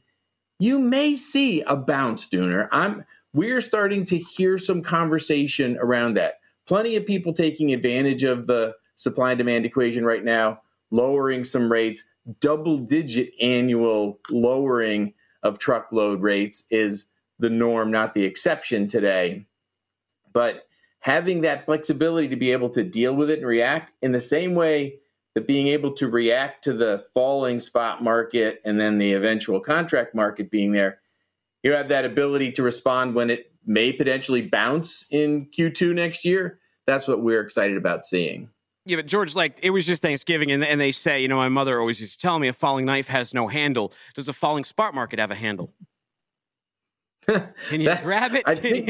You 0.60 0.80
may 0.80 1.16
see 1.16 1.62
a 1.62 1.76
bounce, 1.76 2.28
Dooner. 2.28 2.68
I'm. 2.72 3.06
We're 3.34 3.62
starting 3.62 4.04
to 4.06 4.18
hear 4.18 4.58
some 4.58 4.82
conversation 4.82 5.78
around 5.80 6.16
that. 6.16 6.36
Plenty 6.66 6.96
of 6.96 7.06
people 7.06 7.34
taking 7.34 7.72
advantage 7.72 8.24
of 8.24 8.48
the 8.48 8.74
supply 8.96 9.32
and 9.32 9.38
demand 9.38 9.66
equation 9.66 10.06
right 10.06 10.24
now, 10.24 10.62
lowering 10.90 11.44
some 11.44 11.72
rates. 11.72 12.04
Double 12.40 12.78
digit 12.78 13.32
annual 13.42 14.20
lowering 14.30 15.14
of 15.44 15.60
truckload 15.60 16.22
rates 16.22 16.66
is 16.70 17.08
the 17.40 17.50
norm, 17.50 17.92
not 17.92 18.14
the 18.14 18.26
exception 18.26 18.88
today. 18.88 19.46
But 20.34 20.68
having 21.00 21.42
that 21.42 21.66
flexibility 21.66 22.28
to 22.28 22.36
be 22.36 22.52
able 22.52 22.70
to 22.72 22.84
deal 22.84 23.16
with 23.16 23.30
it 23.30 23.40
and 23.40 23.48
react 23.48 23.94
in 24.02 24.12
the 24.12 24.20
same 24.20 24.56
way 24.56 25.00
that 25.36 25.48
being 25.48 25.68
able 25.68 25.94
to 25.94 26.08
react 26.08 26.64
to 26.64 26.74
the 26.74 27.04
falling 27.14 27.60
spot 27.60 28.04
market 28.04 28.60
and 28.66 28.80
then 28.80 28.98
the 28.98 29.14
eventual 29.14 29.60
contract 29.60 30.16
market 30.16 30.50
being 30.50 30.72
there, 30.72 31.00
you 31.64 31.72
have 31.74 31.90
that 31.90 32.06
ability 32.06 32.52
to 32.54 32.64
respond 32.64 33.14
when 33.14 33.30
it 33.30 33.52
may 33.66 33.94
potentially 33.94 34.42
bounce 34.42 35.06
in 35.12 35.46
Q2 35.48 35.94
next 35.94 36.26
year. 36.26 36.60
That's 36.88 37.08
what 37.08 37.22
we're 37.22 37.42
excited 37.42 37.78
about 37.78 38.04
seeing. 38.06 38.50
Yeah, 38.88 38.98
but 38.98 39.06
George, 39.06 39.36
like 39.36 39.60
it 39.62 39.72
was 39.72 39.86
just 39.86 40.02
Thanksgiving, 40.02 40.52
and, 40.52 40.64
and 40.64 40.80
they 40.80 40.92
say, 40.92 41.22
you 41.22 41.28
know, 41.28 41.38
my 41.38 41.50
mother 41.50 41.80
always 41.80 42.00
used 42.00 42.20
to 42.20 42.22
tell 42.22 42.40
me 42.40 42.48
a 42.48 42.54
falling 42.54 42.86
knife 42.86 43.08
has 43.08 43.34
no 43.34 43.48
handle. 43.48 43.94
Does 44.16 44.30
a 44.30 44.34
falling 44.34 44.64
spot 44.64 44.96
market 44.96 45.20
have 45.20 45.32
a 45.32 45.36
handle? 45.36 45.74
Can 47.28 47.82
you 47.82 47.86
that, 47.86 48.04
grab 48.04 48.34
it? 48.34 48.44
I 48.46 48.56
think, 48.56 48.88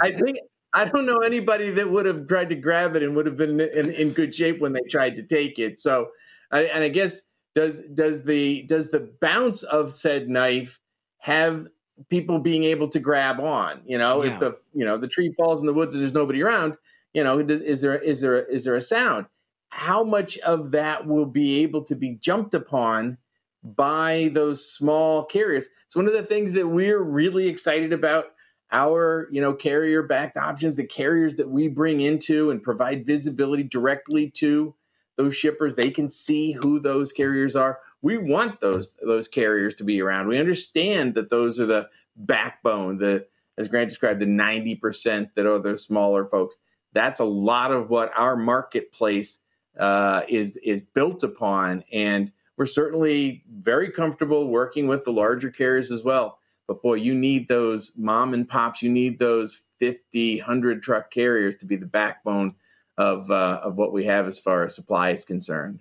I 0.00 0.12
think 0.12 0.38
I 0.72 0.84
don't 0.84 1.06
know 1.06 1.18
anybody 1.18 1.70
that 1.70 1.90
would 1.90 2.06
have 2.06 2.26
tried 2.26 2.48
to 2.50 2.54
grab 2.54 2.96
it 2.96 3.02
and 3.02 3.14
would 3.16 3.26
have 3.26 3.36
been 3.36 3.60
in, 3.60 3.90
in 3.90 4.12
good 4.12 4.34
shape 4.34 4.60
when 4.60 4.72
they 4.72 4.82
tried 4.88 5.16
to 5.16 5.22
take 5.22 5.58
it. 5.58 5.80
So, 5.80 6.08
and 6.50 6.82
I 6.82 6.88
guess 6.88 7.22
does 7.54 7.80
does 7.94 8.22
the 8.22 8.62
does 8.62 8.90
the 8.90 9.12
bounce 9.20 9.62
of 9.64 9.94
said 9.94 10.28
knife 10.28 10.78
have 11.18 11.66
people 12.08 12.38
being 12.38 12.64
able 12.64 12.88
to 12.88 13.00
grab 13.00 13.40
on? 13.40 13.82
You 13.84 13.98
know, 13.98 14.22
yeah. 14.22 14.32
if 14.32 14.40
the 14.40 14.54
you 14.72 14.84
know 14.84 14.96
the 14.96 15.08
tree 15.08 15.32
falls 15.36 15.60
in 15.60 15.66
the 15.66 15.74
woods 15.74 15.94
and 15.94 16.02
there's 16.02 16.14
nobody 16.14 16.42
around, 16.42 16.76
you 17.14 17.24
know, 17.24 17.38
is 17.40 17.82
there 17.82 17.98
is 17.98 18.20
there 18.20 18.42
is 18.44 18.64
there 18.64 18.74
a 18.74 18.80
sound? 18.80 19.26
How 19.70 20.02
much 20.04 20.38
of 20.38 20.72
that 20.72 21.06
will 21.06 21.26
be 21.26 21.62
able 21.62 21.84
to 21.84 21.94
be 21.94 22.16
jumped 22.16 22.54
upon 22.54 23.18
by 23.62 24.30
those 24.34 24.68
small 24.68 25.24
carriers? 25.24 25.68
It's 25.86 25.96
one 25.96 26.06
of 26.06 26.12
the 26.12 26.22
things 26.22 26.52
that 26.52 26.68
we're 26.68 27.02
really 27.02 27.48
excited 27.48 27.92
about 27.92 28.26
our 28.72 29.28
you 29.30 29.40
know 29.40 29.52
carrier 29.52 30.02
backed 30.02 30.36
options 30.36 30.76
the 30.76 30.86
carriers 30.86 31.36
that 31.36 31.50
we 31.50 31.68
bring 31.68 32.00
into 32.00 32.50
and 32.50 32.62
provide 32.62 33.06
visibility 33.06 33.64
directly 33.64 34.30
to 34.30 34.74
those 35.16 35.36
shippers 35.36 35.74
they 35.74 35.90
can 35.90 36.08
see 36.08 36.52
who 36.52 36.78
those 36.78 37.12
carriers 37.12 37.56
are 37.56 37.80
we 38.00 38.16
want 38.16 38.60
those 38.60 38.96
those 39.04 39.26
carriers 39.26 39.74
to 39.74 39.84
be 39.84 40.00
around 40.00 40.28
we 40.28 40.38
understand 40.38 41.14
that 41.14 41.30
those 41.30 41.58
are 41.58 41.66
the 41.66 41.88
backbone 42.16 42.98
the 42.98 43.26
as 43.58 43.68
grant 43.68 43.88
described 43.88 44.20
the 44.20 44.24
90% 44.24 45.34
that 45.34 45.46
are 45.46 45.58
those 45.58 45.84
smaller 45.84 46.24
folks 46.24 46.58
that's 46.92 47.20
a 47.20 47.24
lot 47.24 47.72
of 47.72 47.90
what 47.90 48.10
our 48.16 48.36
marketplace 48.36 49.38
uh, 49.78 50.22
is 50.28 50.56
is 50.62 50.80
built 50.80 51.22
upon 51.22 51.84
and 51.92 52.32
we're 52.56 52.66
certainly 52.66 53.42
very 53.50 53.90
comfortable 53.90 54.48
working 54.48 54.86
with 54.86 55.04
the 55.04 55.12
larger 55.12 55.50
carriers 55.50 55.90
as 55.90 56.02
well 56.02 56.40
but 56.70 56.82
boy, 56.82 56.94
you 56.94 57.16
need 57.16 57.48
those 57.48 57.90
mom 57.96 58.32
and 58.32 58.48
pops. 58.48 58.80
You 58.80 58.90
need 58.90 59.18
those 59.18 59.62
50, 59.80 60.38
100 60.38 60.84
truck 60.84 61.10
carriers 61.10 61.56
to 61.56 61.66
be 61.66 61.74
the 61.74 61.84
backbone 61.84 62.54
of 62.96 63.28
uh, 63.28 63.60
of 63.64 63.74
what 63.74 63.92
we 63.92 64.04
have 64.04 64.28
as 64.28 64.38
far 64.38 64.62
as 64.62 64.76
supply 64.76 65.10
is 65.10 65.24
concerned. 65.24 65.80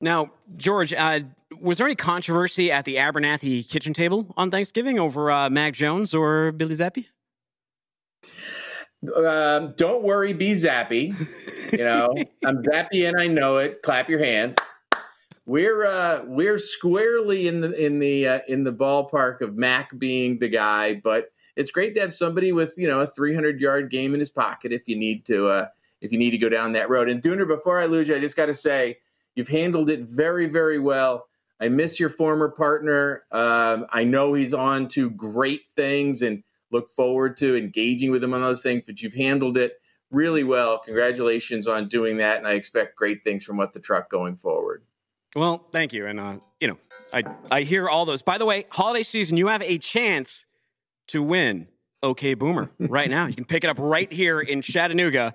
Now, 0.00 0.32
George, 0.56 0.92
uh, 0.92 1.20
was 1.60 1.78
there 1.78 1.86
any 1.86 1.94
controversy 1.94 2.72
at 2.72 2.84
the 2.84 2.96
Abernathy 2.96 3.70
kitchen 3.70 3.92
table 3.92 4.34
on 4.36 4.50
Thanksgiving 4.50 4.98
over 4.98 5.30
uh, 5.30 5.48
Mac 5.48 5.74
Jones 5.74 6.12
or 6.12 6.50
Bailey 6.50 6.74
Zappe? 6.74 7.06
Um, 9.14 9.74
don't 9.76 10.02
worry, 10.02 10.32
be 10.32 10.52
zappy. 10.52 11.14
You 11.72 11.84
know, 11.84 12.14
I'm 12.44 12.62
zappy 12.62 13.08
and 13.08 13.20
I 13.20 13.26
know 13.26 13.58
it. 13.58 13.82
Clap 13.82 14.08
your 14.08 14.18
hands 14.18 14.56
we're 15.46 15.86
uh, 15.86 16.22
we're 16.26 16.58
squarely 16.58 17.46
in 17.46 17.60
the 17.60 17.72
in 17.72 18.00
the 18.00 18.28
uh, 18.28 18.40
in 18.48 18.64
the 18.64 18.72
ballpark 18.72 19.40
of 19.40 19.56
Mac 19.56 19.96
being 19.96 20.38
the 20.38 20.48
guy, 20.48 20.94
but 20.94 21.28
it's 21.54 21.70
great 21.70 21.94
to 21.94 22.00
have 22.00 22.12
somebody 22.12 22.52
with 22.52 22.74
you 22.76 22.88
know 22.88 23.00
a 23.00 23.06
300 23.06 23.60
yard 23.60 23.90
game 23.90 24.12
in 24.12 24.20
his 24.20 24.28
pocket 24.28 24.72
if 24.72 24.88
you 24.88 24.96
need 24.96 25.24
to 25.26 25.48
uh, 25.48 25.68
if 26.00 26.12
you 26.12 26.18
need 26.18 26.32
to 26.32 26.38
go 26.38 26.48
down 26.48 26.72
that 26.72 26.90
road. 26.90 27.08
And 27.08 27.22
Dooner, 27.22 27.46
before 27.46 27.80
I 27.80 27.86
lose 27.86 28.08
you, 28.08 28.16
I 28.16 28.20
just 28.20 28.36
got 28.36 28.46
to 28.46 28.54
say 28.54 28.98
you've 29.36 29.48
handled 29.48 29.88
it 29.88 30.00
very 30.02 30.48
very 30.48 30.80
well. 30.80 31.28
I 31.58 31.68
miss 31.68 31.98
your 31.98 32.10
former 32.10 32.50
partner. 32.50 33.24
Um, 33.30 33.86
I 33.90 34.04
know 34.04 34.34
he's 34.34 34.52
on 34.52 34.88
to 34.88 35.08
great 35.10 35.66
things 35.68 36.20
and 36.20 36.42
look 36.70 36.90
forward 36.90 37.36
to 37.38 37.56
engaging 37.56 38.10
with 38.10 38.20
them 38.20 38.34
on 38.34 38.40
those 38.40 38.62
things. 38.62 38.82
But 38.86 39.02
you've 39.02 39.14
handled 39.14 39.56
it 39.56 39.80
really 40.10 40.44
well. 40.44 40.78
Congratulations 40.78 41.66
on 41.66 41.88
doing 41.88 42.18
that, 42.18 42.38
and 42.38 42.46
I 42.46 42.52
expect 42.52 42.96
great 42.96 43.24
things 43.24 43.44
from 43.44 43.56
what 43.56 43.72
the 43.72 43.80
truck 43.80 44.10
going 44.10 44.36
forward. 44.36 44.82
Well, 45.34 45.66
thank 45.70 45.92
you. 45.92 46.06
And, 46.06 46.18
uh, 46.18 46.38
you 46.60 46.68
know, 46.68 46.78
I, 47.12 47.22
I 47.50 47.62
hear 47.62 47.88
all 47.88 48.06
those. 48.06 48.22
By 48.22 48.38
the 48.38 48.46
way, 48.46 48.64
holiday 48.70 49.02
season, 49.02 49.36
you 49.36 49.48
have 49.48 49.60
a 49.62 49.76
chance 49.76 50.46
to 51.08 51.22
win 51.22 51.68
OK 52.02 52.34
Boomer 52.34 52.70
right 52.78 53.10
now. 53.10 53.26
You 53.26 53.34
can 53.34 53.44
pick 53.44 53.62
it 53.62 53.68
up 53.68 53.78
right 53.78 54.10
here 54.10 54.40
in 54.40 54.62
Chattanooga. 54.62 55.34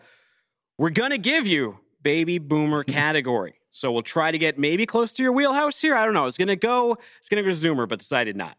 We're 0.79 0.89
going 0.89 1.11
to 1.11 1.19
give 1.19 1.45
you 1.45 1.77
Baby 2.01 2.39
Boomer 2.39 2.83
category. 2.83 3.55
So 3.71 3.91
we'll 3.91 4.01
try 4.01 4.31
to 4.31 4.37
get 4.37 4.57
maybe 4.57 4.85
close 4.85 5.13
to 5.13 5.23
your 5.23 5.31
wheelhouse 5.31 5.79
here. 5.79 5.95
I 5.95 6.03
don't 6.03 6.13
know. 6.13 6.25
It's 6.25 6.37
going 6.37 6.47
to 6.47 6.55
go, 6.55 6.97
it's 7.19 7.29
going 7.29 7.43
to 7.43 7.49
go 7.49 7.55
Zoomer, 7.55 7.87
but 7.87 7.99
decided 7.99 8.35
not. 8.35 8.57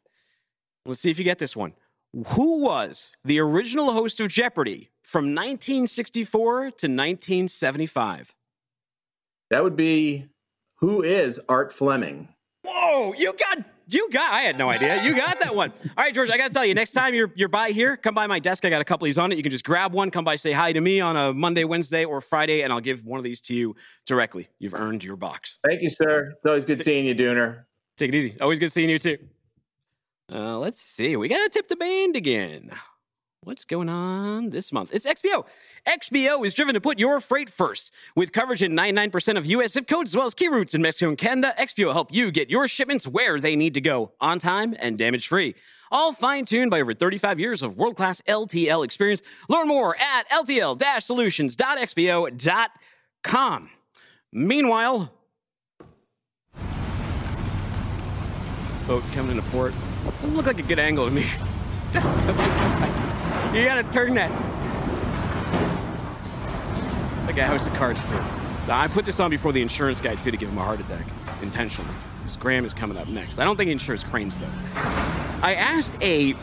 Let's 0.87 1.01
see 1.01 1.11
if 1.11 1.19
you 1.19 1.25
get 1.25 1.39
this 1.39 1.57
one. 1.57 1.75
Who 2.13 2.61
was 2.61 3.13
the 3.25 3.39
original 3.41 3.93
host 3.93 4.21
of 4.21 4.29
Jeopardy 4.29 4.91
from 5.03 5.35
1964 5.35 6.61
to 6.61 6.67
1975? 6.67 8.35
That 9.49 9.65
would 9.65 9.77
be 9.77 10.27
who 10.77 11.03
is 11.03 11.41
Art 11.49 11.73
Fleming? 11.73 12.29
Whoa, 12.65 13.15
you 13.17 13.33
got 13.33 13.65
you 13.89 14.11
got 14.11 14.31
I 14.31 14.43
had 14.43 14.59
no 14.59 14.71
idea. 14.71 15.03
You 15.03 15.17
got 15.17 15.41
that 15.41 15.57
one. 15.57 15.73
All 15.97 16.05
right, 16.05 16.13
George, 16.13 16.29
I 16.29 16.37
gotta 16.37 16.53
tell 16.53 16.67
you, 16.67 16.75
next 16.75 16.91
time 16.91 17.15
you're 17.15 17.33
you're 17.35 17.49
by 17.49 17.71
here, 17.71 17.97
come 17.97 18.15
by 18.15 18.27
my 18.27 18.39
desk. 18.39 18.67
I 18.67 18.69
got 18.69 18.83
a 18.83 18.85
couple 18.85 19.07
of 19.07 19.09
these 19.09 19.17
on 19.17 19.33
it. 19.33 19.37
You 19.37 19.43
can 19.43 19.51
just 19.51 19.65
grab 19.65 19.95
one, 19.95 20.11
come 20.11 20.25
by, 20.25 20.37
say 20.37 20.53
hi 20.53 20.75
to 20.75 20.81
me 20.83 21.01
on 21.01 21.17
a 21.17 21.33
Monday, 21.33 21.65
Wednesday, 21.65 22.05
or 22.05 22.21
Friday, 22.21 22.61
and 22.61 22.75
I'll 22.75 22.81
give 22.81 23.07
one 23.07 23.17
of 23.17 23.25
these 23.25 23.41
to 23.43 23.55
you 23.55 23.75
directly. 24.05 24.49
You've 24.59 24.75
earned 24.75 25.03
your 25.03 25.17
box. 25.17 25.59
Thank 25.67 25.81
you, 25.81 25.89
sir. 25.89 26.35
It's 26.37 26.45
always 26.45 26.67
good 26.67 26.83
seeing 26.83 27.07
you, 27.07 27.15
Dooner. 27.15 27.65
Take 27.97 28.11
it 28.11 28.15
easy. 28.15 28.37
Always 28.39 28.59
good 28.59 28.71
seeing 28.71 28.91
you 28.91 28.99
too. 28.99 29.17
Uh, 30.31 30.59
let's 30.59 30.81
see. 30.81 31.17
We 31.17 31.29
gotta 31.29 31.49
tip 31.49 31.69
the 31.69 31.77
band 31.77 32.17
again. 32.17 32.71
What's 33.45 33.65
going 33.65 33.89
on 33.89 34.51
this 34.51 34.73
month? 34.73 34.95
It's 34.95 35.05
XPO. 35.05 35.45
XPO 35.85 36.47
is 36.47 36.55
driven 36.55 36.75
to 36.75 36.81
put 36.81 37.01
your 37.01 37.19
freight 37.19 37.51
first. 37.51 37.93
With 38.15 38.31
coverage 38.31 38.63
in 38.63 38.77
99% 38.77 39.37
of 39.37 39.47
U.S. 39.47 39.73
zip 39.73 39.89
codes 39.89 40.13
as 40.13 40.17
well 40.17 40.27
as 40.27 40.35
key 40.35 40.47
routes 40.47 40.75
in 40.75 40.83
Mexico 40.83 41.09
and 41.09 41.19
Canada, 41.19 41.53
XPO 41.59 41.87
will 41.87 41.93
help 41.93 42.15
you 42.15 42.31
get 42.31 42.51
your 42.51 42.69
shipments 42.69 43.05
where 43.05 43.41
they 43.41 43.57
need 43.57 43.75
to 43.75 43.81
go 43.81 44.13
on 44.21 44.39
time 44.39 44.77
and 44.79 44.97
damage 44.97 45.27
free. 45.27 45.57
All 45.91 46.13
fine 46.13 46.45
tuned 46.45 46.71
by 46.71 46.81
over 46.81 46.95
35 46.95 47.41
years 47.41 47.63
of 47.63 47.77
world 47.77 47.97
class 47.97 48.21
LTL 48.29 48.85
experience. 48.85 49.23
Learn 49.49 49.67
more 49.67 49.97
at 49.99 50.31
LTL 50.31 50.81
solutions.xpo.com. 51.03 53.71
Meanwhile, 54.33 55.13
boat 58.87 59.03
coming 59.15 59.37
into 59.37 59.51
port. 59.51 59.75
Doesn't 60.05 60.37
look 60.37 60.47
like 60.47 60.59
a 60.59 60.63
good 60.63 60.79
angle 60.79 61.07
to 61.07 61.11
me. 61.11 61.25
You 63.53 63.67
gotta 63.67 63.83
turn 63.83 64.15
that. 64.15 64.31
The 67.27 67.35
guy 67.35 67.45
house 67.45 67.67
of 67.67 67.75
cards 67.75 68.09
too. 68.09 68.19
I 68.71 68.89
put 68.89 69.05
this 69.05 69.21
on 69.21 69.31
before 69.31 69.53
the 69.53 69.61
insurance 69.61 70.01
guy 70.01 70.15
too 70.15 70.31
to 70.31 70.37
give 70.39 70.49
him 70.49 70.57
a 70.57 70.65
heart 70.65 70.81
attack 70.81 71.05
intentionally. 71.43 71.93
Because 72.21 72.37
Graham 72.37 72.65
is 72.65 72.73
coming 72.73 72.97
up 72.97 73.09
next. 73.09 73.39
I 73.39 73.45
don't 73.45 73.59
think 73.59 73.67
he 73.67 73.73
insures 73.73 74.05
cranes 74.05 74.39
though. 74.39 74.47
I 75.43 75.55
asked 75.59 76.03
a 76.03 76.35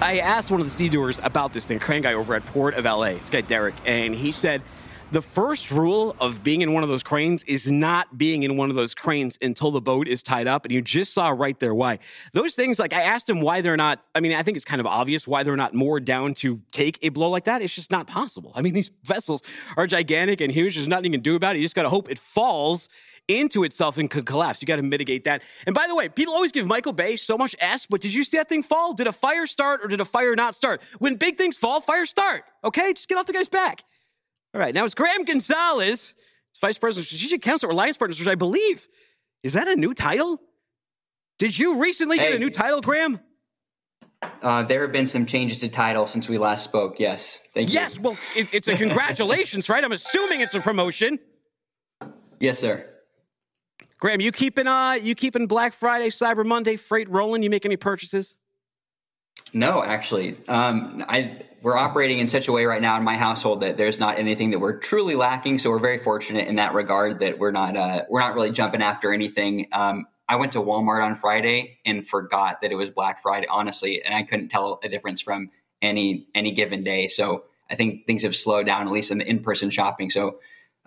I 0.00 0.18
asked 0.18 0.52
one 0.52 0.60
of 0.60 0.66
the 0.68 0.72
stevedores 0.72 1.18
about 1.24 1.52
this 1.52 1.64
thing, 1.64 1.80
crane 1.80 2.02
guy 2.02 2.14
over 2.14 2.36
at 2.36 2.46
Port 2.46 2.74
of 2.74 2.84
LA, 2.84 3.14
this 3.14 3.30
guy 3.30 3.40
Derek, 3.40 3.74
and 3.84 4.14
he 4.14 4.30
said 4.30 4.62
the 5.10 5.22
first 5.22 5.70
rule 5.70 6.14
of 6.20 6.42
being 6.42 6.60
in 6.60 6.74
one 6.74 6.82
of 6.82 6.90
those 6.90 7.02
cranes 7.02 7.42
is 7.44 7.72
not 7.72 8.18
being 8.18 8.42
in 8.42 8.58
one 8.58 8.68
of 8.68 8.76
those 8.76 8.94
cranes 8.94 9.38
until 9.40 9.70
the 9.70 9.80
boat 9.80 10.06
is 10.06 10.22
tied 10.22 10.46
up. 10.46 10.66
And 10.66 10.72
you 10.72 10.82
just 10.82 11.14
saw 11.14 11.30
right 11.30 11.58
there 11.58 11.74
why. 11.74 11.98
Those 12.32 12.54
things, 12.54 12.78
like 12.78 12.92
I 12.92 13.02
asked 13.02 13.28
him 13.28 13.40
why 13.40 13.62
they're 13.62 13.76
not, 13.76 14.04
I 14.14 14.20
mean, 14.20 14.32
I 14.32 14.42
think 14.42 14.56
it's 14.56 14.66
kind 14.66 14.80
of 14.80 14.86
obvious 14.86 15.26
why 15.26 15.44
they're 15.44 15.56
not 15.56 15.72
more 15.72 15.98
down 15.98 16.34
to 16.34 16.60
take 16.72 16.98
a 17.00 17.08
blow 17.08 17.30
like 17.30 17.44
that. 17.44 17.62
It's 17.62 17.74
just 17.74 17.90
not 17.90 18.06
possible. 18.06 18.52
I 18.54 18.60
mean, 18.60 18.74
these 18.74 18.90
vessels 19.02 19.42
are 19.78 19.86
gigantic 19.86 20.42
and 20.42 20.52
huge. 20.52 20.74
There's 20.74 20.88
nothing 20.88 21.06
you 21.06 21.12
can 21.12 21.22
do 21.22 21.36
about 21.36 21.56
it. 21.56 21.60
You 21.60 21.64
just 21.64 21.74
got 21.74 21.84
to 21.84 21.88
hope 21.88 22.10
it 22.10 22.18
falls 22.18 22.90
into 23.28 23.64
itself 23.64 23.96
and 23.96 24.10
could 24.10 24.26
collapse. 24.26 24.60
You 24.60 24.66
got 24.66 24.76
to 24.76 24.82
mitigate 24.82 25.24
that. 25.24 25.42
And 25.66 25.74
by 25.74 25.86
the 25.86 25.94
way, 25.94 26.08
people 26.10 26.34
always 26.34 26.52
give 26.52 26.66
Michael 26.66 26.92
Bay 26.92 27.16
so 27.16 27.38
much 27.38 27.56
S, 27.60 27.86
but 27.86 28.00
did 28.00 28.12
you 28.12 28.24
see 28.24 28.36
that 28.38 28.48
thing 28.48 28.62
fall? 28.62 28.92
Did 28.92 29.06
a 29.06 29.12
fire 29.12 29.46
start 29.46 29.80
or 29.82 29.88
did 29.88 30.00
a 30.00 30.06
fire 30.06 30.34
not 30.34 30.54
start? 30.54 30.82
When 30.98 31.16
big 31.16 31.38
things 31.38 31.56
fall, 31.56 31.80
fire 31.80 32.06
start. 32.06 32.44
Okay, 32.62 32.92
just 32.92 33.08
get 33.08 33.16
off 33.16 33.26
the 33.26 33.32
guy's 33.32 33.48
back. 33.48 33.84
All 34.54 34.60
right, 34.60 34.74
now 34.74 34.84
it's 34.84 34.94
Graham 34.94 35.24
Gonzales, 35.24 36.14
Vice 36.60 36.78
President 36.78 37.04
of 37.04 37.08
Strategic 37.08 37.42
Counsel 37.42 37.68
at 37.68 37.70
Reliance 37.70 37.98
Partners, 37.98 38.18
which 38.18 38.28
I 38.28 38.34
believe 38.34 38.88
is 39.42 39.52
that 39.52 39.68
a 39.68 39.76
new 39.76 39.94
title? 39.94 40.40
Did 41.38 41.58
you 41.58 41.80
recently 41.80 42.18
hey. 42.18 42.30
get 42.30 42.36
a 42.36 42.38
new 42.38 42.50
title, 42.50 42.80
Graham? 42.80 43.20
Uh, 44.42 44.64
there 44.64 44.82
have 44.82 44.90
been 44.90 45.06
some 45.06 45.26
changes 45.26 45.60
to 45.60 45.68
title 45.68 46.06
since 46.06 46.28
we 46.28 46.38
last 46.38 46.64
spoke. 46.64 46.98
Yes, 46.98 47.42
thank 47.54 47.72
yes, 47.72 47.94
you. 47.94 48.00
Yes, 48.02 48.04
well, 48.04 48.18
it, 48.34 48.52
it's 48.52 48.66
a 48.66 48.76
congratulations, 48.76 49.68
right? 49.68 49.84
I'm 49.84 49.92
assuming 49.92 50.40
it's 50.40 50.54
a 50.54 50.60
promotion. 50.60 51.20
Yes, 52.40 52.58
sir. 52.58 52.84
Graham, 54.00 54.20
you 54.20 54.32
keeping 54.32 54.66
uh, 54.66 54.92
you 55.00 55.14
keeping 55.14 55.46
Black 55.46 55.72
Friday, 55.72 56.08
Cyber 56.08 56.44
Monday 56.44 56.76
freight 56.76 57.08
rolling? 57.08 57.42
You 57.42 57.50
make 57.50 57.64
any 57.64 57.76
purchases? 57.76 58.34
No, 59.52 59.84
actually, 59.84 60.36
um, 60.48 61.04
I 61.08 61.42
we're 61.62 61.76
operating 61.76 62.18
in 62.18 62.28
such 62.28 62.48
a 62.48 62.52
way 62.52 62.64
right 62.64 62.80
now 62.80 62.96
in 62.96 63.04
my 63.04 63.16
household 63.16 63.60
that 63.60 63.76
there's 63.76 63.98
not 63.98 64.18
anything 64.18 64.50
that 64.52 64.58
we're 64.58 64.78
truly 64.78 65.14
lacking. 65.14 65.58
So 65.58 65.70
we're 65.70 65.78
very 65.78 65.98
fortunate 65.98 66.46
in 66.46 66.56
that 66.56 66.74
regard 66.74 67.20
that 67.20 67.38
we're 67.38 67.50
not 67.50 67.76
uh, 67.76 68.04
we're 68.08 68.20
not 68.20 68.34
really 68.34 68.52
jumping 68.52 68.82
after 68.82 69.12
anything. 69.12 69.66
Um, 69.72 70.06
I 70.28 70.36
went 70.36 70.52
to 70.52 70.58
Walmart 70.58 71.04
on 71.04 71.14
Friday 71.14 71.78
and 71.86 72.06
forgot 72.06 72.60
that 72.60 72.70
it 72.70 72.74
was 72.74 72.90
Black 72.90 73.20
Friday, 73.22 73.46
honestly, 73.48 74.02
and 74.02 74.14
I 74.14 74.22
couldn't 74.22 74.48
tell 74.48 74.78
a 74.82 74.88
difference 74.88 75.20
from 75.20 75.50
any 75.82 76.26
any 76.34 76.52
given 76.52 76.82
day. 76.82 77.08
So 77.08 77.44
I 77.70 77.74
think 77.74 78.06
things 78.06 78.22
have 78.22 78.36
slowed 78.36 78.66
down 78.66 78.86
at 78.86 78.92
least 78.92 79.10
in 79.10 79.18
the 79.18 79.28
in 79.28 79.40
person 79.40 79.70
shopping. 79.70 80.10
So 80.10 80.38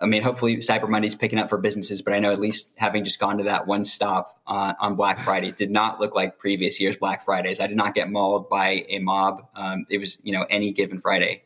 I 0.02 0.06
mean, 0.06 0.22
hopefully 0.22 0.56
Cyber 0.56 0.88
Monday's 0.88 1.14
picking 1.14 1.38
up 1.38 1.48
for 1.48 1.58
businesses, 1.58 2.02
but 2.02 2.12
I 2.12 2.18
know 2.18 2.32
at 2.32 2.40
least 2.40 2.72
having 2.76 3.04
just 3.04 3.20
gone 3.20 3.38
to 3.38 3.44
that 3.44 3.68
one 3.68 3.84
stop 3.84 4.40
uh, 4.48 4.74
on 4.80 4.96
Black 4.96 5.20
Friday 5.20 5.52
did 5.52 5.70
not 5.70 6.00
look 6.00 6.16
like 6.16 6.38
previous 6.38 6.80
years' 6.80 6.96
Black 6.96 7.24
Fridays. 7.24 7.60
I 7.60 7.68
did 7.68 7.76
not 7.76 7.94
get 7.94 8.10
mauled 8.10 8.50
by 8.50 8.84
a 8.88 8.98
mob. 8.98 9.46
Um, 9.54 9.86
it 9.88 9.98
was, 9.98 10.18
you 10.24 10.32
know, 10.32 10.44
any 10.50 10.72
given 10.72 10.98
Friday. 10.98 11.44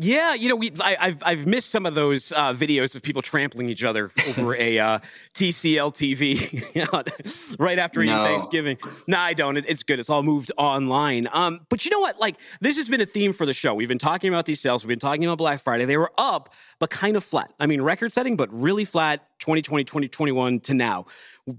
Yeah, 0.00 0.34
you 0.34 0.48
know, 0.48 0.54
we 0.54 0.70
I, 0.80 1.06
have 1.06 1.22
I've 1.24 1.46
missed 1.46 1.70
some 1.70 1.84
of 1.84 1.96
those 1.96 2.30
uh, 2.30 2.54
videos 2.54 2.94
of 2.94 3.02
people 3.02 3.20
trampling 3.20 3.68
each 3.68 3.82
other 3.82 4.12
over 4.28 4.54
a 4.54 4.78
uh, 4.78 4.98
TCL 5.34 5.92
TV 5.92 7.56
right 7.58 7.78
after 7.78 8.04
no. 8.04 8.22
Thanksgiving. 8.22 8.78
No, 9.08 9.18
I 9.18 9.34
don't. 9.34 9.56
It, 9.56 9.68
it's 9.68 9.82
good. 9.82 9.98
It's 9.98 10.08
all 10.08 10.22
moved 10.22 10.52
online. 10.56 11.26
Um, 11.32 11.66
but 11.68 11.84
you 11.84 11.90
know 11.90 11.98
what? 11.98 12.20
Like 12.20 12.36
this 12.60 12.76
has 12.76 12.88
been 12.88 13.00
a 13.00 13.06
theme 13.06 13.32
for 13.32 13.44
the 13.44 13.52
show. 13.52 13.74
We've 13.74 13.88
been 13.88 13.98
talking 13.98 14.28
about 14.28 14.46
these 14.46 14.60
sales. 14.60 14.84
We've 14.84 14.90
been 14.90 15.00
talking 15.00 15.24
about 15.24 15.38
Black 15.38 15.60
Friday. 15.60 15.84
They 15.84 15.96
were 15.96 16.12
up, 16.16 16.54
but 16.78 16.90
kind 16.90 17.16
of 17.16 17.24
flat. 17.24 17.52
I 17.58 17.66
mean, 17.66 17.82
record 17.82 18.12
setting, 18.12 18.36
but 18.36 18.52
really 18.52 18.84
flat. 18.84 19.24
2020, 19.40 19.84
2021 19.84 20.60
to 20.60 20.74
now 20.74 21.06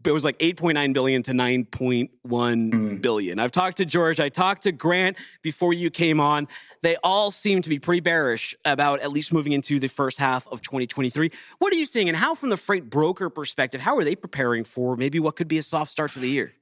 it 0.06 0.12
was 0.12 0.24
like 0.24 0.38
8.9 0.40 0.94
billion 0.94 1.24
to 1.24 1.32
9.1 1.32 2.10
mm. 2.24 3.02
billion. 3.02 3.40
I've 3.40 3.52
talked 3.52 3.78
to 3.78 3.86
George, 3.86 4.20
I 4.20 4.30
talked 4.30 4.64
to 4.64 4.72
Grant 4.72 5.18
before 5.42 5.74
you 5.74 5.90
came 5.90 6.20
on. 6.20 6.48
They 6.82 6.96
all 7.04 7.32
seem 7.32 7.62
to 7.62 7.70
be 7.70 7.80
pretty 7.80 8.00
bearish 8.00 8.56
about 8.64 9.02
at 9.02 9.12
least 9.12 9.34
moving 9.34 9.52
into 9.52 9.80
the 9.80 9.90
first 9.90 10.18
half 10.18 10.48
of 10.48 10.62
2023. 10.62 11.32
What 11.58 11.74
are 11.74 11.76
you 11.76 11.86
seeing 11.86 12.08
and 12.08 12.18
how 12.18 12.36
from 12.36 12.50
the 12.50 12.58
freight 12.58 12.90
broker 12.90 13.30
perspective, 13.30 13.82
how 13.82 13.98
are 13.98 14.04
they 14.04 14.16
preparing 14.16 14.64
for 14.64 14.96
maybe 14.96 15.20
what 15.20 15.36
could 15.36 15.48
be 15.48 15.58
a 15.58 15.64
soft 15.64 15.92
start 15.92 16.14
to 16.14 16.20
the 16.20 16.30
year? 16.30 16.54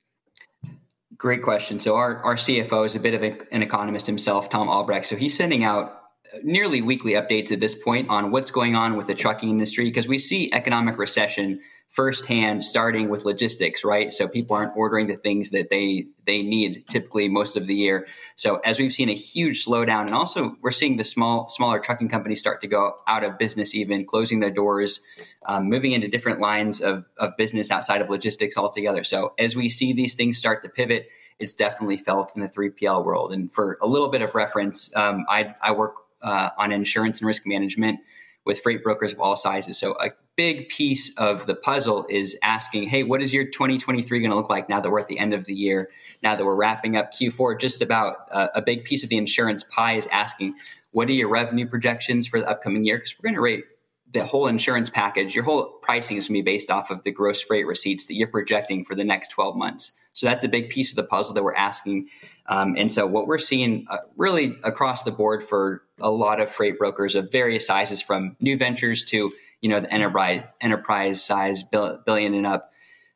Great 1.17 1.41
question. 1.43 1.79
So 1.79 1.95
our, 1.95 2.17
our 2.23 2.35
CFO 2.35 2.85
is 2.85 2.95
a 2.95 2.99
bit 2.99 3.13
of 3.13 3.23
a, 3.23 3.37
an 3.53 3.61
economist 3.61 4.05
himself, 4.07 4.49
Tom 4.49 4.69
Albrecht. 4.69 5.05
So 5.05 5.15
he's 5.15 5.35
sending 5.35 5.63
out 5.63 5.96
nearly 6.43 6.81
weekly 6.81 7.13
updates 7.13 7.51
at 7.51 7.59
this 7.59 7.75
point 7.75 8.09
on 8.09 8.31
what's 8.31 8.51
going 8.51 8.75
on 8.75 8.95
with 8.95 9.07
the 9.07 9.15
trucking 9.15 9.49
industry 9.49 9.85
because 9.85 10.07
we 10.07 10.19
see 10.19 10.49
economic 10.53 10.97
recession 10.97 11.59
firsthand 11.89 12.63
starting 12.63 13.09
with 13.09 13.25
logistics 13.25 13.83
right? 13.83 14.13
So 14.13 14.27
people 14.27 14.55
aren't 14.55 14.75
ordering 14.75 15.07
the 15.07 15.15
things 15.15 15.51
that 15.51 15.69
they 15.69 16.07
they 16.25 16.43
need 16.43 16.85
typically 16.87 17.29
most 17.29 17.55
of 17.55 17.65
the 17.65 17.73
year. 17.73 18.07
So 18.35 18.57
as 18.57 18.77
we've 18.77 18.91
seen 18.91 19.09
a 19.09 19.15
huge 19.15 19.65
slowdown 19.65 20.01
and 20.01 20.11
also 20.11 20.57
we're 20.61 20.71
seeing 20.71 20.97
the 20.97 21.03
small 21.03 21.47
smaller 21.49 21.79
trucking 21.79 22.09
companies 22.09 22.39
start 22.39 22.61
to 22.61 22.67
go 22.67 22.97
out 23.07 23.23
of 23.23 23.37
business 23.37 23.73
even 23.73 24.05
closing 24.05 24.41
their 24.41 24.51
doors 24.51 25.01
um, 25.45 25.69
moving 25.69 25.93
into 25.93 26.07
different 26.07 26.39
lines 26.39 26.81
of, 26.81 27.05
of 27.17 27.35
business 27.37 27.71
outside 27.71 28.01
of 28.01 28.09
logistics 28.09 28.57
altogether. 28.57 29.03
So 29.03 29.33
as 29.39 29.55
we 29.55 29.69
see 29.69 29.93
these 29.93 30.13
things 30.13 30.37
start 30.37 30.63
to 30.63 30.69
pivot 30.69 31.09
it's 31.39 31.53
definitely 31.53 31.97
felt 31.97 32.33
in 32.35 32.41
the 32.41 32.49
3pl 32.49 33.05
world. 33.05 33.31
And 33.31 33.53
for 33.53 33.77
a 33.81 33.87
little 33.87 34.09
bit 34.09 34.21
of 34.21 34.35
reference 34.35 34.95
um, 34.95 35.25
I, 35.29 35.55
I 35.61 35.71
work 35.71 35.95
uh, 36.21 36.49
on 36.57 36.71
insurance 36.71 37.19
and 37.19 37.27
risk 37.27 37.43
management 37.45 37.99
with 38.45 38.59
freight 38.61 38.81
brokers 38.81 39.11
of 39.11 39.19
all 39.19 39.35
sizes. 39.35 39.77
So 39.77 39.93
a 39.99 40.11
big 40.37 40.69
piece 40.69 41.15
of 41.17 41.45
the 41.47 41.55
puzzle 41.55 42.05
is 42.09 42.37
asking, 42.41 42.87
hey, 42.87 43.03
what 43.03 43.21
is 43.21 43.33
your 43.33 43.43
2023 43.43 44.19
going 44.19 44.31
to 44.31 44.37
look 44.37 44.49
like 44.49 44.69
now 44.69 44.79
that 44.79 44.89
we're 44.89 44.99
at 44.99 45.09
the 45.09 45.19
end 45.19 45.33
of 45.33 45.45
the 45.45 45.53
year? 45.53 45.89
Now 46.23 46.35
that 46.35 46.45
we're 46.45 46.55
wrapping 46.55 46.95
up 46.95 47.11
Q4, 47.13 47.59
just 47.59 47.81
about 47.81 48.27
uh, 48.31 48.47
a 48.55 48.61
big 48.61 48.85
piece 48.85 49.03
of 49.03 49.09
the 49.09 49.17
insurance 49.17 49.63
pie 49.63 49.93
is 49.93 50.07
asking, 50.11 50.55
what 50.91 51.09
are 51.09 51.13
your 51.13 51.29
revenue 51.29 51.67
projections 51.67 52.25
for 52.25 52.39
the 52.39 52.49
upcoming 52.49 52.85
year? 52.85 52.97
Because 52.97 53.15
we're 53.19 53.27
going 53.29 53.35
to 53.35 53.41
rate 53.41 53.65
the 54.13 54.23
whole 54.23 54.47
insurance 54.47 54.89
package, 54.89 55.35
your 55.35 55.43
whole 55.43 55.65
pricing 55.81 56.17
is 56.17 56.27
going 56.27 56.39
to 56.39 56.43
be 56.43 56.51
based 56.53 56.71
off 56.71 56.89
of 56.89 57.03
the 57.03 57.11
gross 57.11 57.41
freight 57.41 57.67
receipts 57.67 58.07
that 58.07 58.13
you're 58.13 58.27
projecting 58.27 58.85
for 58.85 58.95
the 58.95 59.03
next 59.03 59.29
12 59.29 59.55
months. 59.57 59.91
So 60.13 60.25
that's 60.25 60.43
a 60.43 60.47
big 60.47 60.69
piece 60.69 60.91
of 60.91 60.95
the 60.95 61.03
puzzle 61.03 61.35
that 61.35 61.43
we're 61.43 61.53
asking. 61.53 62.07
Um, 62.47 62.75
and 62.77 62.91
so 62.91 63.05
what 63.05 63.27
we're 63.27 63.37
seeing 63.37 63.85
uh, 63.89 63.97
really 64.15 64.57
across 64.63 65.03
the 65.03 65.11
board 65.11 65.43
for 65.43 65.83
a 65.99 66.11
lot 66.11 66.39
of 66.39 66.51
freight 66.51 66.77
brokers 66.77 67.15
of 67.15 67.31
various 67.31 67.67
sizes, 67.67 68.01
from 68.01 68.35
new 68.39 68.57
ventures 68.57 69.05
to 69.05 69.31
you 69.61 69.69
know 69.69 69.79
the 69.79 69.91
enterprise 69.91 70.43
enterprise 70.61 71.23
size 71.23 71.63
billion 71.63 72.33
and 72.33 72.45
up 72.45 72.71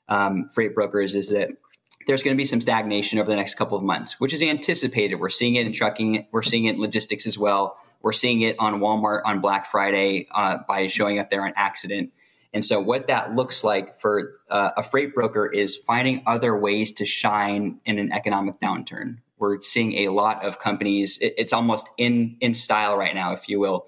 um, 0.09 0.49
freight 0.49 0.75
brokers, 0.75 1.15
is 1.15 1.29
that 1.29 1.51
there's 2.07 2.23
going 2.23 2.35
to 2.35 2.37
be 2.37 2.45
some 2.45 2.61
stagnation 2.61 3.19
over 3.19 3.29
the 3.29 3.35
next 3.35 3.55
couple 3.55 3.77
of 3.77 3.83
months, 3.83 4.19
which 4.19 4.33
is 4.33 4.41
anticipated. 4.41 5.15
We're 5.15 5.29
seeing 5.29 5.55
it 5.55 5.65
in 5.65 5.73
trucking, 5.73 6.27
we're 6.31 6.41
seeing 6.41 6.65
it 6.65 6.75
in 6.75 6.81
logistics 6.81 7.25
as 7.27 7.37
well. 7.37 7.77
We're 8.01 8.11
seeing 8.11 8.41
it 8.41 8.55
on 8.59 8.79
Walmart 8.79 9.21
on 9.25 9.41
Black 9.41 9.65
Friday 9.65 10.27
uh, 10.31 10.59
by 10.67 10.87
showing 10.87 11.19
up 11.19 11.29
there 11.29 11.45
on 11.45 11.53
accident. 11.55 12.11
And 12.53 12.65
so, 12.65 12.81
what 12.81 13.07
that 13.07 13.33
looks 13.33 13.63
like 13.63 13.99
for 13.99 14.33
uh, 14.49 14.71
a 14.75 14.83
freight 14.83 15.13
broker 15.13 15.45
is 15.45 15.75
finding 15.75 16.21
other 16.25 16.57
ways 16.57 16.91
to 16.93 17.05
shine 17.05 17.79
in 17.85 17.97
an 17.97 18.11
economic 18.11 18.59
downturn. 18.59 19.19
We're 19.41 19.59
seeing 19.59 19.93
a 20.05 20.09
lot 20.09 20.45
of 20.45 20.59
companies; 20.59 21.17
it, 21.17 21.33
it's 21.37 21.51
almost 21.51 21.89
in 21.97 22.37
in 22.39 22.53
style 22.53 22.97
right 22.97 23.13
now, 23.13 23.33
if 23.33 23.49
you 23.49 23.59
will, 23.59 23.87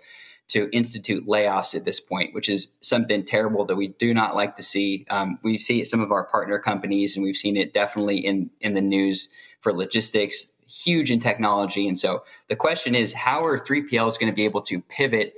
to 0.49 0.67
institute 0.73 1.27
layoffs 1.27 1.75
at 1.75 1.85
this 1.85 1.99
point, 1.99 2.33
which 2.33 2.49
is 2.49 2.75
something 2.81 3.23
terrible 3.23 3.63
that 3.65 3.75
we 3.75 3.87
do 3.87 4.13
not 4.13 4.35
like 4.35 4.55
to 4.57 4.63
see. 4.63 5.05
Um, 5.09 5.39
we 5.43 5.57
see 5.57 5.79
it 5.81 5.87
some 5.87 6.01
of 6.01 6.11
our 6.11 6.25
partner 6.25 6.59
companies, 6.59 7.15
and 7.15 7.23
we've 7.23 7.37
seen 7.37 7.55
it 7.55 7.71
definitely 7.71 8.17
in 8.17 8.49
in 8.59 8.73
the 8.73 8.81
news 8.81 9.29
for 9.61 9.71
logistics, 9.71 10.51
huge 10.67 11.11
in 11.11 11.19
technology. 11.19 11.87
And 11.87 11.97
so, 11.97 12.23
the 12.49 12.55
question 12.55 12.95
is, 12.95 13.13
how 13.13 13.45
are 13.45 13.57
3PLs 13.57 14.19
going 14.19 14.31
to 14.31 14.35
be 14.35 14.45
able 14.45 14.63
to 14.63 14.81
pivot? 14.81 15.35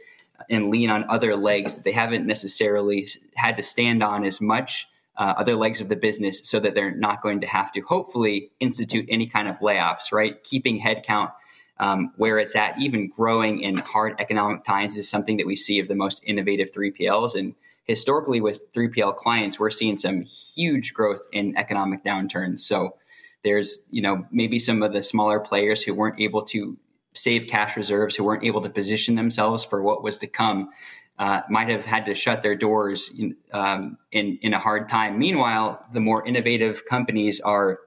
and 0.50 0.70
lean 0.70 0.90
on 0.90 1.06
other 1.10 1.36
legs 1.36 1.76
that 1.76 1.84
they 1.84 1.92
haven't 1.92 2.26
necessarily 2.26 3.08
had 3.36 3.56
to 3.56 3.64
stand 3.64 4.04
on 4.04 4.26
as 4.26 4.42
much 4.42 4.88
uh, 5.18 5.34
other 5.38 5.56
legs 5.56 5.82
of 5.82 5.90
the 5.90 5.96
business 5.96 6.48
so 6.48 6.60
that 6.60 6.76
they're 6.76 6.96
not 6.96 7.22
going 7.22 7.42
to 7.42 7.48
have 7.48 7.72
to 7.72 7.82
hopefully 7.82 8.52
institute 8.60 9.06
any 9.10 9.28
kind 9.28 9.48
of 9.48 9.58
layoffs 9.60 10.12
right? 10.12 10.44
Keeping 10.44 10.82
headcount 10.82 11.32
um, 11.80 12.14
where 12.18 12.40
it's 12.40 12.56
at 12.56 12.80
even 12.80 13.10
growing 13.10 13.62
in 13.62 13.78
hard 13.78 14.16
economic 14.20 14.64
times 14.64 14.96
is 14.96 15.10
something 15.10 15.38
that 15.38 15.48
we 15.48 15.56
see 15.56 15.80
of 15.80 15.88
the 15.88 15.96
most 15.96 16.24
innovative 16.26 16.72
3pls 16.72 17.36
and 17.36 17.56
historically 17.86 18.42
with 18.42 18.72
3pl 18.74 19.16
clients 19.16 19.60
we're 19.60 19.70
seeing 19.70 19.98
some 19.98 20.22
huge 20.22 20.94
growth 20.94 21.22
in 21.32 21.56
economic 21.58 22.04
downturns. 22.04 22.62
So 22.62 22.96
there's 23.44 23.82
you 23.92 24.02
know 24.02 24.26
maybe 24.32 24.60
some 24.60 24.84
of 24.84 24.92
the 24.92 25.04
smaller 25.04 25.40
players 25.40 25.84
who 25.84 25.94
weren't 25.94 26.20
able 26.20 26.42
to 26.42 26.78
save 27.14 27.48
cash 27.48 27.78
reserves 27.78 28.16
who 28.16 28.24
weren't 28.24 28.44
able 28.44 28.62
to 28.62 28.70
position 28.70 29.16
themselves 29.16 29.64
for 29.64 29.82
what 29.82 30.04
was 30.04 30.18
to 30.20 30.28
come 30.28 30.70
uh, 31.18 31.42
might 31.50 31.70
have 31.70 31.86
had 31.86 32.06
to 32.06 32.16
shut 32.16 32.44
their 32.44 32.56
doors 32.56 33.14
in, 33.18 33.36
um, 33.52 33.98
in, 34.12 34.38
in 34.42 34.54
a 34.54 34.60
hard 34.60 34.90
time. 34.90 35.18
Meanwhile, 35.18 35.86
the 35.92 36.02
more 36.02 36.26
innovative 36.26 36.86
companies 36.86 37.40
are 37.40 37.80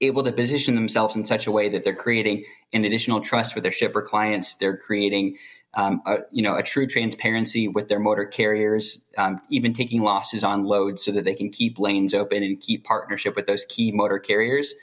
able 0.00 0.22
to 0.22 0.32
position 0.32 0.74
themselves 0.74 1.16
in 1.16 1.24
such 1.24 1.46
a 1.46 1.50
way 1.50 1.68
that 1.70 1.84
they're 1.84 1.94
creating 1.94 2.44
an 2.72 2.84
additional 2.84 3.20
trust 3.20 3.54
with 3.54 3.62
their 3.62 3.72
shipper 3.72 4.02
clients. 4.02 4.54
They're 4.56 4.76
creating 4.76 5.38
um, 5.74 6.02
a, 6.06 6.18
you 6.30 6.42
know 6.42 6.54
a 6.54 6.62
true 6.62 6.86
transparency 6.86 7.68
with 7.68 7.88
their 7.88 7.98
motor 7.98 8.24
carriers, 8.24 9.04
um, 9.16 9.40
even 9.50 9.72
taking 9.72 10.02
losses 10.02 10.42
on 10.42 10.64
loads 10.64 11.04
so 11.04 11.12
that 11.12 11.24
they 11.24 11.34
can 11.34 11.50
keep 11.50 11.78
lanes 11.78 12.14
open 12.14 12.42
and 12.42 12.60
keep 12.60 12.84
partnership 12.84 13.36
with 13.36 13.46
those 13.46 13.64
key 13.66 13.92
motor 13.92 14.18
carriers. 14.18 14.74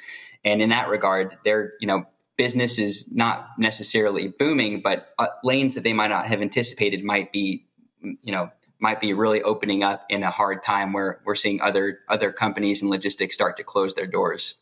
And 0.45 0.61
in 0.61 0.69
that 0.69 0.89
regard, 0.89 1.37
they're 1.45 1.73
you 1.79 1.87
know 1.87 2.05
business 2.37 2.79
is 2.79 3.13
not 3.13 3.49
necessarily 3.57 4.27
booming, 4.27 4.81
but 4.81 5.09
uh, 5.19 5.27
lanes 5.43 5.75
that 5.75 5.83
they 5.83 5.93
might 5.93 6.07
not 6.07 6.25
have 6.25 6.41
anticipated 6.41 7.03
might 7.03 7.31
be 7.31 7.65
you 8.03 8.31
know 8.31 8.51
might 8.79 8.99
be 8.99 9.13
really 9.13 9.41
opening 9.41 9.81
up 9.81 10.05
in 10.09 10.23
a 10.23 10.29
hard 10.29 10.61
time 10.61 10.91
where 10.91 11.21
we're 11.25 11.35
seeing 11.35 11.61
other 11.61 11.99
other 12.09 12.31
companies 12.31 12.81
and 12.81 12.91
logistics 12.91 13.33
start 13.33 13.57
to 13.57 13.63
close 13.63 13.93
their 13.93 14.07
doors. 14.07 14.55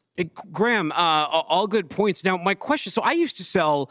Graham, 0.51 0.91
uh, 0.91 0.95
all 0.95 1.68
good 1.68 1.89
points. 1.89 2.24
Now, 2.24 2.38
my 2.38 2.53
question 2.53 2.91
so 2.91 3.01
I 3.01 3.14
used 3.14 3.38
to 3.38 3.43
sell 3.43 3.89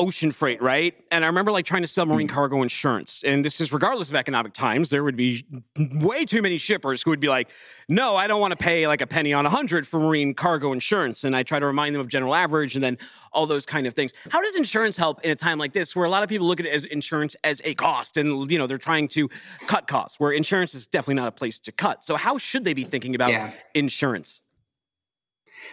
ocean 0.00 0.30
freight, 0.30 0.60
right? 0.60 0.94
And 1.12 1.24
I 1.24 1.26
remember 1.28 1.52
like 1.52 1.64
trying 1.64 1.82
to 1.82 1.88
sell 1.88 2.06
marine 2.06 2.26
mm. 2.26 2.32
cargo 2.32 2.62
insurance. 2.62 3.22
And 3.22 3.44
this 3.44 3.60
is 3.60 3.72
regardless 3.72 4.08
of 4.08 4.16
economic 4.16 4.52
times, 4.52 4.88
there 4.90 5.04
would 5.04 5.16
be 5.16 5.44
way 5.78 6.24
too 6.24 6.42
many 6.42 6.56
shippers 6.56 7.02
who 7.02 7.10
would 7.10 7.20
be 7.20 7.28
like, 7.28 7.50
no, 7.88 8.16
I 8.16 8.26
don't 8.26 8.40
want 8.40 8.50
to 8.52 8.56
pay 8.56 8.88
like 8.88 9.00
a 9.00 9.06
penny 9.06 9.32
on 9.32 9.46
a 9.46 9.50
hundred 9.50 9.86
for 9.86 10.00
marine 10.00 10.34
cargo 10.34 10.72
insurance. 10.72 11.22
And 11.22 11.36
I 11.36 11.42
try 11.42 11.58
to 11.58 11.66
remind 11.66 11.94
them 11.94 12.00
of 12.00 12.08
general 12.08 12.34
average 12.34 12.74
and 12.74 12.82
then 12.82 12.98
all 13.32 13.46
those 13.46 13.66
kind 13.66 13.86
of 13.86 13.94
things. 13.94 14.12
How 14.30 14.40
does 14.40 14.56
insurance 14.56 14.96
help 14.96 15.22
in 15.22 15.30
a 15.30 15.36
time 15.36 15.58
like 15.58 15.72
this 15.72 15.94
where 15.94 16.04
a 16.04 16.10
lot 16.10 16.22
of 16.22 16.28
people 16.28 16.46
look 16.46 16.60
at 16.60 16.66
it 16.66 16.72
as 16.72 16.84
insurance 16.86 17.36
as 17.44 17.62
a 17.64 17.74
cost 17.74 18.16
and, 18.16 18.50
you 18.50 18.58
know, 18.58 18.66
they're 18.66 18.78
trying 18.78 19.06
to 19.08 19.28
cut 19.68 19.86
costs 19.86 20.18
where 20.18 20.32
insurance 20.32 20.74
is 20.74 20.86
definitely 20.86 21.14
not 21.14 21.28
a 21.28 21.32
place 21.32 21.60
to 21.60 21.72
cut. 21.72 22.04
So 22.04 22.16
how 22.16 22.38
should 22.38 22.64
they 22.64 22.74
be 22.74 22.84
thinking 22.84 23.14
about 23.14 23.30
yeah. 23.30 23.52
insurance? 23.74 24.40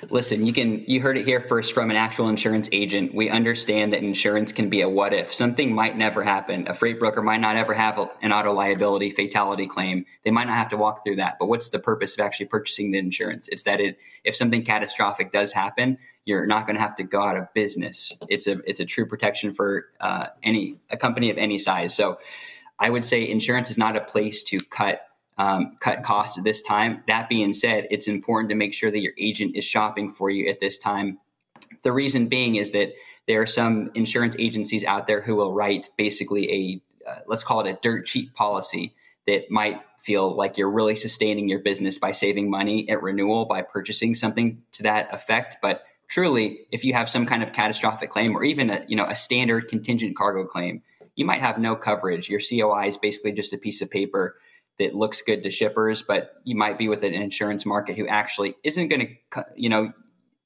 Listen, 0.09 0.45
you 0.45 0.53
can 0.53 0.83
you 0.85 1.01
heard 1.01 1.17
it 1.17 1.25
here 1.25 1.41
first 1.41 1.73
from 1.73 1.89
an 1.89 1.97
actual 1.97 2.29
insurance 2.29 2.69
agent. 2.71 3.15
We 3.15 3.29
understand 3.29 3.93
that 3.93 4.03
insurance 4.03 4.51
can 4.51 4.69
be 4.69 4.81
a 4.81 4.89
what 4.89 5.13
if. 5.13 5.33
Something 5.33 5.73
might 5.73 5.97
never 5.97 6.23
happen. 6.23 6.67
A 6.67 6.73
freight 6.73 6.99
broker 6.99 7.21
might 7.21 7.41
not 7.41 7.55
ever 7.55 7.73
have 7.73 7.97
an 8.21 8.31
auto 8.31 8.53
liability 8.53 9.09
fatality 9.09 9.65
claim. 9.65 10.05
They 10.23 10.31
might 10.31 10.45
not 10.45 10.55
have 10.55 10.69
to 10.69 10.77
walk 10.77 11.03
through 11.03 11.15
that. 11.15 11.37
But 11.39 11.47
what's 11.47 11.69
the 11.69 11.79
purpose 11.79 12.13
of 12.13 12.19
actually 12.19 12.45
purchasing 12.45 12.91
the 12.91 12.99
insurance? 12.99 13.47
It's 13.47 13.63
that 13.63 13.81
it 13.81 13.97
if 14.23 14.35
something 14.35 14.63
catastrophic 14.63 15.31
does 15.31 15.51
happen, 15.51 15.97
you're 16.25 16.45
not 16.45 16.67
going 16.67 16.75
to 16.75 16.81
have 16.81 16.95
to 16.97 17.03
go 17.03 17.23
out 17.23 17.37
of 17.37 17.51
business. 17.53 18.11
It's 18.29 18.45
a 18.45 18.59
it's 18.69 18.79
a 18.79 18.85
true 18.85 19.07
protection 19.07 19.53
for 19.53 19.87
uh, 19.99 20.27
any 20.43 20.79
a 20.91 20.97
company 20.97 21.31
of 21.31 21.37
any 21.37 21.57
size. 21.57 21.95
So 21.95 22.19
I 22.79 22.89
would 22.89 23.03
say 23.03 23.27
insurance 23.27 23.71
is 23.71 23.77
not 23.77 23.95
a 23.95 24.01
place 24.01 24.43
to 24.43 24.59
cut 24.59 25.06
um, 25.37 25.77
cut 25.79 26.03
costs 26.03 26.37
at 26.37 26.43
this 26.43 26.61
time. 26.61 27.03
That 27.07 27.29
being 27.29 27.53
said, 27.53 27.87
it's 27.91 28.07
important 28.07 28.49
to 28.49 28.55
make 28.55 28.73
sure 28.73 28.91
that 28.91 29.01
your 29.01 29.13
agent 29.19 29.55
is 29.55 29.65
shopping 29.65 30.09
for 30.09 30.29
you 30.29 30.49
at 30.49 30.59
this 30.59 30.77
time. 30.77 31.19
The 31.83 31.91
reason 31.91 32.27
being 32.27 32.55
is 32.55 32.71
that 32.71 32.93
there 33.27 33.41
are 33.41 33.47
some 33.47 33.91
insurance 33.93 34.35
agencies 34.39 34.83
out 34.83 35.05
there 35.05 35.21
who 35.21 35.35
will 35.35 35.53
write 35.53 35.89
basically 35.97 36.51
a 36.51 36.81
uh, 37.09 37.19
let's 37.27 37.43
call 37.43 37.61
it 37.61 37.69
a 37.69 37.77
dirt 37.81 38.05
cheap 38.05 38.33
policy 38.33 38.93
that 39.27 39.49
might 39.49 39.79
feel 39.99 40.35
like 40.35 40.57
you're 40.57 40.69
really 40.69 40.95
sustaining 40.95 41.47
your 41.47 41.59
business 41.59 41.97
by 41.97 42.11
saving 42.11 42.49
money 42.49 42.89
at 42.89 43.01
renewal 43.01 43.45
by 43.45 43.61
purchasing 43.61 44.13
something 44.13 44.61
to 44.71 44.83
that 44.83 45.13
effect 45.13 45.57
but 45.61 45.83
truly 46.07 46.59
if 46.71 46.83
you 46.83 46.93
have 46.93 47.09
some 47.09 47.25
kind 47.25 47.43
of 47.43 47.53
catastrophic 47.53 48.09
claim 48.09 48.35
or 48.35 48.43
even 48.43 48.69
a 48.69 48.83
you 48.87 48.95
know 48.95 49.05
a 49.05 49.15
standard 49.15 49.67
contingent 49.67 50.15
cargo 50.15 50.45
claim 50.45 50.81
you 51.15 51.25
might 51.25 51.39
have 51.39 51.57
no 51.57 51.75
coverage 51.75 52.29
your 52.29 52.39
COI 52.39 52.87
is 52.87 52.97
basically 52.97 53.31
just 53.31 53.53
a 53.53 53.57
piece 53.57 53.81
of 53.81 53.89
paper 53.89 54.35
that 54.79 54.95
looks 54.95 55.21
good 55.21 55.43
to 55.43 55.51
shippers, 55.51 56.01
but 56.01 56.35
you 56.43 56.55
might 56.55 56.77
be 56.77 56.87
with 56.87 57.03
an 57.03 57.13
insurance 57.13 57.65
market 57.65 57.97
who 57.97 58.07
actually 58.07 58.55
isn't 58.63 58.89
going 58.89 59.17
to, 59.33 59.45
you 59.55 59.69
know, 59.69 59.91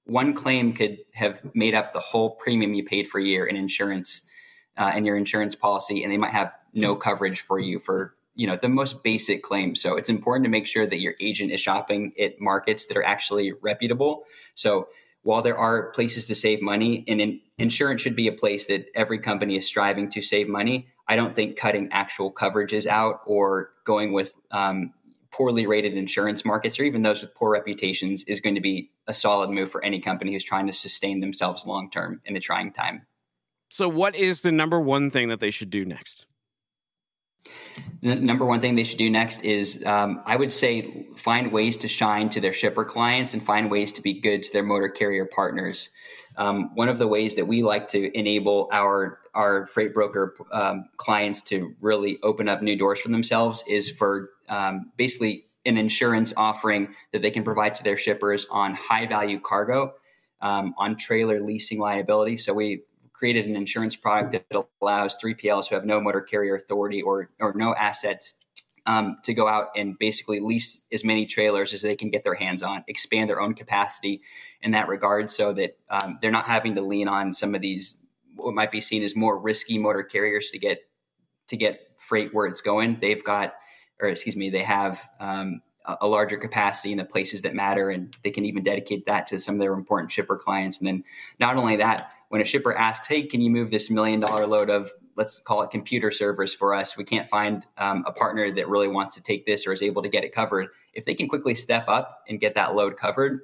one 0.06 0.34
claim 0.34 0.74
could 0.74 1.00
have 1.14 1.42
made 1.54 1.76
up 1.76 1.94
the 1.94 2.00
whole 2.00 2.32
premium 2.32 2.74
you 2.74 2.84
paid 2.84 3.08
for 3.08 3.20
a 3.20 3.24
year 3.24 3.46
in 3.46 3.56
insurance 3.56 4.28
uh, 4.78 4.92
and 4.94 5.06
your 5.06 5.16
insurance 5.16 5.56
policy, 5.56 6.04
and 6.04 6.12
they 6.12 6.18
might 6.18 6.32
have 6.32 6.54
no 6.74 6.96
coverage 6.96 7.42
for 7.42 7.60
you 7.60 7.80
for 7.80 8.16
you 8.36 8.48
know 8.48 8.56
the 8.56 8.70
most 8.70 9.04
basic 9.04 9.44
claims. 9.44 9.82
So 9.82 9.98
it's 9.98 10.10
important 10.10 10.46
to 10.46 10.50
make 10.50 10.68
sure 10.68 10.88
that 10.88 11.00
your 11.00 11.16
agent 11.20 11.52
is 11.52 11.60
shopping 11.60 12.14
at 12.20 12.40
markets 12.40 12.86
that 12.88 12.98
are 12.98 13.04
actually 13.04 13.54
reputable. 13.62 14.24
So 14.56 14.88
while 15.24 15.42
there 15.42 15.58
are 15.58 15.92
places 15.92 16.26
to 16.28 16.36
save 16.36 16.62
money, 16.62 17.04
and 17.08 17.22
in, 17.22 17.42
insurance 17.58 18.02
should 18.02 18.16
be 18.16 18.28
a 18.28 18.32
place 18.32 18.66
that 18.68 18.88
every 18.96 19.20
company 19.20 19.56
is 19.58 19.68
striving 19.68 20.10
to 20.12 20.22
save 20.22 20.48
money, 20.48 20.88
I 21.12 21.18
don't 21.18 21.36
think 21.36 21.58
cutting 21.58 21.90
actual 21.92 22.32
coverages 22.32 22.88
out 22.88 23.20
or 23.26 23.72
going 23.84 24.14
with 24.14 24.32
um, 24.50 24.94
poorly 25.30 25.68
rated 25.68 25.96
insurance 25.96 26.46
markets 26.46 26.80
or 26.80 26.84
even 26.84 27.02
those 27.02 27.22
with 27.22 27.36
poor 27.36 27.52
reputations 27.52 28.24
is 28.24 28.40
going 28.40 28.56
to 28.56 28.62
be 28.62 28.92
a 29.08 29.14
solid 29.14 29.50
move 29.50 29.70
for 29.70 29.84
any 29.84 30.00
company 30.00 30.32
who's 30.32 30.46
trying 30.46 30.68
to 30.68 30.74
sustain 30.74 31.20
themselves 31.20 31.68
long 31.68 31.92
term 31.92 32.22
in 32.24 32.38
a 32.38 32.40
trying 32.40 32.72
time. 32.72 33.06
So, 33.70 33.90
what 33.90 34.16
is 34.16 34.42
the 34.42 34.54
number 34.54 34.80
one 34.80 35.12
thing 35.12 35.28
that 35.28 35.42
they 35.42 35.52
should 35.52 35.70
do 35.70 35.84
next? 35.84 36.28
The 38.02 38.16
number 38.16 38.46
one 38.46 38.62
thing 38.62 38.76
they 38.76 38.86
should 38.86 38.98
do 38.98 39.10
next 39.10 39.44
is, 39.44 39.84
um, 39.86 40.22
I 40.26 40.38
would 40.38 40.54
say, 40.54 41.08
find 41.18 41.52
ways 41.52 41.76
to 41.78 41.90
shine 41.90 42.30
to 42.30 42.40
their 42.40 42.54
shipper 42.54 42.86
clients 42.86 43.34
and 43.34 43.44
find 43.44 43.70
ways 43.70 43.92
to 43.94 44.02
be 44.02 44.22
good 44.22 44.44
to 44.44 44.54
their 44.54 44.64
motor 44.64 44.88
carrier 44.88 45.26
partners. 45.26 45.90
Um, 46.38 46.74
one 46.76 46.90
of 46.90 46.98
the 46.98 47.08
ways 47.08 47.36
that 47.36 47.46
we 47.46 47.64
like 47.64 47.88
to 47.90 48.18
enable 48.18 48.70
our 48.72 49.20
our 49.34 49.68
freight 49.68 49.94
broker 49.94 50.36
um, 50.52 50.90
clients 50.98 51.42
to 51.42 51.74
really 51.80 52.20
open 52.22 52.50
up 52.50 52.62
new 52.62 52.76
doors 52.76 53.00
for 53.00 53.10
themselves 53.10 53.64
is 53.68 53.90
for 53.90 54.30
um, 54.50 54.92
basically 54.98 55.46
an 55.66 55.78
insurance 55.78 56.34
offering 56.36 56.94
that 57.14 57.22
they 57.22 57.32
can 57.32 57.44
provide 57.44 57.76
to 57.76 57.84
their 57.84 57.98
shippers 57.98 58.46
on 58.52 58.76
high 58.76 59.06
value 59.06 59.40
cargo, 59.40 59.94
um, 60.42 60.74
on 60.78 60.98
trailer 60.98 61.40
leasing 61.40 61.80
liability. 61.80 62.36
So 62.36 62.54
we 62.54 62.84
created 63.14 63.46
an 63.46 63.56
insurance 63.56 63.96
product 63.96 64.32
that 64.32 64.66
allows 64.82 65.16
3PLs 65.24 65.70
who 65.70 65.76
have 65.76 65.86
no 65.86 66.02
motor 66.02 66.22
carrier 66.22 66.56
authority 66.56 67.02
or 67.02 67.30
or 67.40 67.54
no 67.56 67.76
assets 67.76 68.40
um, 68.86 69.18
to 69.24 69.34
go 69.34 69.48
out 69.48 69.70
and 69.76 69.98
basically 70.00 70.40
lease 70.40 70.86
as 70.92 71.04
many 71.04 71.26
trailers 71.26 71.74
as 71.74 71.82
they 71.82 71.96
can 71.96 72.10
get 72.10 72.24
their 72.24 72.34
hands 72.34 72.64
on, 72.64 72.84
expand 72.88 73.30
their 73.30 73.42
own 73.42 73.54
capacity 73.54 74.22
in 74.62 74.72
that 74.72 74.88
regard, 74.88 75.30
so 75.30 75.54
that 75.54 75.78
um, 75.90 76.18
they're 76.22 76.32
not 76.32 76.46
having 76.46 76.76
to 76.76 76.82
lean 76.82 77.08
on 77.08 77.34
some 77.34 77.54
of 77.56 77.62
these 77.62 77.98
what 78.36 78.54
might 78.54 78.72
be 78.72 78.82
seen 78.82 79.04
as 79.04 79.16
more 79.16 79.38
risky 79.38 79.78
motor 79.78 80.04
carriers 80.04 80.50
to 80.52 80.58
get 80.58 80.80
to 81.48 81.58
get 81.58 81.82
freight 81.98 82.34
where 82.34 82.48
it's 82.48 82.62
going. 82.62 82.98
They've 83.00 83.24
got, 83.24 83.54
or 84.00 84.08
excuse 84.08 84.36
me, 84.36 84.50
they 84.50 84.64
have 84.64 85.10
um, 85.20 85.62
a 85.86 86.08
larger 86.08 86.38
capacity 86.38 86.92
in 86.92 86.98
the 86.98 87.06
places 87.06 87.42
that 87.42 87.54
matter, 87.54 87.90
and 87.90 88.16
they 88.24 88.32
can 88.32 88.46
even 88.46 88.64
dedicate 88.64 89.06
that 89.06 89.28
to 89.28 89.40
some 89.40 89.56
of 89.56 89.62
their 89.62 89.74
important 89.74 90.12
shipper 90.12 90.38
clients. 90.38 90.80
And 90.80 90.88
then 90.88 91.04
not 91.40 91.58
only 91.58 91.76
that, 91.78 92.14
when 92.30 92.42
a 92.42 92.46
shipper 92.46 92.74
asks, 92.76 93.08
"Hey, 93.08 93.24
can 93.24 93.42
you 93.42 93.52
move 93.52 93.70
this 93.70 93.92
million 93.92 94.22
dollar 94.22 94.48
load 94.48 94.70
of 94.70 94.92
let's 95.16 95.40
call 95.40 95.62
it 95.62 95.72
computer 95.72 96.12
servers 96.12 96.54
for 96.54 96.74
us. 96.74 96.98
We 96.98 97.04
can't 97.04 97.28
find 97.28 97.66
um, 97.78 98.04
a 98.08 98.12
partner 98.12 98.52
that 98.52 98.70
really 98.70 98.88
wants 98.88 99.16
to 99.16 99.24
take 99.24 99.46
this 99.46 99.68
or 99.68 99.74
is 99.74 99.82
able 99.82 100.02
to 100.02 100.10
get 100.10 100.24
it 100.24 100.34
covered. 100.34 100.70
If 100.94 101.06
they 101.06 101.14
can 101.14 101.28
quickly 101.28 101.56
step 101.56 101.86
up 101.88 102.24
and 102.28 102.40
get 102.40 102.56
that 102.56 102.76
load 102.76 102.98
covered, 102.98 103.42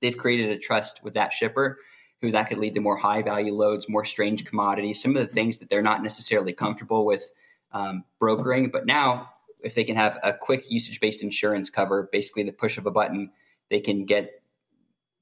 they've 0.00 0.16
created 0.16 0.50
a 0.50 0.58
trust 0.58 1.02
with 1.04 1.14
that 1.14 1.32
shipper 1.32 1.78
who 2.20 2.30
that 2.32 2.48
could 2.48 2.58
lead 2.58 2.74
to 2.74 2.80
more 2.80 2.96
high 2.96 3.22
value 3.22 3.52
loads, 3.52 3.88
more 3.88 4.04
strange 4.04 4.44
commodities, 4.44 5.02
some 5.02 5.14
of 5.14 5.22
the 5.22 5.32
things 5.32 5.58
that 5.58 5.68
they're 5.68 5.82
not 5.82 6.02
necessarily 6.02 6.52
comfortable 6.52 7.04
with 7.04 7.32
um, 7.72 8.04
brokering. 8.18 8.70
But 8.70 8.86
now, 8.86 9.30
if 9.60 9.74
they 9.74 9.84
can 9.84 9.96
have 9.96 10.18
a 10.22 10.32
quick 10.32 10.70
usage 10.70 11.00
based 11.00 11.22
insurance 11.22 11.68
cover, 11.70 12.08
basically 12.12 12.42
the 12.42 12.52
push 12.52 12.78
of 12.78 12.86
a 12.86 12.90
button, 12.90 13.30
they 13.70 13.80
can 13.80 14.04
get 14.04 14.42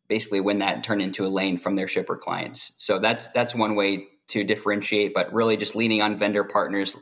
basically 0.08 0.40
win 0.40 0.58
that 0.58 0.74
and 0.74 0.84
turn 0.84 1.00
into 1.00 1.26
a 1.26 1.28
lane 1.28 1.56
from 1.56 1.76
their 1.76 1.88
shipper 1.88 2.16
clients. 2.16 2.74
So 2.78 2.98
that's 2.98 3.28
that's 3.28 3.54
one 3.54 3.74
way 3.74 4.08
to 4.28 4.44
differentiate, 4.44 5.14
but 5.14 5.32
really 5.32 5.56
just 5.56 5.74
leaning 5.74 6.02
on 6.02 6.18
vendor 6.18 6.44
partners, 6.44 6.96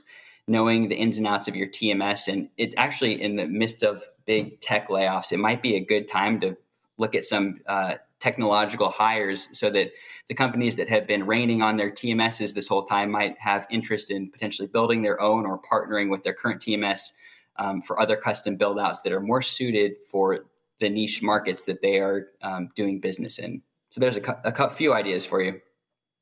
knowing 0.47 0.89
the 0.89 0.97
ins 0.97 1.19
and 1.19 1.27
outs 1.27 1.49
of 1.49 1.57
your 1.57 1.69
TMS. 1.69 2.29
And 2.29 2.49
it's 2.57 2.75
actually 2.77 3.21
in 3.21 3.37
the 3.37 3.47
midst 3.47 3.83
of 3.83 4.03
big 4.27 4.61
tech 4.61 4.89
layoffs, 4.89 5.33
it 5.33 5.39
might 5.39 5.63
be 5.63 5.77
a 5.77 5.85
good 5.85 6.09
time 6.09 6.41
to 6.41 6.57
look 6.99 7.15
at 7.15 7.25
some 7.25 7.61
uh, 7.67 7.95
technological 8.21 8.91
hires 8.91 9.49
so 9.59 9.71
that 9.71 9.93
the 10.29 10.35
companies 10.35 10.77
that 10.77 10.89
have 10.89 11.07
been 11.07 11.27
raining 11.27 11.63
on 11.63 11.77
their 11.77 11.91
TMSs 11.91 12.55
this 12.55 12.69
whole 12.69 12.85
time 12.85 13.11
might 13.11 13.39
have 13.39 13.67
interest 13.71 14.11
in 14.11 14.31
potentially 14.31 14.69
building 14.69 15.03
their 15.03 15.21
own 15.21 15.47
or 15.47 15.61
partnering 15.61 16.11
with 16.11 16.23
their 16.23 16.35
current 16.35 16.61
TMS 16.61 17.13
um, 17.57 17.81
for 17.81 17.99
other 17.99 18.17
custom 18.17 18.57
build 18.57 18.79
outs 18.79 19.01
that 19.03 19.13
are 19.13 19.21
more 19.21 19.43
suited 19.43 19.93
for 20.07 20.47
the 20.81 20.89
niche 20.89 21.23
markets 21.23 21.65
that 21.65 21.83
they 21.83 21.99
are 21.99 22.29
um, 22.43 22.71
doing 22.75 23.01
business 23.01 23.39
in. 23.39 23.63
So 23.91 24.01
there's 24.01 24.17
a, 24.17 24.41
a 24.45 24.71
few 24.71 24.93
ideas 24.93 25.27
for 25.27 25.43
you. 25.43 25.61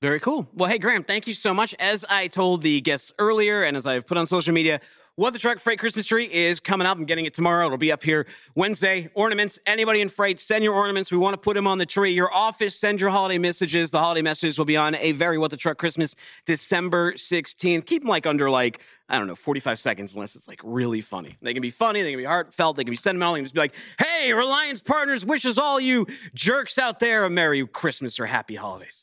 Very 0.01 0.21
cool. 0.21 0.49
Well, 0.55 0.69
hey, 0.69 0.79
Graham, 0.79 1.03
thank 1.03 1.27
you 1.27 1.35
so 1.35 1.53
much. 1.53 1.75
As 1.81 2.05
I 2.09 2.29
told 2.29 2.63
the 2.63 2.81
guests 2.81 3.13
earlier, 3.19 3.65
and 3.65 3.77
as 3.77 3.85
I've 3.85 4.07
put 4.07 4.17
on 4.17 4.27
social 4.27 4.55
media, 4.55 4.81
what 5.19 5.33
the 5.33 5.39
Truck 5.41 5.59
Freight 5.59 5.81
Christmas 5.81 6.07
tree 6.07 6.33
is 6.33 6.61
coming 6.61 6.87
up. 6.87 6.97
I'm 6.97 7.05
getting 7.05 7.25
it 7.25 7.35
tomorrow. 7.35 7.67
It'll 7.67 7.77
be 7.77 7.91
up 7.91 8.05
here 8.05 8.25
Wednesday. 8.55 9.11
Ornaments. 9.15 9.59
Anybody 9.67 10.01
in 10.01 10.09
freight, 10.09 10.39
send 10.39 10.63
your 10.63 10.75
ornaments. 10.75 11.11
We 11.11 11.19
want 11.19 11.35
to 11.35 11.39
put 11.39 11.55
them 11.55 11.67
on 11.67 11.79
the 11.79 11.87
tree. 11.87 12.13
Your 12.13 12.33
office, 12.33 12.79
send 12.79 13.01
your 13.01 13.11
holiday 13.11 13.37
messages. 13.37 13.91
The 13.91 13.99
holiday 13.99 14.23
messages 14.23 14.59
will 14.59 14.65
be 14.65 14.77
on 14.77 14.95
a 14.95 15.11
very 15.11 15.37
What 15.37 15.51
the 15.51 15.57
Truck 15.57 15.77
Christmas, 15.77 16.15
December 16.45 17.15
16th. 17.15 17.85
Keep 17.85 18.03
them 18.03 18.09
like 18.09 18.27
under 18.27 18.49
like, 18.49 18.81
I 19.09 19.19
don't 19.19 19.27
know, 19.27 19.35
45 19.35 19.81
seconds 19.81 20.15
unless 20.15 20.37
it's 20.37 20.47
like 20.47 20.61
really 20.63 21.01
funny. 21.01 21.37
They 21.43 21.53
can 21.53 21.63
be 21.63 21.71
funny. 21.71 22.03
They 22.03 22.13
can 22.13 22.21
be 22.21 22.25
heartfelt. 22.25 22.77
They 22.77 22.85
can 22.85 22.93
be 22.93 22.97
sentimental. 22.97 23.35
They 23.35 23.41
can 23.41 23.47
just 23.47 23.55
be 23.55 23.61
like, 23.61 23.75
hey, 23.99 24.33
Reliance 24.33 24.83
Partners 24.83 25.27
wishes 25.27 25.59
all 25.59 25.81
you 25.81 26.07
jerks 26.33 26.79
out 26.79 27.01
there 27.01 27.25
a 27.25 27.31
Merry 27.31 27.67
Christmas 27.67 28.21
or 28.21 28.27
Happy 28.27 28.55
Holidays. 28.55 29.03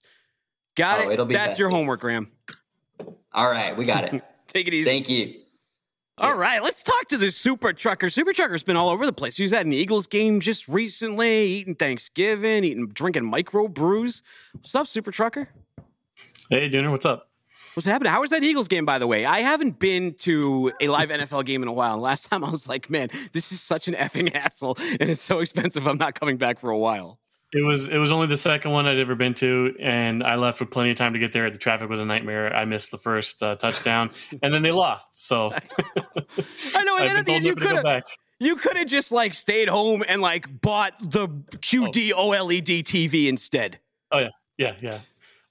Got 0.78 1.02
oh, 1.02 1.10
it. 1.10 1.14
It'll 1.16 1.26
be 1.26 1.34
That's 1.34 1.48
festive. 1.48 1.60
your 1.60 1.72
homework, 1.72 2.00
Graham. 2.00 2.32
All 3.34 3.52
right, 3.52 3.76
we 3.76 3.84
got 3.84 4.06
it. 4.06 4.24
Take 4.48 4.70
it 4.70 4.74
easy. 4.74 4.86
Thank 4.86 5.10
you. 5.10 5.42
All 6.18 6.34
right, 6.34 6.64
let's 6.64 6.82
talk 6.82 7.10
to 7.10 7.18
the 7.18 7.30
Super 7.30 7.74
Trucker. 7.74 8.10
Super 8.10 8.32
Trucker's 8.32 8.64
been 8.64 8.78
all 8.78 8.88
over 8.88 9.06
the 9.06 9.12
place. 9.12 9.36
He 9.36 9.44
was 9.44 9.52
at 9.52 9.66
an 9.66 9.74
Eagles 9.74 10.08
game 10.08 10.40
just 10.40 10.66
recently, 10.66 11.46
eating 11.48 11.76
Thanksgiving, 11.76 12.64
eating, 12.64 12.88
drinking 12.88 13.26
micro 13.26 13.68
brews. 13.68 14.24
What's 14.54 14.74
up, 14.76 14.88
Super 14.88 15.12
Trucker? 15.12 15.50
Hey, 16.50 16.70
Dooner, 16.70 16.90
what's 16.90 17.06
up? 17.06 17.28
What's 17.74 17.86
happening? 17.86 18.14
How 18.14 18.22
was 18.22 18.30
that 18.30 18.46
Eagles 18.46 18.70
game, 18.70 18.86
by 18.86 18.98
the 18.98 19.08
way? 19.08 19.26
I 19.26 19.42
haven't 19.42 19.78
been 19.78 20.14
to 20.20 20.72
a 20.80 20.88
live 20.88 21.10
NFL 21.10 21.44
game 21.44 21.62
in 21.62 21.68
a 21.68 21.74
while. 21.74 21.98
Last 21.98 22.22
time 22.30 22.46
I 22.46 22.50
was 22.50 22.70
like, 22.70 22.90
man, 22.90 23.10
this 23.34 23.52
is 23.52 23.60
such 23.60 23.90
an 23.90 23.94
effing 23.94 24.34
hassle 24.34 24.78
and 24.80 25.10
it's 25.10 25.22
so 25.22 25.40
expensive. 25.40 25.86
I'm 25.86 25.98
not 25.98 26.18
coming 26.18 26.38
back 26.38 26.60
for 26.60 26.70
a 26.70 26.78
while. 26.78 27.20
It 27.56 27.62
was 27.62 27.88
it 27.88 27.98
was 27.98 28.12
only 28.12 28.28
the 28.28 28.36
second 28.36 28.72
one 28.72 28.86
I'd 28.86 29.00
ever 29.00 29.16
been 29.16 29.34
to, 29.36 29.74
and 29.80 30.22
I 30.24 30.36
left 30.36 30.60
with 30.60 30.70
plenty 30.72 30.92
of 30.92 30.98
time 30.98 31.14
to 31.14 31.20
get 31.20 31.32
there. 31.32 31.50
The 31.50 31.58
traffic 31.58 31.90
was 31.90 32.02
a 32.02 32.06
nightmare. 32.06 32.54
I 32.54 32.66
missed 32.66 32.92
the 32.92 32.98
first 32.98 33.42
uh, 33.42 33.56
touchdown, 33.56 34.12
and 34.44 34.54
then 34.54 34.62
they 34.62 34.74
lost. 34.74 35.26
So 35.26 35.54
I 36.76 36.84
know, 36.84 36.98
and 37.00 37.10
then 37.10 37.16
at 37.16 37.26
the 37.26 37.32
end 37.32 37.46
you 37.46 37.56
could 37.56 37.86
have 37.86 38.04
you 38.42 38.58
could 38.58 38.76
have 38.76 38.88
just 38.88 39.10
like 39.10 39.34
stayed 39.34 39.70
home 39.70 40.04
and 40.06 40.22
like 40.22 40.60
bought 40.60 41.00
the 41.00 41.30
QD 41.30 42.12
OLED 42.12 42.84
TV 42.84 43.28
instead. 43.28 43.80
Oh 44.12 44.20
yeah, 44.20 44.30
yeah, 44.58 44.74
yeah. 44.82 45.00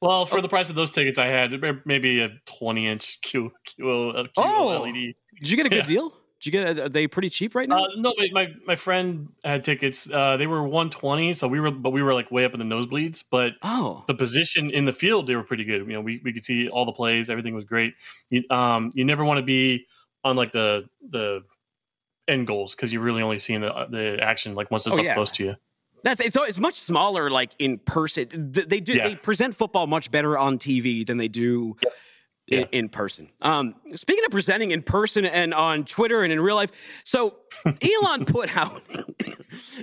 Well, 0.02 0.26
for 0.26 0.40
oh. 0.40 0.42
the 0.42 0.48
price 0.50 0.68
of 0.68 0.76
those 0.76 0.90
tickets, 0.90 1.18
I 1.18 1.28
had 1.28 1.58
maybe 1.86 2.20
a 2.20 2.28
20 2.44 2.86
inch 2.86 3.22
Q, 3.22 3.50
Q, 3.64 4.12
Q 4.12 4.32
oh, 4.36 4.82
LED. 4.82 5.14
Did 5.40 5.50
you 5.50 5.56
get 5.56 5.64
a 5.64 5.70
good 5.70 5.78
yeah. 5.78 5.86
deal? 5.86 6.12
Did 6.44 6.52
you 6.52 6.60
get? 6.60 6.78
Are 6.78 6.88
they 6.90 7.06
pretty 7.06 7.30
cheap 7.30 7.54
right 7.54 7.66
now? 7.66 7.84
Uh, 7.84 7.88
no, 7.96 8.12
my 8.32 8.52
my 8.66 8.76
friend 8.76 9.28
had 9.44 9.64
tickets. 9.64 10.10
Uh, 10.10 10.36
they 10.36 10.46
were 10.46 10.62
120, 10.62 11.32
so 11.32 11.48
we 11.48 11.58
were, 11.58 11.70
but 11.70 11.88
we 11.88 12.02
were 12.02 12.12
like 12.12 12.30
way 12.30 12.44
up 12.44 12.52
in 12.52 12.58
the 12.58 12.66
nosebleeds. 12.66 13.24
But 13.30 13.54
oh, 13.62 14.04
the 14.08 14.14
position 14.14 14.70
in 14.70 14.84
the 14.84 14.92
field, 14.92 15.26
they 15.26 15.36
were 15.36 15.42
pretty 15.42 15.64
good. 15.64 15.86
You 15.86 15.94
know, 15.94 16.02
we, 16.02 16.20
we 16.22 16.34
could 16.34 16.44
see 16.44 16.68
all 16.68 16.84
the 16.84 16.92
plays. 16.92 17.30
Everything 17.30 17.54
was 17.54 17.64
great. 17.64 17.94
You, 18.28 18.44
um, 18.50 18.90
you 18.92 19.06
never 19.06 19.24
want 19.24 19.38
to 19.38 19.42
be 19.42 19.86
on 20.22 20.36
like 20.36 20.52
the 20.52 20.86
the 21.08 21.44
end 22.28 22.46
goals 22.46 22.74
because 22.74 22.92
you're 22.92 23.02
really 23.02 23.22
only 23.22 23.38
seeing 23.38 23.62
the 23.62 23.86
the 23.88 24.18
action 24.22 24.54
like 24.54 24.70
once 24.70 24.86
it's 24.86 24.96
oh, 24.96 24.98
up 24.98 25.04
yeah. 25.04 25.14
close 25.14 25.32
to 25.32 25.44
you. 25.44 25.56
That's 26.02 26.20
it's 26.20 26.36
it's 26.36 26.58
much 26.58 26.74
smaller 26.74 27.30
like 27.30 27.52
in 27.58 27.78
person. 27.78 28.28
They 28.52 28.80
do 28.80 28.92
yeah. 28.92 29.08
they 29.08 29.16
present 29.16 29.56
football 29.56 29.86
much 29.86 30.10
better 30.10 30.36
on 30.36 30.58
TV 30.58 31.06
than 31.06 31.16
they 31.16 31.28
do 31.28 31.78
in, 32.48 32.60
yeah. 32.60 32.66
in, 32.72 32.88
person. 32.88 33.30
Um, 33.40 33.74
speaking 33.94 34.24
of 34.24 34.30
presenting 34.30 34.70
in 34.70 34.82
person 34.82 35.24
and 35.24 35.54
on 35.54 35.84
Twitter 35.84 36.22
and 36.22 36.32
in 36.32 36.40
real 36.40 36.56
life, 36.56 36.72
so 37.04 37.36
Elon 37.66 38.24
put 38.26 38.54
out, 38.56 38.82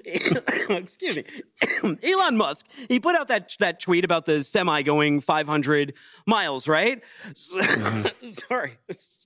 excuse 0.70 1.18
me, 1.18 1.24
Elon 2.04 2.38
Musk. 2.38 2.68
He 2.88 3.00
put 3.00 3.16
out 3.16 3.28
that 3.30 3.56
that 3.60 3.80
tweet 3.80 4.06
about 4.06 4.26
the 4.26 4.44
semi 4.44 4.82
going 4.84 5.22
500 5.22 5.94
miles, 6.28 6.68
right? 6.68 7.02
Mm-hmm. 7.34 8.28
Sorry, 8.30 8.78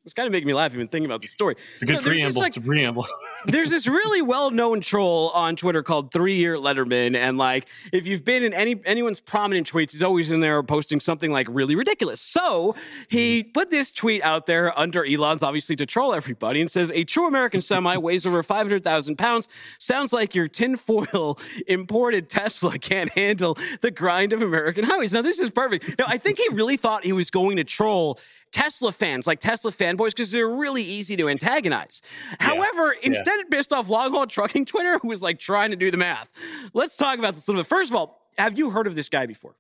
it's 0.05 0.13
kind 0.13 0.27
of 0.27 0.31
making 0.31 0.47
me 0.47 0.53
laugh 0.53 0.73
even 0.73 0.87
thinking 0.87 1.07
about 1.07 1.21
the 1.21 1.27
story. 1.27 1.55
It's 1.73 1.83
a 1.83 1.85
good 1.87 1.97
so 1.97 2.03
preamble. 2.03 2.41
Like, 2.41 2.49
it's 2.49 2.57
a 2.57 2.61
preamble. 2.61 3.07
there's 3.45 3.71
this 3.71 3.87
really 3.87 4.21
well-known 4.21 4.81
troll 4.81 5.31
on 5.31 5.55
Twitter 5.55 5.81
called 5.81 6.11
Three 6.11 6.35
Year 6.35 6.57
Letterman, 6.57 7.15
and 7.15 7.37
like 7.37 7.67
if 7.91 8.05
you've 8.05 8.23
been 8.23 8.43
in 8.43 8.53
any 8.53 8.79
anyone's 8.85 9.19
prominent 9.19 9.71
tweets, 9.71 9.93
he's 9.93 10.03
always 10.03 10.29
in 10.29 10.41
there 10.41 10.61
posting 10.61 10.99
something 10.99 11.31
like 11.31 11.47
really 11.49 11.75
ridiculous. 11.75 12.21
So 12.21 12.75
he 13.09 13.41
mm-hmm. 13.41 13.51
put 13.51 13.71
this 13.71 13.91
tweet 13.91 14.23
out 14.23 14.45
there 14.45 14.77
under 14.77 15.03
Elon's, 15.05 15.41
obviously 15.41 15.75
to 15.77 15.85
troll 15.85 16.13
everybody, 16.13 16.61
and 16.61 16.69
says 16.69 16.91
a 16.91 17.03
true 17.03 17.27
American 17.27 17.61
semi 17.61 17.97
weighs 17.97 18.25
over 18.25 18.43
500,000 18.43 19.17
pounds. 19.17 19.47
Sounds 19.79 20.13
like 20.13 20.35
your 20.35 20.47
tinfoil 20.47 21.39
imported 21.67 22.29
Tesla 22.29 22.77
can't 22.77 23.09
handle 23.11 23.57
the 23.81 23.89
grind 23.89 24.33
of 24.33 24.41
American 24.41 24.83
highways. 24.83 25.13
Now 25.13 25.23
this 25.23 25.39
is 25.39 25.49
perfect. 25.49 25.97
Now 25.97 26.05
I 26.07 26.17
think 26.17 26.37
he 26.37 26.47
really 26.51 26.77
thought 26.77 27.03
he 27.03 27.13
was 27.13 27.31
going 27.31 27.57
to 27.57 27.63
troll 27.63 28.19
Tesla 28.55 28.93
fans, 28.93 29.27
like 29.27 29.41
Tesla 29.41 29.69
fanboys, 29.69 30.11
because 30.11 30.31
they're 30.31 30.47
really 30.47 30.81
easy 30.81 31.17
to 31.17 31.27
antagonize. 31.27 32.01
Yeah. 32.39 32.47
However, 32.47 32.95
instead 33.03 33.37
it 33.41 33.51
pissed 33.51 33.73
off 33.73 33.89
long 33.89 34.11
haul 34.11 34.25
trucking 34.25 34.63
Twitter, 34.63 34.97
who 34.99 35.09
was 35.09 35.21
like 35.21 35.39
trying 35.39 35.71
to 35.71 35.75
do 35.75 35.91
the 35.91 35.97
math. 35.97 36.31
Let's 36.73 36.95
talk 36.95 37.19
about 37.19 37.33
this 37.33 37.45
a 37.47 37.51
little 37.51 37.63
bit. 37.63 37.67
First 37.67 37.91
of 37.91 37.97
all, 37.97 38.29
have 38.37 38.57
you 38.57 38.69
heard 38.69 38.87
of 38.87 38.95
this 38.95 39.09
guy 39.09 39.25
before? 39.25 39.55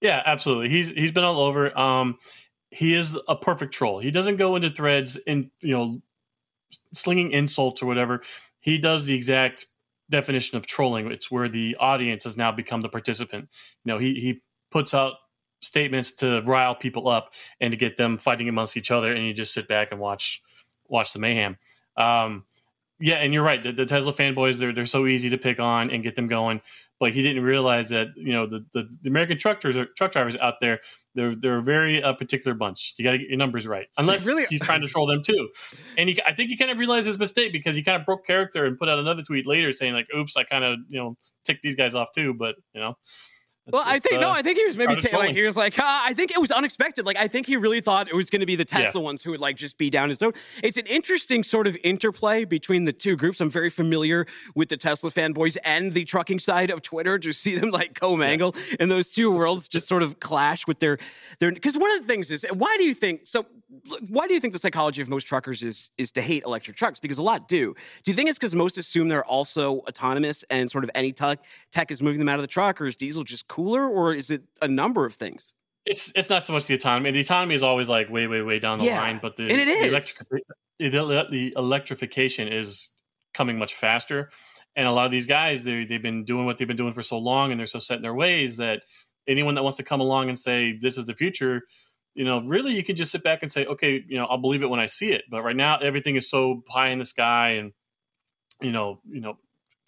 Yeah, 0.00 0.22
absolutely. 0.24 0.70
He's 0.70 0.90
he's 0.90 1.10
been 1.10 1.24
all 1.24 1.40
over. 1.40 1.78
Um, 1.78 2.16
he 2.70 2.94
is 2.94 3.18
a 3.28 3.36
perfect 3.36 3.74
troll. 3.74 3.98
He 3.98 4.10
doesn't 4.10 4.36
go 4.36 4.56
into 4.56 4.70
threads 4.70 5.18
and 5.26 5.50
you 5.60 5.76
know 5.76 6.00
slinging 6.94 7.32
insults 7.32 7.82
or 7.82 7.86
whatever. 7.86 8.22
He 8.60 8.78
does 8.78 9.04
the 9.04 9.14
exact 9.14 9.66
definition 10.08 10.56
of 10.56 10.64
trolling. 10.64 11.10
It's 11.12 11.30
where 11.30 11.50
the 11.50 11.76
audience 11.78 12.24
has 12.24 12.38
now 12.38 12.50
become 12.50 12.80
the 12.80 12.88
participant. 12.88 13.50
You 13.84 13.92
know, 13.92 13.98
he 13.98 14.14
he 14.14 14.42
puts 14.70 14.94
out 14.94 15.16
statements 15.60 16.12
to 16.16 16.42
rile 16.42 16.74
people 16.74 17.08
up 17.08 17.32
and 17.60 17.70
to 17.70 17.76
get 17.76 17.96
them 17.96 18.18
fighting 18.18 18.48
amongst 18.48 18.76
each 18.76 18.90
other, 18.90 19.12
and 19.12 19.26
you 19.26 19.32
just 19.32 19.54
sit 19.54 19.68
back 19.68 19.92
and 19.92 20.00
watch 20.00 20.42
watch 20.88 21.12
the 21.12 21.18
mayhem. 21.18 21.56
Um, 21.96 22.44
yeah, 22.98 23.16
and 23.16 23.34
you're 23.34 23.42
right. 23.42 23.62
The, 23.62 23.72
the, 23.72 23.86
Tesla 23.86 24.12
fanboys 24.12 24.58
they're 24.58 24.72
they're 24.72 24.86
so 24.86 25.06
easy 25.06 25.30
to 25.30 25.38
pick 25.38 25.60
on 25.60 25.90
and 25.90 26.02
get 26.02 26.14
them 26.14 26.28
going. 26.28 26.60
But 26.98 27.12
he 27.12 27.22
didn't 27.22 27.42
realize 27.42 27.90
that 27.90 28.08
you 28.16 28.32
know 28.32 28.46
the 28.46 28.64
the, 28.72 28.88
the 29.02 29.08
American 29.08 29.38
truck 29.38 29.60
drivers 29.60 29.88
truck 29.96 30.12
drivers 30.12 30.36
out 30.36 30.54
there 30.60 30.80
they're 31.16 31.34
they're 31.34 31.58
a 31.58 31.62
very 31.62 32.02
uh, 32.02 32.12
particular 32.12 32.54
bunch. 32.54 32.94
You 32.98 33.04
got 33.04 33.12
to 33.12 33.18
get 33.18 33.28
your 33.28 33.38
numbers 33.38 33.66
right, 33.66 33.88
unless 33.96 34.26
really, 34.26 34.44
he's 34.48 34.60
trying 34.60 34.82
to 34.82 34.86
troll 34.92 35.06
them 35.06 35.22
too. 35.22 35.48
And 35.96 36.10
he, 36.10 36.20
I 36.22 36.34
think 36.34 36.50
he 36.50 36.56
kind 36.56 36.70
of 36.70 36.78
realized 36.78 37.06
his 37.06 37.18
mistake 37.18 37.52
because 37.52 37.74
he 37.74 37.82
kind 37.82 37.98
of 37.98 38.06
broke 38.06 38.26
character 38.26 38.66
and 38.66 38.78
put 38.78 38.88
out 38.88 38.98
another 38.98 39.22
tweet 39.22 39.46
later 39.46 39.72
saying 39.72 39.94
like, 39.94 40.06
"Oops, 40.16 40.36
I 40.36 40.44
kind 40.44 40.62
of 40.62 40.78
you 40.88 41.00
know 41.00 41.16
ticked 41.44 41.62
these 41.62 41.74
guys 41.74 41.94
off 41.94 42.10
too." 42.14 42.34
But 42.34 42.56
you 42.74 42.80
know, 42.82 42.98
well, 43.68 43.82
I 43.84 43.98
think 43.98 44.18
uh, 44.18 44.20
no. 44.20 44.30
I 44.30 44.42
think 44.42 44.58
he 44.58 44.64
was 44.64 44.76
maybe 44.76 44.94
ta- 44.94 45.16
like 45.16 45.34
he 45.34 45.42
was 45.42 45.56
like, 45.56 45.74
ah, 45.78 46.04
I 46.06 46.14
think 46.14 46.30
it 46.30 46.40
was 46.40 46.52
unexpected. 46.52 47.04
Like 47.04 47.16
I 47.16 47.26
think 47.26 47.46
he 47.46 47.56
really 47.56 47.80
thought 47.80 48.08
it 48.08 48.14
was 48.14 48.30
going 48.30 48.40
to 48.40 48.46
be 48.46 48.54
the 48.54 48.64
Tesla 48.64 49.00
yeah. 49.00 49.04
ones 49.04 49.24
who 49.24 49.32
would 49.32 49.40
like 49.40 49.56
just 49.56 49.76
be 49.76 49.90
down 49.90 50.08
his 50.08 50.22
own. 50.22 50.32
It's 50.62 50.76
an 50.76 50.86
interesting 50.86 51.42
sort 51.42 51.66
of 51.66 51.76
interplay 51.82 52.44
between 52.44 52.84
the 52.84 52.92
two 52.92 53.16
groups. 53.16 53.40
I'm 53.40 53.50
very 53.50 53.70
familiar 53.70 54.26
with 54.54 54.68
the 54.68 54.76
Tesla 54.76 55.10
fanboys 55.10 55.56
and 55.64 55.94
the 55.94 56.04
trucking 56.04 56.38
side 56.38 56.70
of 56.70 56.80
Twitter 56.80 57.18
to 57.18 57.32
see 57.32 57.56
them 57.56 57.70
like 57.70 57.98
commingle 57.98 58.54
yeah. 58.56 58.76
and 58.80 58.90
those 58.90 59.10
two 59.12 59.32
worlds 59.32 59.66
just 59.66 59.88
sort 59.88 60.04
of 60.04 60.20
clash 60.20 60.66
with 60.68 60.78
their 60.78 60.98
their. 61.40 61.50
Because 61.50 61.76
one 61.76 61.90
of 61.96 62.02
the 62.02 62.06
things 62.06 62.30
is, 62.30 62.46
why 62.52 62.72
do 62.78 62.84
you 62.84 62.94
think 62.94 63.22
so? 63.24 63.46
Why 64.08 64.28
do 64.28 64.34
you 64.34 64.38
think 64.38 64.52
the 64.52 64.60
psychology 64.60 65.02
of 65.02 65.08
most 65.08 65.24
truckers 65.24 65.64
is 65.64 65.90
is 65.98 66.12
to 66.12 66.22
hate 66.22 66.44
electric 66.44 66.76
trucks? 66.76 67.00
Because 67.00 67.18
a 67.18 67.22
lot 67.22 67.48
do. 67.48 67.74
Do 68.04 68.12
you 68.12 68.14
think 68.14 68.28
it's 68.28 68.38
because 68.38 68.54
most 68.54 68.78
assume 68.78 69.08
they're 69.08 69.24
also 69.24 69.78
autonomous 69.88 70.44
and 70.50 70.70
sort 70.70 70.84
of 70.84 70.90
any 70.94 71.12
tech 71.12 71.40
tech 71.72 71.90
is 71.90 72.00
moving 72.00 72.20
them 72.20 72.28
out 72.28 72.36
of 72.36 72.42
the 72.42 72.48
truck, 72.48 72.80
or 72.80 72.86
is 72.86 72.94
diesel 72.94 73.24
just 73.24 73.48
cooler, 73.56 73.88
or 73.88 74.12
is 74.12 74.30
it 74.30 74.42
a 74.60 74.68
number 74.68 75.06
of 75.06 75.14
things? 75.14 75.54
It's 75.86 76.12
it's 76.14 76.28
not 76.28 76.44
so 76.44 76.52
much 76.52 76.66
the 76.66 76.74
autonomy. 76.74 77.10
The 77.10 77.20
autonomy 77.20 77.54
is 77.54 77.62
always 77.62 77.88
like 77.88 78.10
way 78.10 78.26
way 78.26 78.42
way 78.42 78.58
down 78.58 78.78
the 78.78 78.84
yeah, 78.84 79.00
line, 79.00 79.18
but 79.22 79.36
the 79.36 79.44
and 79.44 79.52
it 79.52 79.68
is. 79.68 79.82
The, 79.82 79.88
electric, 79.88 80.28
the, 80.78 81.26
the 81.30 81.54
electrification 81.56 82.48
is 82.48 82.92
coming 83.32 83.58
much 83.58 83.74
faster. 83.74 84.30
And 84.74 84.86
a 84.86 84.92
lot 84.92 85.06
of 85.06 85.10
these 85.10 85.24
guys, 85.24 85.64
they 85.64 85.86
they've 85.86 86.02
been 86.02 86.24
doing 86.24 86.44
what 86.44 86.58
they've 86.58 86.68
been 86.68 86.76
doing 86.76 86.92
for 86.92 87.02
so 87.02 87.18
long, 87.18 87.50
and 87.50 87.58
they're 87.58 87.66
so 87.66 87.78
set 87.78 87.96
in 87.96 88.02
their 88.02 88.14
ways 88.14 88.58
that 88.58 88.82
anyone 89.26 89.54
that 89.54 89.62
wants 89.62 89.78
to 89.78 89.82
come 89.82 90.00
along 90.00 90.28
and 90.28 90.38
say 90.38 90.76
this 90.76 90.98
is 90.98 91.06
the 91.06 91.14
future, 91.14 91.62
you 92.14 92.24
know, 92.24 92.40
really 92.42 92.74
you 92.74 92.84
can 92.84 92.94
just 92.94 93.10
sit 93.10 93.22
back 93.22 93.40
and 93.42 93.50
say, 93.50 93.64
okay, 93.64 94.04
you 94.06 94.18
know, 94.18 94.26
I'll 94.26 94.38
believe 94.38 94.62
it 94.62 94.70
when 94.70 94.80
I 94.80 94.86
see 94.86 95.12
it. 95.12 95.24
But 95.30 95.42
right 95.42 95.56
now, 95.56 95.78
everything 95.78 96.16
is 96.16 96.28
so 96.28 96.62
high 96.68 96.88
in 96.88 96.98
the 96.98 97.04
sky, 97.04 97.50
and 97.52 97.72
you 98.60 98.72
know, 98.72 99.00
you 99.08 99.20
know, 99.20 99.38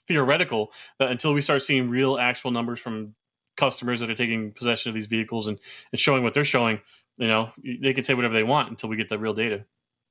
theoretical 0.07 0.73
that 0.99 1.11
until 1.11 1.35
we 1.35 1.43
start 1.43 1.63
seeing 1.63 1.89
real 1.89 2.19
actual 2.19 2.51
numbers 2.51 2.81
from 2.81 3.15
customers 3.59 4.01
that 4.01 4.09
are 4.09 4.15
taking 4.15 4.53
possession 4.53 4.89
of 4.89 4.95
these 4.95 5.07
vehicles 5.07 5.49
and, 5.49 5.59
and 5.93 6.01
showing 6.01 6.23
what 6.23 6.33
they're 6.33 6.45
showing, 6.45 6.81
you 7.19 7.29
know, 7.29 7.51
they 7.63 7.93
can 7.93 8.05
say 8.05 8.15
whatever 8.15 8.33
they 8.33 8.45
want 8.45 8.71
until 8.71 8.89
we 8.89 8.97
get 8.97 9.11
the 9.11 9.19
real 9.19 9.35
data. 9.35 9.65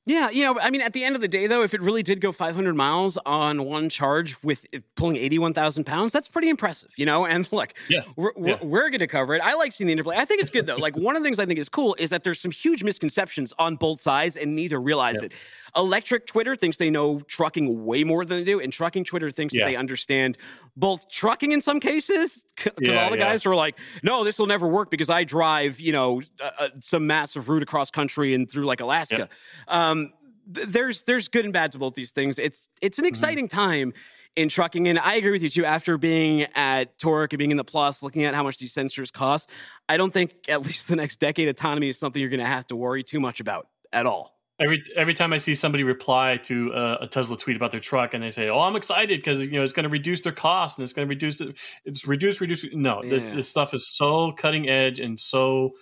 Yeah, 0.08 0.30
you 0.30 0.46
know, 0.46 0.58
I 0.58 0.70
mean, 0.70 0.80
at 0.80 0.94
the 0.94 1.04
end 1.04 1.16
of 1.16 1.22
the 1.22 1.28
day, 1.28 1.48
though, 1.48 1.64
if 1.64 1.74
it 1.74 1.82
really 1.82 2.02
did 2.02 2.22
go 2.22 2.32
500 2.32 2.74
miles 2.76 3.18
on 3.26 3.66
one 3.66 3.90
charge 3.90 4.42
with 4.42 4.66
pulling 4.96 5.18
81,000 5.18 5.84
pounds, 5.84 6.14
that's 6.14 6.30
pretty 6.30 6.48
impressive, 6.48 6.94
you 6.96 7.06
know? 7.06 7.26
And 7.26 7.52
look, 7.52 7.74
yeah, 7.90 8.04
we're, 8.16 8.32
yeah. 8.38 8.58
we're 8.64 8.90
going 8.90 9.00
to 9.00 9.08
cover 9.08 9.36
it. 9.36 9.42
I 9.42 9.56
like 9.56 9.74
seeing 9.74 9.88
the 9.88 9.92
interplay. 9.92 10.16
I 10.16 10.24
think 10.24 10.40
it's 10.40 10.50
good, 10.50 10.66
though. 10.66 10.78
like, 10.78 10.96
one 10.96 11.18
of 11.18 11.24
the 11.24 11.28
things 11.28 11.40
I 11.40 11.46
think 11.46 11.60
is 11.60 11.68
cool 11.68 11.94
is 12.00 12.10
that 12.12 12.24
there's 12.24 12.40
some 12.40 12.52
huge 12.52 12.86
misconceptions 12.86 13.54
on 13.60 13.76
both 13.76 14.00
sides 14.00 14.38
and 14.38 14.56
neither 14.56 14.80
realize 14.80 15.18
yeah. 15.20 15.26
it. 15.26 15.34
Electric 15.78 16.26
Twitter 16.26 16.56
thinks 16.56 16.78
they 16.78 16.90
know 16.90 17.20
trucking 17.20 17.86
way 17.86 18.04
more 18.04 18.26
than 18.26 18.40
they 18.40 18.44
do, 18.44 18.60
and 18.60 18.74
trucking 18.74 19.04
Twitter 19.04 19.30
thinks 19.30 19.54
yeah. 19.54 19.64
that 19.64 19.70
they 19.70 19.76
understand 19.76 20.38
both 20.76 21.10
trucking 21.10 21.52
in 21.52 21.62
some 21.62 21.80
cases. 21.80 22.46
Because 22.56 22.74
yeah, 22.80 23.04
all 23.04 23.12
the 23.12 23.18
guys 23.18 23.46
are 23.46 23.56
like, 23.56 23.78
"No, 24.02 24.24
this 24.24 24.40
will 24.40 24.48
never 24.48 24.68
work 24.68 24.90
because 24.90 25.10
I 25.10 25.24
drive, 25.24 25.80
you 25.80 25.92
know, 25.92 26.22
uh, 26.42 26.70
some 26.80 27.08
massive 27.08 27.48
route 27.48 27.64
across 27.64 27.92
country 27.92 28.34
and 28.34 28.50
through 28.50 28.66
like 28.66 28.82
Alaska." 28.82 29.30
Um, 29.68 30.14
th- 30.54 30.68
there's 30.68 31.04
there's 31.04 31.28
good 31.28 31.46
and 31.46 31.54
bad 31.54 31.74
to 31.74 31.78
both 31.78 31.94
these 31.94 32.12
things. 32.12 32.40
It's 32.40 32.70
it's 32.82 32.98
an 32.98 33.04
mm-hmm. 33.04 33.10
exciting 33.10 33.48
mm-hmm. 33.48 33.58
time 33.58 33.94
in 34.36 34.50
trucking. 34.50 34.88
And 34.88 35.00
I 35.00 35.16
agree 35.16 35.32
with 35.32 35.44
you 35.44 35.50
too. 35.50 35.66
After 35.66 35.98
being 35.98 36.44
at 36.56 36.98
Torc 36.98 37.34
and 37.34 37.38
being 37.38 37.52
in 37.52 37.58
the 37.58 37.64
Plus, 37.64 38.02
looking 38.02 38.24
at 38.24 38.36
how 38.36 38.44
much 38.44 38.58
these 38.60 38.74
sensors 38.74 39.12
cost, 39.12 39.50
I 39.90 39.98
don't 39.98 40.14
think 40.14 40.34
at 40.48 40.62
least 40.66 40.88
the 40.88 40.96
next 40.96 41.20
decade 41.20 41.50
autonomy 41.50 41.90
is 41.90 41.98
something 41.98 42.22
you're 42.22 42.30
going 42.30 42.40
to 42.40 42.46
have 42.46 42.68
to 42.68 42.76
worry 42.76 43.04
too 43.04 43.20
much 43.20 43.40
about 43.40 43.68
at 43.92 44.06
all. 44.06 44.37
Every 44.60 44.84
every 44.96 45.14
time 45.14 45.34
I 45.34 45.38
see 45.38 45.54
somebody 45.54 45.84
reply 45.84 46.38
to 46.44 46.72
a, 46.72 46.98
a 47.02 47.08
Tesla 47.08 47.38
tweet 47.38 47.56
about 47.56 47.72
their 47.72 47.80
truck 47.80 48.16
and 48.16 48.24
they 48.24 48.32
say, 48.32 48.50
"Oh, 48.50 48.60
I'm 48.60 48.76
excited 48.76 49.20
because 49.20 49.40
you 49.42 49.52
know 49.52 49.64
it's 49.64 49.74
going 49.74 49.84
to 49.84 49.90
reduce 49.90 50.22
their 50.22 50.32
cost 50.32 50.80
and 50.80 50.84
it's 50.84 50.94
going 50.94 51.08
to 51.08 51.10
reduce 51.10 51.42
it. 51.42 51.56
It's 51.86 52.08
reduce, 52.08 52.42
reduce." 52.42 52.66
No, 52.74 53.04
yeah. 53.04 53.10
this 53.10 53.26
this 53.28 53.48
stuff 53.48 53.74
is 53.74 53.88
so 53.96 54.32
cutting 54.32 54.68
edge 54.68 55.00
and 55.00 55.20
so 55.20 55.74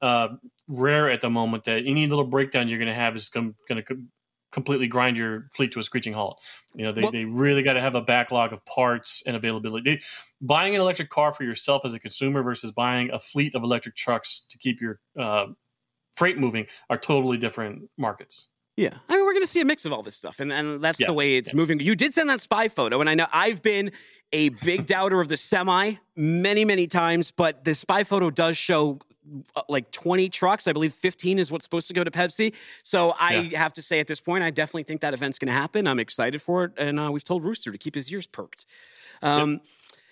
uh, 0.00 0.28
rare 0.68 1.10
at 1.10 1.20
the 1.20 1.30
moment 1.30 1.64
that 1.64 1.82
any 1.86 2.06
little 2.06 2.24
breakdown 2.24 2.68
you're 2.68 2.78
going 2.78 2.88
to 2.88 2.94
have 2.94 3.16
is 3.16 3.28
going 3.28 3.54
to 3.68 3.82
completely 4.52 4.88
grind 4.88 5.16
your 5.16 5.48
fleet 5.52 5.72
to 5.72 5.80
a 5.80 5.82
screeching 5.82 6.12
halt. 6.12 6.40
You 6.74 6.84
know, 6.84 6.92
they, 6.92 7.02
well, 7.02 7.12
they 7.12 7.24
really 7.24 7.62
got 7.62 7.74
to 7.74 7.80
have 7.80 7.94
a 7.94 8.00
backlog 8.00 8.52
of 8.52 8.64
parts 8.64 9.22
and 9.26 9.36
availability. 9.36 9.96
They, 9.96 10.02
buying 10.40 10.74
an 10.74 10.80
electric 10.80 11.10
car 11.10 11.32
for 11.32 11.44
yourself 11.44 11.84
as 11.84 11.94
a 11.94 11.98
consumer 11.98 12.42
versus 12.42 12.72
buying 12.72 13.10
a 13.10 13.18
fleet 13.18 13.54
of 13.54 13.62
electric 13.62 13.96
trucks 13.96 14.46
to 14.50 14.58
keep 14.58 14.80
your 14.80 15.00
uh, 15.18 15.46
freight 16.20 16.38
moving 16.38 16.66
are 16.90 16.98
totally 16.98 17.38
different 17.38 17.88
markets. 17.98 18.48
Yeah, 18.76 18.94
I 19.08 19.16
mean, 19.16 19.24
we're 19.26 19.32
going 19.32 19.42
to 19.42 19.48
see 19.56 19.60
a 19.60 19.64
mix 19.64 19.84
of 19.84 19.92
all 19.92 20.02
this 20.02 20.16
stuff, 20.16 20.38
and, 20.40 20.52
and 20.52 20.82
that's 20.82 21.00
Yeah. 21.00 21.08
the 21.08 21.12
way 21.12 21.36
it's 21.36 21.48
Yeah. 21.50 21.56
moving. 21.56 21.80
You 21.80 21.94
did 21.96 22.14
send 22.14 22.30
that 22.30 22.40
spy 22.40 22.68
photo, 22.68 23.00
and 23.00 23.10
I 23.10 23.14
know 23.14 23.26
I've 23.32 23.60
been 23.62 23.90
a 24.32 24.50
big 24.50 24.86
doubter 24.94 25.20
of 25.20 25.28
the 25.28 25.36
semi 25.36 25.94
many, 26.16 26.64
many 26.64 26.86
times, 26.86 27.30
but 27.30 27.64
the 27.64 27.74
spy 27.74 28.04
photo 28.04 28.30
does 28.30 28.56
show 28.56 28.98
uh, 29.54 29.62
like 29.68 29.90
20 29.92 30.28
trucks. 30.28 30.66
I 30.66 30.72
believe 30.72 30.92
15 30.94 31.38
is 31.38 31.50
what's 31.50 31.64
supposed 31.64 31.88
to 31.88 31.94
go 31.94 32.02
to 32.04 32.10
Pepsi. 32.10 32.54
So 32.82 33.14
I 33.20 33.50
have 33.54 33.72
to 33.74 33.82
say 33.82 34.00
at 34.00 34.06
this 34.06 34.20
point, 34.20 34.42
I 34.44 34.50
definitely 34.50 34.84
think 34.84 35.00
that 35.02 35.12
event's 35.14 35.38
going 35.38 35.48
to 35.54 35.60
happen. 35.64 35.86
I'm 35.86 36.00
excited 36.00 36.40
for 36.42 36.64
it, 36.64 36.72
and 36.78 36.98
uh, 37.00 37.10
we've 37.12 37.24
told 37.24 37.44
Rooster 37.44 37.70
to 37.72 37.78
keep 37.78 37.94
his 37.94 38.10
ears 38.12 38.26
perked. 38.26 38.66
Um, 39.22 39.60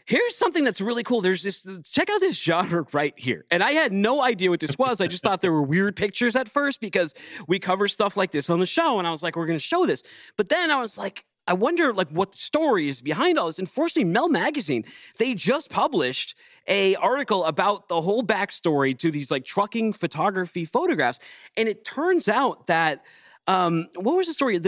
Here's 0.09 0.37
something 0.37 0.65
that's 0.65 0.81
really 0.81 1.03
cool. 1.03 1.21
There's 1.21 1.43
this, 1.43 1.69
check 1.85 2.09
out 2.09 2.23
this 2.23 2.35
genre 2.41 2.87
right 2.93 3.13
here. 3.19 3.45
And 3.51 3.63
I 3.63 3.73
had 3.73 3.93
no 3.93 4.23
idea 4.23 4.49
what 4.49 4.59
this 4.59 4.79
was. 4.79 5.03
I 5.03 5.07
just 5.07 5.23
thought 5.23 5.43
there 5.43 5.53
were 5.53 5.63
weird 5.63 5.97
pictures 5.97 6.35
at 6.35 6.49
first 6.49 6.81
because 6.81 7.13
we 7.47 7.59
cover 7.59 7.87
stuff 7.89 8.17
like 8.17 8.31
this 8.31 8.49
on 8.49 8.59
the 8.59 8.65
show. 8.65 8.99
And 8.99 9.07
I 9.07 9.11
was 9.11 9.23
like, 9.23 9.37
we're 9.37 9.45
going 9.45 9.59
to 9.59 9.63
show 9.63 9.85
this. 9.85 10.03
But 10.39 10.49
then 10.49 10.71
I 10.71 10.81
was 10.81 10.97
like, 10.97 11.27
I 11.47 11.53
wonder 11.53 11.93
like 11.93 12.09
what 12.09 12.35
story 12.35 12.89
is 12.89 13.03
behind 13.03 13.39
all 13.39 13.49
this. 13.49 13.59
Unfortunately, 13.59 14.11
Mel 14.11 14.31
Magazine, 14.31 14.87
they 15.19 15.35
just 15.35 15.69
published 15.69 16.35
a 16.67 16.95
article 16.95 17.45
about 17.45 17.89
the 17.89 18.01
whole 18.01 18.23
backstory 18.23 18.97
to 19.01 19.11
these 19.11 19.31
like 19.31 19.45
trucking 19.45 19.93
photography 19.93 20.65
photographs. 20.65 21.19
And 21.55 21.69
it 21.69 21.85
turns 21.85 22.29
out 22.29 22.67
that 22.69 23.05
um, 23.47 23.89
what 23.95 24.15
was 24.15 24.27
the 24.27 24.35
story? 24.35 24.61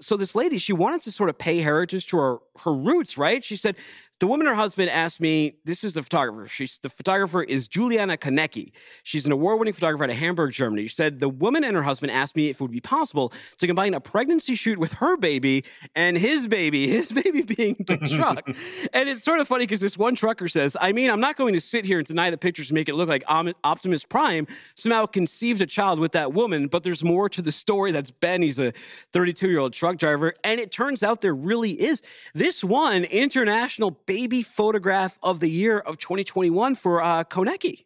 So 0.00 0.16
this 0.16 0.36
lady, 0.36 0.58
she 0.58 0.72
wanted 0.72 1.02
to 1.02 1.12
sort 1.12 1.28
of 1.28 1.38
pay 1.38 1.58
heritage 1.58 2.06
to 2.08 2.16
her 2.16 2.38
her 2.60 2.72
roots, 2.72 3.18
right? 3.18 3.42
She 3.42 3.56
said, 3.56 3.74
the 4.20 4.26
woman 4.26 4.46
and 4.46 4.56
her 4.56 4.60
husband 4.60 4.90
asked 4.90 5.20
me, 5.20 5.54
this 5.64 5.84
is 5.84 5.94
the 5.94 6.02
photographer. 6.02 6.48
She's 6.48 6.78
the 6.78 6.88
photographer 6.88 7.42
is 7.42 7.68
Juliana 7.68 8.16
Konecki. 8.16 8.72
She's 9.04 9.26
an 9.26 9.32
award-winning 9.32 9.74
photographer 9.74 10.04
out 10.04 10.10
of 10.10 10.16
Hamburg, 10.16 10.52
Germany. 10.52 10.82
She 10.88 10.94
said 10.94 11.20
the 11.20 11.28
woman 11.28 11.62
and 11.62 11.76
her 11.76 11.84
husband 11.84 12.10
asked 12.10 12.34
me 12.34 12.48
if 12.48 12.56
it 12.56 12.60
would 12.60 12.72
be 12.72 12.80
possible 12.80 13.32
to 13.58 13.66
combine 13.66 13.94
a 13.94 14.00
pregnancy 14.00 14.54
shoot 14.54 14.78
with 14.78 14.94
her 14.94 15.16
baby 15.16 15.64
and 15.94 16.18
his 16.18 16.48
baby, 16.48 16.88
his 16.88 17.12
baby 17.12 17.42
being 17.42 17.76
the 17.86 17.96
truck. 17.96 18.46
and 18.92 19.08
it's 19.08 19.22
sort 19.24 19.40
of 19.40 19.46
funny 19.46 19.66
because 19.66 19.80
this 19.80 19.96
one 19.96 20.14
trucker 20.14 20.48
says, 20.48 20.76
I 20.80 20.92
mean, 20.92 21.10
I'm 21.10 21.20
not 21.20 21.36
going 21.36 21.54
to 21.54 21.60
sit 21.60 21.84
here 21.84 21.98
and 21.98 22.06
deny 22.06 22.30
the 22.30 22.38
pictures 22.38 22.72
make 22.72 22.88
it 22.88 22.94
look 22.94 23.08
like 23.08 23.24
Optimus 23.28 24.04
Prime 24.04 24.46
somehow 24.74 25.06
conceived 25.06 25.60
a 25.60 25.66
child 25.66 25.98
with 26.00 26.12
that 26.12 26.32
woman, 26.32 26.66
but 26.66 26.82
there's 26.82 27.04
more 27.04 27.28
to 27.28 27.40
the 27.42 27.52
story. 27.52 27.92
That's 27.92 28.10
Ben. 28.10 28.42
He's 28.42 28.58
a 28.58 28.72
32 29.12 29.48
year 29.48 29.60
old 29.60 29.72
truck 29.72 29.96
driver. 29.96 30.34
And 30.44 30.60
it 30.60 30.70
turns 30.70 31.02
out 31.02 31.20
there 31.20 31.34
really 31.34 31.80
is. 31.80 32.02
This 32.34 32.64
one 32.64 33.04
international 33.04 33.90
baby 34.08 34.42
photograph 34.42 35.18
of 35.22 35.38
the 35.38 35.50
year 35.50 35.78
of 35.78 35.98
2021 35.98 36.74
for 36.74 37.00
uh, 37.02 37.22
Konecki. 37.24 37.84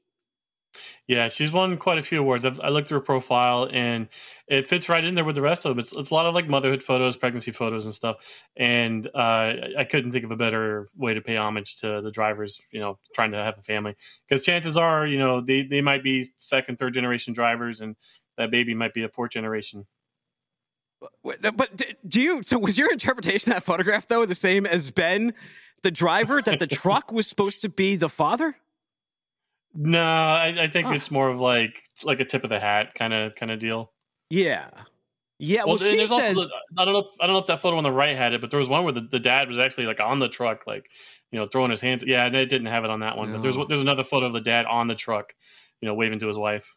Yeah, 1.07 1.29
she's 1.29 1.53
won 1.53 1.77
quite 1.77 1.99
a 1.99 2.03
few 2.03 2.21
awards. 2.21 2.47
I've, 2.47 2.59
I 2.61 2.71
looked 2.71 2.89
through 2.89 3.01
her 3.01 3.05
profile, 3.05 3.69
and 3.71 4.09
it 4.49 4.65
fits 4.65 4.89
right 4.89 5.05
in 5.05 5.15
there 5.15 5.25
with 5.25 5.35
the 5.35 5.43
rest 5.43 5.67
of 5.67 5.71
them. 5.71 5.81
It's, 5.81 5.93
it's 5.93 6.11
a 6.11 6.15
lot 6.15 6.25
of 6.25 6.33
like 6.33 6.49
motherhood 6.49 6.83
photos, 6.83 7.17
pregnancy 7.17 7.51
photos, 7.51 7.85
and 7.85 7.93
stuff. 7.93 8.17
And 8.57 9.07
uh, 9.09 9.53
I- 9.77 9.87
couldn't 9.91 10.13
think 10.13 10.25
of 10.25 10.31
a 10.31 10.37
better 10.37 10.89
way 10.97 11.13
to 11.13 11.21
pay 11.21 11.37
homage 11.37 11.77
to 11.81 12.01
the 12.01 12.11
drivers, 12.11 12.63
you 12.71 12.81
know, 12.81 12.99
trying 13.15 13.33
to 13.33 13.39
have 13.39 13.59
a 13.59 13.63
family. 13.63 13.95
Because 14.27 14.43
chances 14.43 14.79
are, 14.79 15.07
you 15.07 15.19
know, 15.19 15.43
they, 15.43 15.63
they 15.63 15.83
might 15.83 16.03
be 16.03 16.27
second, 16.39 16.79
third 16.79 16.95
generation 16.95 17.35
drivers, 17.35 17.83
and 17.83 17.97
that 18.39 18.51
baby 18.51 18.75
might 18.75 18.95
be 18.95 19.03
a 19.03 19.09
fourth 19.09 19.33
generation. 19.33 19.87
But 21.23 21.83
do 22.07 22.21
you, 22.21 22.43
so 22.43 22.59
was 22.59 22.79
your 22.79 22.93
interpretation 22.93 23.51
of 23.51 23.57
that 23.57 23.65
photograph 23.65 24.07
though 24.07 24.25
the 24.25 24.35
same 24.35 24.67
as 24.67 24.91
Ben, 24.91 25.35
the 25.83 25.91
driver, 25.91 26.41
that 26.43 26.59
the 26.59 26.67
truck 26.67 27.13
was 27.13 27.27
supposed 27.27 27.63
to 27.63 27.69
be 27.69 27.97
the 27.97 28.09
father? 28.09 28.57
No, 29.75 30.03
I, 30.03 30.65
I 30.65 30.69
think 30.69 30.89
it's 30.89 31.11
more 31.11 31.29
of 31.29 31.41
like 31.41 31.83
like 32.05 32.21
a 32.21 32.25
tip 32.25 32.45
of 32.45 32.51
the 32.51 32.61
hat 32.61 32.95
kind 32.95 33.15
of 33.15 33.35
kind 33.35 33.51
of 33.51 33.59
deal. 33.59 33.93
Yeah. 34.31 34.69
Yeah. 35.39 35.65
Well, 35.65 35.69
Well, 35.69 35.79
she 35.79 35.97
there's 35.97 36.11
says, 36.11 36.37
also 36.37 36.47
the, 36.47 36.51
I 36.79 36.85
don't 36.85 36.95
know 36.95 37.01
if, 37.01 37.07
I 37.21 37.27
don't 37.27 37.35
know 37.35 37.41
if 37.41 37.47
that 37.47 37.61
photo 37.61 37.77
on 37.77 37.83
the 37.83 37.91
right 37.91 38.17
had 38.17 38.33
it, 38.33 38.41
but 38.41 38.51
there 38.51 38.59
was 38.61 38.69
one 38.69 38.85
where 38.85 38.93
the, 38.93 39.01
the 39.01 39.19
dad 39.19 39.49
was 39.49 39.59
actually 39.59 39.87
like 39.87 39.99
on 39.99 40.19
the 40.19 40.29
truck, 40.29 40.67
like 40.67 40.91
you 41.31 41.39
know, 41.39 41.47
throwing 41.47 41.71
his 41.71 41.81
hands. 41.81 42.05
Yeah, 42.07 42.27
and 42.27 42.37
it 42.37 42.47
didn't 42.47 42.69
have 42.69 42.85
it 42.85 42.91
on 42.91 43.01
that 43.01 43.17
one, 43.17 43.33
but 43.33 43.43
there's 43.43 43.57
there's 43.69 43.81
another 43.81 44.05
photo 44.05 44.27
of 44.27 44.33
the 44.33 44.41
dad 44.41 44.67
on 44.67 44.89
the 44.89 44.95
truck, 44.95 45.35
you 45.81 45.89
know, 45.89 45.95
waving 45.95 46.21
to 46.21 46.29
his 46.29 46.37
wife. 46.37 46.77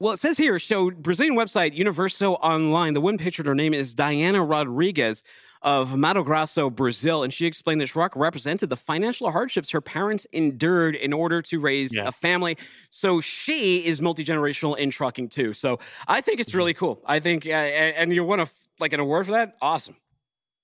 Well, 0.00 0.12
it 0.12 0.18
says 0.18 0.36
here, 0.36 0.58
so 0.58 0.90
Brazilian 0.90 1.36
website 1.36 1.74
Universo 1.74 2.34
Online, 2.34 2.94
the 2.94 3.00
one 3.00 3.16
pictured 3.16 3.46
her 3.46 3.54
name 3.54 3.72
is 3.72 3.94
Diana 3.94 4.44
Rodriguez 4.44 5.22
of 5.64 5.96
Mato 5.96 6.22
Grosso, 6.22 6.70
Brazil. 6.70 7.24
And 7.24 7.32
she 7.32 7.46
explained 7.46 7.80
that 7.80 7.88
Schrock 7.88 8.10
represented 8.14 8.68
the 8.68 8.76
financial 8.76 9.30
hardships 9.32 9.70
her 9.70 9.80
parents 9.80 10.26
endured 10.32 10.94
in 10.94 11.12
order 11.12 11.42
to 11.42 11.58
raise 11.58 11.94
Yeah. 11.94 12.06
a 12.06 12.12
family. 12.12 12.56
So 12.90 13.20
she 13.20 13.84
is 13.84 14.00
multi 14.00 14.24
generational 14.24 14.76
in 14.76 14.90
trucking 14.90 15.30
too. 15.30 15.54
So 15.54 15.80
I 16.06 16.20
think 16.20 16.38
it's 16.38 16.54
really 16.54 16.74
cool. 16.74 17.02
I 17.06 17.18
think, 17.18 17.46
uh, 17.46 17.50
and 17.50 18.12
you 18.14 18.22
want 18.24 18.46
to 18.46 18.54
like 18.78 18.92
an 18.92 19.00
award 19.00 19.26
for 19.26 19.32
that? 19.32 19.56
Awesome. 19.62 19.96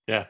Yeah. 0.07 0.27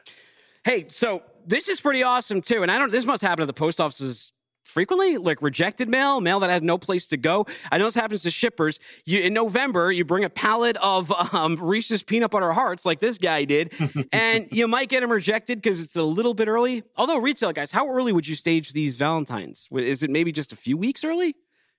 Hey, 0.63 0.85
so 0.89 1.21
this 1.45 1.67
is 1.67 1.81
pretty 1.81 2.03
awesome 2.03 2.41
too. 2.41 2.61
And 2.63 2.71
I 2.71 2.77
don't, 2.77 2.91
this 2.91 3.05
must 3.05 3.21
happen 3.21 3.41
at 3.43 3.47
the 3.47 3.53
post 3.53 3.81
offices 3.81 4.31
frequently, 4.63 5.17
like 5.17 5.41
rejected 5.41 5.89
mail, 5.89 6.21
mail 6.21 6.39
that 6.39 6.49
had 6.49 6.63
no 6.63 6.77
place 6.77 7.07
to 7.07 7.17
go. 7.17 7.45
I 7.71 7.77
know 7.77 7.85
this 7.85 7.95
happens 7.95 8.23
to 8.23 8.31
shippers. 8.31 8.79
You 9.05 9.21
in 9.21 9.33
November, 9.33 9.91
you 9.91 10.05
bring 10.05 10.23
a 10.23 10.29
pallet 10.29 10.77
of 10.77 11.11
um, 11.33 11.55
Reese's 11.55 12.03
peanut 12.03 12.31
butter 12.31 12.53
hearts, 12.53 12.85
like 12.85 12.99
this 12.99 13.17
guy 13.17 13.45
did, 13.45 13.73
and 14.11 14.47
you 14.51 14.67
might 14.67 14.89
get 14.89 15.01
them 15.01 15.11
rejected 15.11 15.61
because 15.61 15.81
it's 15.81 15.95
a 15.95 16.03
little 16.03 16.33
bit 16.33 16.47
early. 16.47 16.83
Although 16.95 17.17
retail 17.17 17.51
guys, 17.51 17.71
how 17.71 17.89
early 17.89 18.11
would 18.11 18.27
you 18.27 18.35
stage 18.35 18.73
these 18.73 18.95
Valentines? 18.95 19.67
Is 19.71 20.03
it 20.03 20.09
maybe 20.09 20.31
just 20.31 20.53
a 20.53 20.55
few 20.55 20.77
weeks 20.77 21.03
early? 21.03 21.35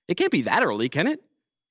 It 0.07 0.15
can't 0.15 0.31
be 0.31 0.41
that 0.43 0.63
early, 0.63 0.89
can 0.89 1.07
it? 1.07 1.21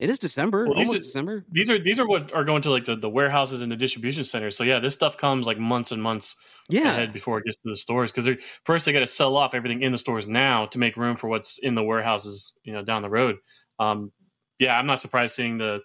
It 0.02 0.10
is 0.10 0.18
December, 0.18 0.64
Well, 0.66 0.74
these 0.74 0.88
almost 0.88 1.02
are- 1.02 1.04
December. 1.04 1.44
These 1.50 1.70
are 1.70 1.78
these 1.78 2.00
are 2.00 2.06
what 2.08 2.32
are 2.32 2.42
going 2.44 2.60
to 2.62 2.70
like 2.70 2.84
the, 2.84 2.96
the 2.96 3.08
warehouses 3.08 3.60
and 3.60 3.70
the 3.70 3.76
distribution 3.76 4.24
centers. 4.24 4.56
So 4.56 4.64
yeah, 4.64 4.80
this 4.80 4.94
stuff 4.94 5.16
comes 5.16 5.46
like 5.46 5.58
months 5.58 5.92
and 5.92 6.02
months 6.02 6.36
Yeah. 6.68 6.90
ahead 6.90 7.12
before 7.12 7.38
it 7.38 7.44
gets 7.44 7.58
to 7.58 7.68
the 7.70 7.76
stores 7.76 8.10
because 8.10 8.36
first 8.64 8.84
they 8.84 8.92
got 8.92 9.00
to 9.00 9.06
sell 9.06 9.36
off 9.36 9.54
everything 9.54 9.82
in 9.82 9.92
the 9.92 9.98
stores 9.98 10.26
now 10.26 10.66
to 10.66 10.78
make 10.78 10.96
room 10.96 11.16
for 11.16 11.28
what's 11.28 11.58
in 11.58 11.76
the 11.76 11.84
warehouses, 11.84 12.52
you 12.64 12.72
know, 12.72 12.82
down 12.82 13.02
the 13.02 13.10
road. 13.10 13.36
Um, 13.78 14.10
yeah, 14.58 14.76
I'm 14.76 14.86
not 14.86 15.00
surprised 15.00 15.36
seeing 15.36 15.58
the 15.58 15.80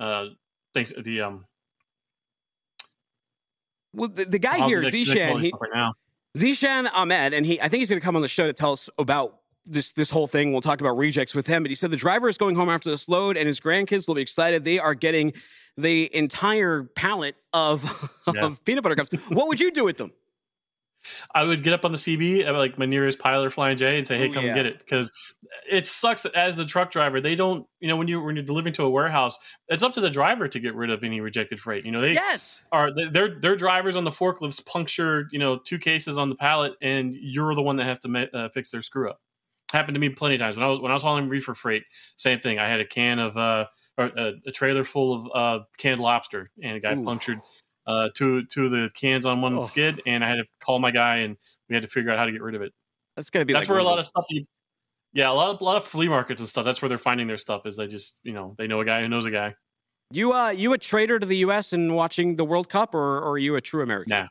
uh, 0.00 0.26
things 0.74 0.92
the 1.04 1.20
um 1.20 1.44
Well, 3.92 4.08
the, 4.08 4.24
the 4.24 4.38
guy 4.38 4.66
here, 4.66 4.82
Zishan, 4.82 5.40
he, 5.40 5.52
right. 5.60 5.92
Zishan 6.36 6.88
Ahmed, 6.92 7.34
and 7.34 7.44
he 7.44 7.60
I 7.60 7.68
think 7.68 7.80
he's 7.80 7.88
going 7.88 8.00
to 8.00 8.04
come 8.04 8.16
on 8.16 8.22
the 8.22 8.28
show 8.28 8.46
to 8.46 8.52
tell 8.52 8.72
us 8.72 8.88
about 8.98 9.39
this 9.66 9.92
this 9.92 10.10
whole 10.10 10.26
thing. 10.26 10.52
We'll 10.52 10.60
talk 10.60 10.80
about 10.80 10.96
rejects 10.96 11.34
with 11.34 11.46
him. 11.46 11.62
But 11.62 11.70
he 11.70 11.74
said 11.74 11.90
the 11.90 11.96
driver 11.96 12.28
is 12.28 12.38
going 12.38 12.56
home 12.56 12.68
after 12.68 12.90
this 12.90 13.08
load, 13.08 13.36
and 13.36 13.46
his 13.46 13.60
grandkids 13.60 14.08
will 14.08 14.14
be 14.14 14.22
excited. 14.22 14.64
They 14.64 14.78
are 14.78 14.94
getting 14.94 15.32
the 15.76 16.14
entire 16.14 16.84
pallet 16.84 17.36
of 17.52 17.82
Yeah. 18.34 18.44
of 18.46 18.64
peanut 18.64 18.82
butter 18.82 18.96
cups. 18.96 19.10
What 19.28 19.48
would 19.48 19.60
you 19.60 19.70
do 19.70 19.84
with 19.84 19.96
them? 19.98 20.12
I 21.34 21.44
would 21.44 21.62
get 21.62 21.72
up 21.72 21.86
on 21.86 21.92
the 21.92 21.98
CB 21.98 22.44
at 22.46 22.52
like 22.54 22.76
my 22.78 22.84
nearest 22.84 23.18
pilot 23.18 23.46
or 23.46 23.50
flying 23.50 23.78
J 23.78 23.96
and 23.96 24.06
say, 24.06 24.18
"Hey, 24.18 24.28
come 24.28 24.44
yeah. 24.44 24.52
get 24.54 24.66
it," 24.66 24.80
because 24.80 25.10
it 25.66 25.86
sucks 25.86 26.26
as 26.26 26.56
the 26.56 26.66
truck 26.66 26.90
driver. 26.90 27.22
They 27.22 27.34
don't, 27.34 27.66
you 27.80 27.88
know, 27.88 27.96
when 27.96 28.06
you 28.06 28.20
when 28.20 28.36
you're 28.36 28.44
delivering 28.44 28.74
to 28.74 28.82
a 28.84 28.90
warehouse, 28.90 29.38
it's 29.68 29.82
up 29.82 29.94
to 29.94 30.02
the 30.02 30.10
driver 30.10 30.46
to 30.46 30.60
get 30.60 30.74
rid 30.74 30.90
of 30.90 31.02
any 31.02 31.22
rejected 31.22 31.58
freight. 31.58 31.86
You 31.86 31.92
know, 31.92 32.02
they 32.02 32.12
Yes. 32.12 32.64
are 32.70 32.90
their 33.12 33.40
their 33.40 33.56
drivers 33.56 33.96
on 33.96 34.04
the 34.04 34.10
forklifts 34.10 34.62
puncture, 34.66 35.26
you 35.32 35.38
know, 35.38 35.56
two 35.58 35.78
cases 35.78 36.18
on 36.18 36.28
the 36.28 36.34
pallet, 36.34 36.74
and 36.82 37.14
you're 37.14 37.54
the 37.54 37.62
one 37.62 37.76
that 37.76 37.84
has 37.86 37.98
to 38.00 38.08
ma- 38.08 38.26
uh, 38.34 38.50
fix 38.50 38.70
their 38.70 38.82
screw 38.82 39.08
up. 39.08 39.20
Happened 39.70 39.94
to 39.94 40.00
me 40.00 40.08
plenty 40.08 40.34
of 40.34 40.40
times 40.40 40.56
when 40.56 40.64
I 40.64 40.68
was 40.68 40.80
when 40.80 40.90
I 40.90 40.94
was 40.94 41.02
hauling 41.02 41.28
reefer 41.28 41.54
freight. 41.54 41.84
Same 42.16 42.40
thing. 42.40 42.58
I 42.58 42.68
had 42.68 42.80
a 42.80 42.86
can 42.86 43.18
of 43.18 43.36
uh, 43.36 43.66
or 43.96 44.06
a, 44.06 44.32
a 44.46 44.52
trailer 44.52 44.84
full 44.84 45.14
of 45.14 45.30
uh, 45.34 45.64
canned 45.78 46.00
lobster, 46.00 46.50
and 46.62 46.76
a 46.76 46.80
guy 46.80 46.94
Ooh. 46.94 47.04
punctured 47.04 47.40
uh, 47.86 48.08
two 48.14 48.44
two 48.46 48.64
of 48.64 48.70
the 48.70 48.90
cans 48.94 49.26
on 49.26 49.40
one 49.40 49.56
Oh. 49.58 49.62
skid, 49.62 50.02
and 50.06 50.24
I 50.24 50.28
had 50.28 50.36
to 50.36 50.44
call 50.60 50.78
my 50.78 50.90
guy, 50.90 51.18
and 51.18 51.36
we 51.68 51.74
had 51.74 51.82
to 51.82 51.88
figure 51.88 52.10
out 52.10 52.18
how 52.18 52.24
to 52.24 52.32
get 52.32 52.42
rid 52.42 52.54
of 52.54 52.62
it. 52.62 52.72
That's 53.16 53.30
to 53.30 53.44
be 53.44 53.52
That's 53.52 53.64
like 53.64 53.70
where 53.70 53.78
a 53.78 53.84
lot 53.84 53.98
of 53.98 54.06
stuff. 54.06 54.24
You, 54.30 54.44
yeah, 55.12 55.30
a 55.30 55.32
lot 55.32 55.54
of 55.54 55.60
a 55.60 55.64
lot 55.64 55.76
of 55.76 55.84
flea 55.84 56.08
markets 56.08 56.40
and 56.40 56.48
stuff. 56.48 56.64
That's 56.64 56.80
where 56.80 56.88
they're 56.88 56.98
finding 56.98 57.26
their 57.26 57.36
stuff. 57.36 57.66
Is 57.66 57.76
they 57.76 57.86
just 57.86 58.20
you 58.22 58.32
know 58.32 58.54
they 58.58 58.66
know 58.66 58.80
a 58.80 58.84
guy 58.84 59.02
who 59.02 59.08
knows 59.08 59.24
a 59.24 59.30
guy. 59.30 59.54
you 60.12 60.32
uh 60.32 60.50
you 60.50 60.72
a 60.72 60.78
traitor 60.78 61.18
to 61.18 61.26
the 61.26 61.38
U.S. 61.38 61.72
and 61.72 61.94
watching 61.94 62.36
the 62.36 62.44
World 62.44 62.68
Cup, 62.68 62.94
or, 62.94 63.18
or 63.18 63.32
are 63.32 63.38
you 63.38 63.56
a 63.56 63.60
true 63.60 63.82
American? 63.82 64.10
Nah. 64.10 64.26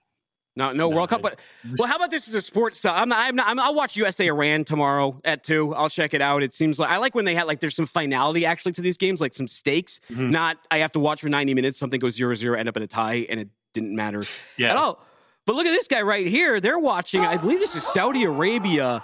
No, 0.60 0.68
no, 0.68 0.74
No, 0.74 0.90
World 0.90 1.10
Cup. 1.10 1.22
But 1.22 1.40
well, 1.80 1.88
how 1.88 1.96
about 1.96 2.12
this 2.12 2.28
as 2.28 2.36
a 2.36 2.42
sports? 2.42 2.84
Uh, 2.86 2.94
I'm 2.94 3.10
not. 3.10 3.20
I'm 3.28 3.36
not. 3.36 3.48
I'm, 3.48 3.60
I'll 3.60 3.74
watch 3.74 3.96
USA 3.98 4.28
Iran 4.28 4.64
tomorrow 4.66 5.20
at 5.26 5.44
two. 5.44 5.74
I'll 5.74 5.90
check 5.90 6.14
it 6.14 6.22
out. 6.22 6.44
It 6.44 6.54
seems 6.54 6.80
like 6.80 6.90
I 6.90 6.98
like 6.98 7.16
when 7.16 7.26
they 7.26 7.34
had 7.36 7.48
like 7.48 7.60
there's 7.60 7.76
some 7.76 7.86
finality 7.86 8.46
actually 8.46 8.74
to 8.74 8.82
these 8.82 8.98
games, 8.98 9.22
like 9.22 9.34
some 9.34 9.48
stakes. 9.48 10.00
Mhm. 10.12 10.30
Not 10.32 10.58
I 10.70 10.78
have 10.80 10.92
to 10.92 11.00
watch 11.00 11.22
for 11.22 11.30
90 11.30 11.54
minutes. 11.54 11.80
Something 11.80 12.00
goes 12.00 12.16
zero 12.16 12.36
zero, 12.36 12.58
end 12.60 12.70
up 12.70 12.78
in 12.78 12.84
a 12.84 12.88
tie, 12.88 13.26
and 13.30 13.40
it 13.40 13.50
didn't 13.74 13.96
matter 13.96 14.24
Yeah, 14.58 14.72
at 14.72 14.78
all. 14.78 15.04
But 15.46 15.56
look 15.56 15.66
at 15.66 15.72
this 15.72 15.88
guy 15.88 16.02
right 16.02 16.28
here. 16.28 16.60
They're 16.60 16.78
watching. 16.78 17.22
I 17.22 17.38
believe 17.38 17.60
this 17.60 17.76
is 17.76 17.84
Saudi 17.88 18.24
Arabia 18.26 19.02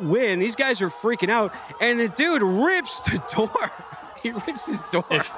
win. 0.00 0.38
These 0.38 0.56
guys 0.56 0.82
are 0.82 0.90
freaking 0.90 1.30
out, 1.30 1.54
and 1.80 1.98
the 1.98 2.08
dude 2.08 2.42
rips 2.42 3.00
the 3.00 3.22
door. 3.34 3.70
he 4.22 4.30
rips 4.32 4.66
his 4.66 4.82
door. 4.84 5.04
If- 5.10 5.32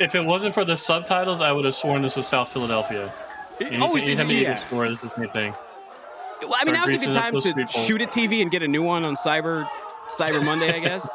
if 0.00 0.14
it 0.14 0.24
wasn't 0.24 0.54
for 0.54 0.64
the 0.64 0.76
subtitles, 0.76 1.40
I 1.40 1.50
would 1.50 1.64
have 1.64 1.74
sworn 1.74 2.02
this 2.02 2.14
was 2.14 2.24
South 2.28 2.52
Philadelphia. 2.52 3.12
Anytime, 3.60 3.82
oh, 3.82 3.86
it's- 3.96 4.04
anytime 4.04 4.30
you 4.30 4.36
yeah. 4.38 4.42
get 4.50 4.56
a 4.62 4.66
score, 4.66 4.88
this 4.88 5.04
is 5.04 5.12
the 5.12 5.20
same 5.22 5.30
thing. 5.30 5.54
Well, 6.42 6.54
I 6.56 6.64
mean, 6.64 6.74
now's 6.74 7.02
a 7.02 7.04
good 7.04 7.14
time 7.14 7.38
to 7.40 7.52
poles. 7.52 7.70
shoot 7.86 8.00
a 8.00 8.06
TV 8.06 8.42
and 8.42 8.50
get 8.50 8.62
a 8.62 8.68
new 8.68 8.82
one 8.82 9.04
on 9.04 9.16
Cyber 9.16 9.68
Cyber 10.08 10.44
Monday, 10.44 10.72
I 10.74 10.78
guess. 10.78 11.08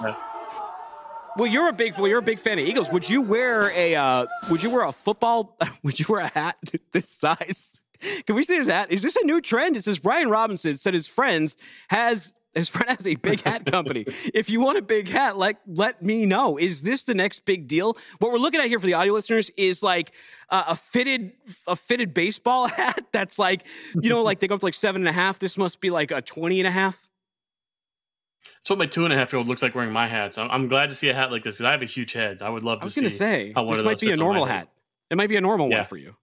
Well, 1.36 1.46
you're 1.46 1.68
a 1.68 1.72
big 1.72 1.98
well, 1.98 2.08
you're 2.08 2.20
a 2.20 2.22
big 2.22 2.40
fan 2.40 2.58
of 2.58 2.66
Eagles. 2.66 2.88
Would 2.90 3.10
you 3.10 3.20
wear 3.20 3.70
a 3.72 3.94
uh, 3.94 4.26
would 4.50 4.62
you 4.62 4.70
wear 4.70 4.84
a 4.84 4.92
football? 4.92 5.54
Would 5.82 6.00
you 6.00 6.06
wear 6.08 6.20
a 6.22 6.28
hat 6.28 6.56
this 6.92 7.10
size? 7.10 7.80
Can 8.26 8.36
we 8.36 8.42
see 8.42 8.56
his 8.56 8.68
hat? 8.68 8.90
Is 8.90 9.02
this 9.02 9.16
a 9.16 9.24
new 9.24 9.40
trend? 9.42 9.76
It 9.76 9.84
says 9.84 9.98
Brian 9.98 10.30
Robinson 10.30 10.76
said 10.76 10.94
his 10.94 11.06
friends 11.06 11.56
has 11.88 12.32
his 12.56 12.68
friend 12.68 12.88
has 12.88 13.06
a 13.06 13.14
big 13.14 13.40
hat 13.42 13.66
company. 13.70 14.04
if 14.34 14.50
you 14.50 14.60
want 14.60 14.78
a 14.78 14.82
big 14.82 15.08
hat, 15.08 15.36
like 15.38 15.58
let 15.66 16.02
me 16.02 16.26
know. 16.26 16.56
Is 16.58 16.82
this 16.82 17.04
the 17.04 17.14
next 17.14 17.44
big 17.44 17.68
deal? 17.68 17.96
What 18.18 18.32
we're 18.32 18.38
looking 18.38 18.60
at 18.60 18.66
here 18.66 18.78
for 18.78 18.86
the 18.86 18.94
audio 18.94 19.12
listeners 19.12 19.50
is 19.56 19.82
like 19.82 20.12
uh, 20.50 20.64
a 20.68 20.76
fitted 20.76 21.32
a 21.68 21.76
fitted 21.76 22.14
baseball 22.14 22.66
hat 22.68 23.04
that's 23.12 23.38
like 23.38 23.66
you 24.00 24.08
know 24.10 24.22
like 24.22 24.40
they 24.40 24.48
go 24.48 24.54
up 24.54 24.60
to 24.60 24.66
like 24.66 24.74
seven 24.74 25.02
and 25.02 25.08
a 25.08 25.12
half. 25.12 25.38
This 25.38 25.56
must 25.56 25.80
be 25.80 25.90
like 25.90 26.10
a 26.10 26.20
20 26.22 26.58
and 26.60 26.66
a 26.66 26.70
half. 26.70 27.08
That's 28.54 28.70
what 28.70 28.78
my 28.78 28.86
two 28.86 29.04
and 29.04 29.12
a 29.12 29.16
half 29.16 29.32
year 29.32 29.38
old 29.38 29.48
looks 29.48 29.62
like 29.62 29.74
wearing 29.74 29.92
my 29.92 30.06
hats. 30.06 30.38
I'm, 30.38 30.50
I'm 30.50 30.68
glad 30.68 30.88
to 30.90 30.94
see 30.94 31.08
a 31.08 31.14
hat 31.14 31.30
like 31.30 31.42
this 31.42 31.56
because 31.56 31.66
I 31.66 31.72
have 31.72 31.82
a 31.82 31.86
huge 31.86 32.12
head. 32.12 32.42
I 32.42 32.48
would 32.48 32.62
love 32.64 32.80
to 32.80 32.84
I 32.84 32.86
was 32.86 32.94
see. 32.94 33.00
to 33.02 33.10
say 33.10 33.52
this 33.54 33.82
might 33.82 34.00
be 34.00 34.10
a 34.12 34.16
normal 34.16 34.44
head. 34.44 34.54
hat. 34.58 34.68
It 35.10 35.16
might 35.16 35.28
be 35.28 35.36
a 35.36 35.40
normal 35.40 35.68
Yeah. 35.68 35.76
one 35.78 35.84
for 35.84 35.96
you. 35.96 36.14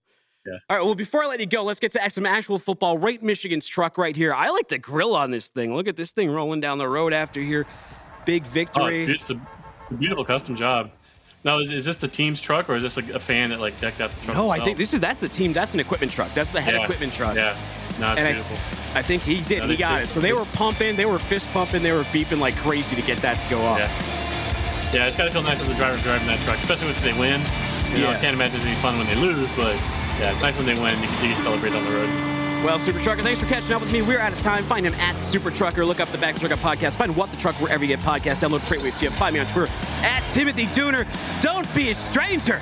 Yeah. 0.46 0.54
All 0.70 0.78
right. 0.78 0.86
Well, 0.86 0.96
before 0.96 1.24
I 1.24 1.28
let 1.28 1.40
you 1.40 1.46
go, 1.46 1.64
let's 1.64 1.80
get 1.80 1.92
to 1.94 2.10
some 2.10 2.26
actual 2.26 2.60
football. 2.60 2.98
Right, 2.98 3.22
Michigan's 3.24 3.66
truck 3.68 3.98
right 3.98 4.16
here. 4.16 4.34
I 4.34 4.50
like 4.50 4.68
the 4.68 4.78
grill 4.78 5.16
on 5.16 5.32
this 5.32 5.48
thing. 5.50 5.76
Look 5.76 5.88
at 5.88 5.96
this 5.96 6.12
thing 6.12 6.30
rolling 6.30 6.60
down 6.60 6.78
the 6.78 6.88
road 6.88 7.14
after 7.14 7.40
here. 7.42 7.66
Big 8.26 8.44
Oh, 8.46 8.50
victory. 8.50 9.04
it's, 9.04 9.30
it's 9.30 9.30
a, 9.32 9.34
it's 9.84 9.92
a 9.92 9.94
beautiful 9.96 10.26
custom 10.26 10.56
job. 10.56 10.92
Now, 11.46 11.60
is, 11.60 11.72
is 11.72 11.84
this 11.86 11.98
the 11.98 12.08
team's 12.08 12.40
truck 12.40 12.70
or 12.70 12.76
is 12.76 12.84
this 12.84 12.96
like 12.96 13.10
a 13.10 13.20
fan 13.20 13.50
that 13.50 13.60
like 13.60 13.78
decked 13.82 14.00
out 14.02 14.12
the 14.12 14.22
truck? 14.22 14.38
no, 14.38 14.50
I 14.50 14.60
think 14.60 14.78
this 14.78 14.94
is 14.94 15.00
that's 15.02 15.20
the 15.20 15.28
team. 15.28 15.52
That's 15.54 15.74
an 15.74 15.80
equipment 15.82 16.12
truck. 16.12 16.34
That's 16.34 16.52
the 16.52 16.62
head 16.62 16.74
Yeah. 16.76 16.84
equipment 16.84 17.12
truck. 17.14 17.36
Yeah, 17.36 17.56
no, 18.00 18.12
it's 18.12 18.20
And 18.20 18.28
I- 18.28 18.32
beautiful. 18.34 18.58
I 18.96 19.02
think 19.02 19.24
he 19.24 19.42
did. 19.42 19.60
No, 19.60 19.68
he 19.68 19.76
got 19.76 20.00
this- 20.02 20.10
it. 20.12 20.14
So 20.14 20.20
they 20.22 20.32
were 20.34 20.46
pumping. 20.54 20.96
They 20.96 21.06
were 21.06 21.20
fist 21.20 21.48
pumping. 21.52 21.84
They 21.84 21.92
were 21.92 22.04
beeping 22.06 22.40
like 22.40 22.56
crazy 22.58 22.96
to 22.96 23.02
get 23.02 23.18
that 23.20 23.42
to 23.44 23.50
go 23.50 23.62
off. 23.62 23.80
Yeah. 23.80 24.94
Yeah, 24.94 25.08
it's 25.08 25.18
got 25.18 25.26
to 25.26 25.32
feel 25.32 25.42
nice 25.42 25.62
as 25.62 25.68
a 25.68 25.74
driver 25.76 26.02
driving 26.04 26.28
that 26.28 26.40
truck, 26.46 26.60
especially 26.60 26.94
when 26.94 27.02
they 27.02 27.14
win. 27.20 27.42
You 27.92 28.04
know, 28.04 28.12
Yeah. 28.12 28.18
I 28.18 28.22
can't 28.22 28.36
imagine 28.36 28.58
it's 28.58 28.66
any 28.66 28.76
fun 28.82 28.98
when 28.98 29.08
they 29.08 29.16
lose, 29.16 29.50
but 29.58 29.76
yeah, 30.20 30.32
it's 30.34 30.42
nice 30.42 30.58
when 30.58 30.66
they 30.66 30.76
win. 30.76 30.96
You 30.98 31.04
you 31.04 31.34
can 31.34 31.38
celebrate 31.42 31.74
on 31.74 31.84
the 31.84 31.92
road. 31.92 32.10
Well, 32.64 32.80
Super 32.80 33.00
Trucker, 33.00 33.24
thanks 33.24 33.42
for 33.42 33.46
catching 33.48 33.74
up 33.74 33.82
with 33.82 33.92
me. 33.92 34.02
We're 34.02 34.20
out 34.20 34.32
of 34.32 34.40
time. 34.40 34.64
Find 34.64 34.86
him 34.86 34.94
at 34.94 35.20
Super 35.20 35.52
Trucker. 35.52 35.86
Look 35.86 36.00
up 36.00 36.10
the 36.14 36.18
Back 36.18 36.36
to 36.36 36.40
Truck 36.40 36.54
Up 36.54 36.60
podcast. 36.60 36.96
Find 36.96 37.14
What 37.14 37.30
the 37.30 37.36
Truck 37.36 37.56
wherever 37.56 37.84
you 37.84 37.90
get 37.90 38.00
podcasts. 38.00 38.38
Download 38.38 38.60
FreightWaves 38.60 39.06
CF. 39.06 39.14
Find 39.18 39.34
me 39.34 39.42
on 39.42 39.48
Twitter 39.48 39.72
at 40.02 40.26
Timothy 40.32 40.68
Dooner. 40.68 41.06
Don't 41.42 41.68
be 41.76 41.90
a 41.90 41.96
stranger. 41.96 42.62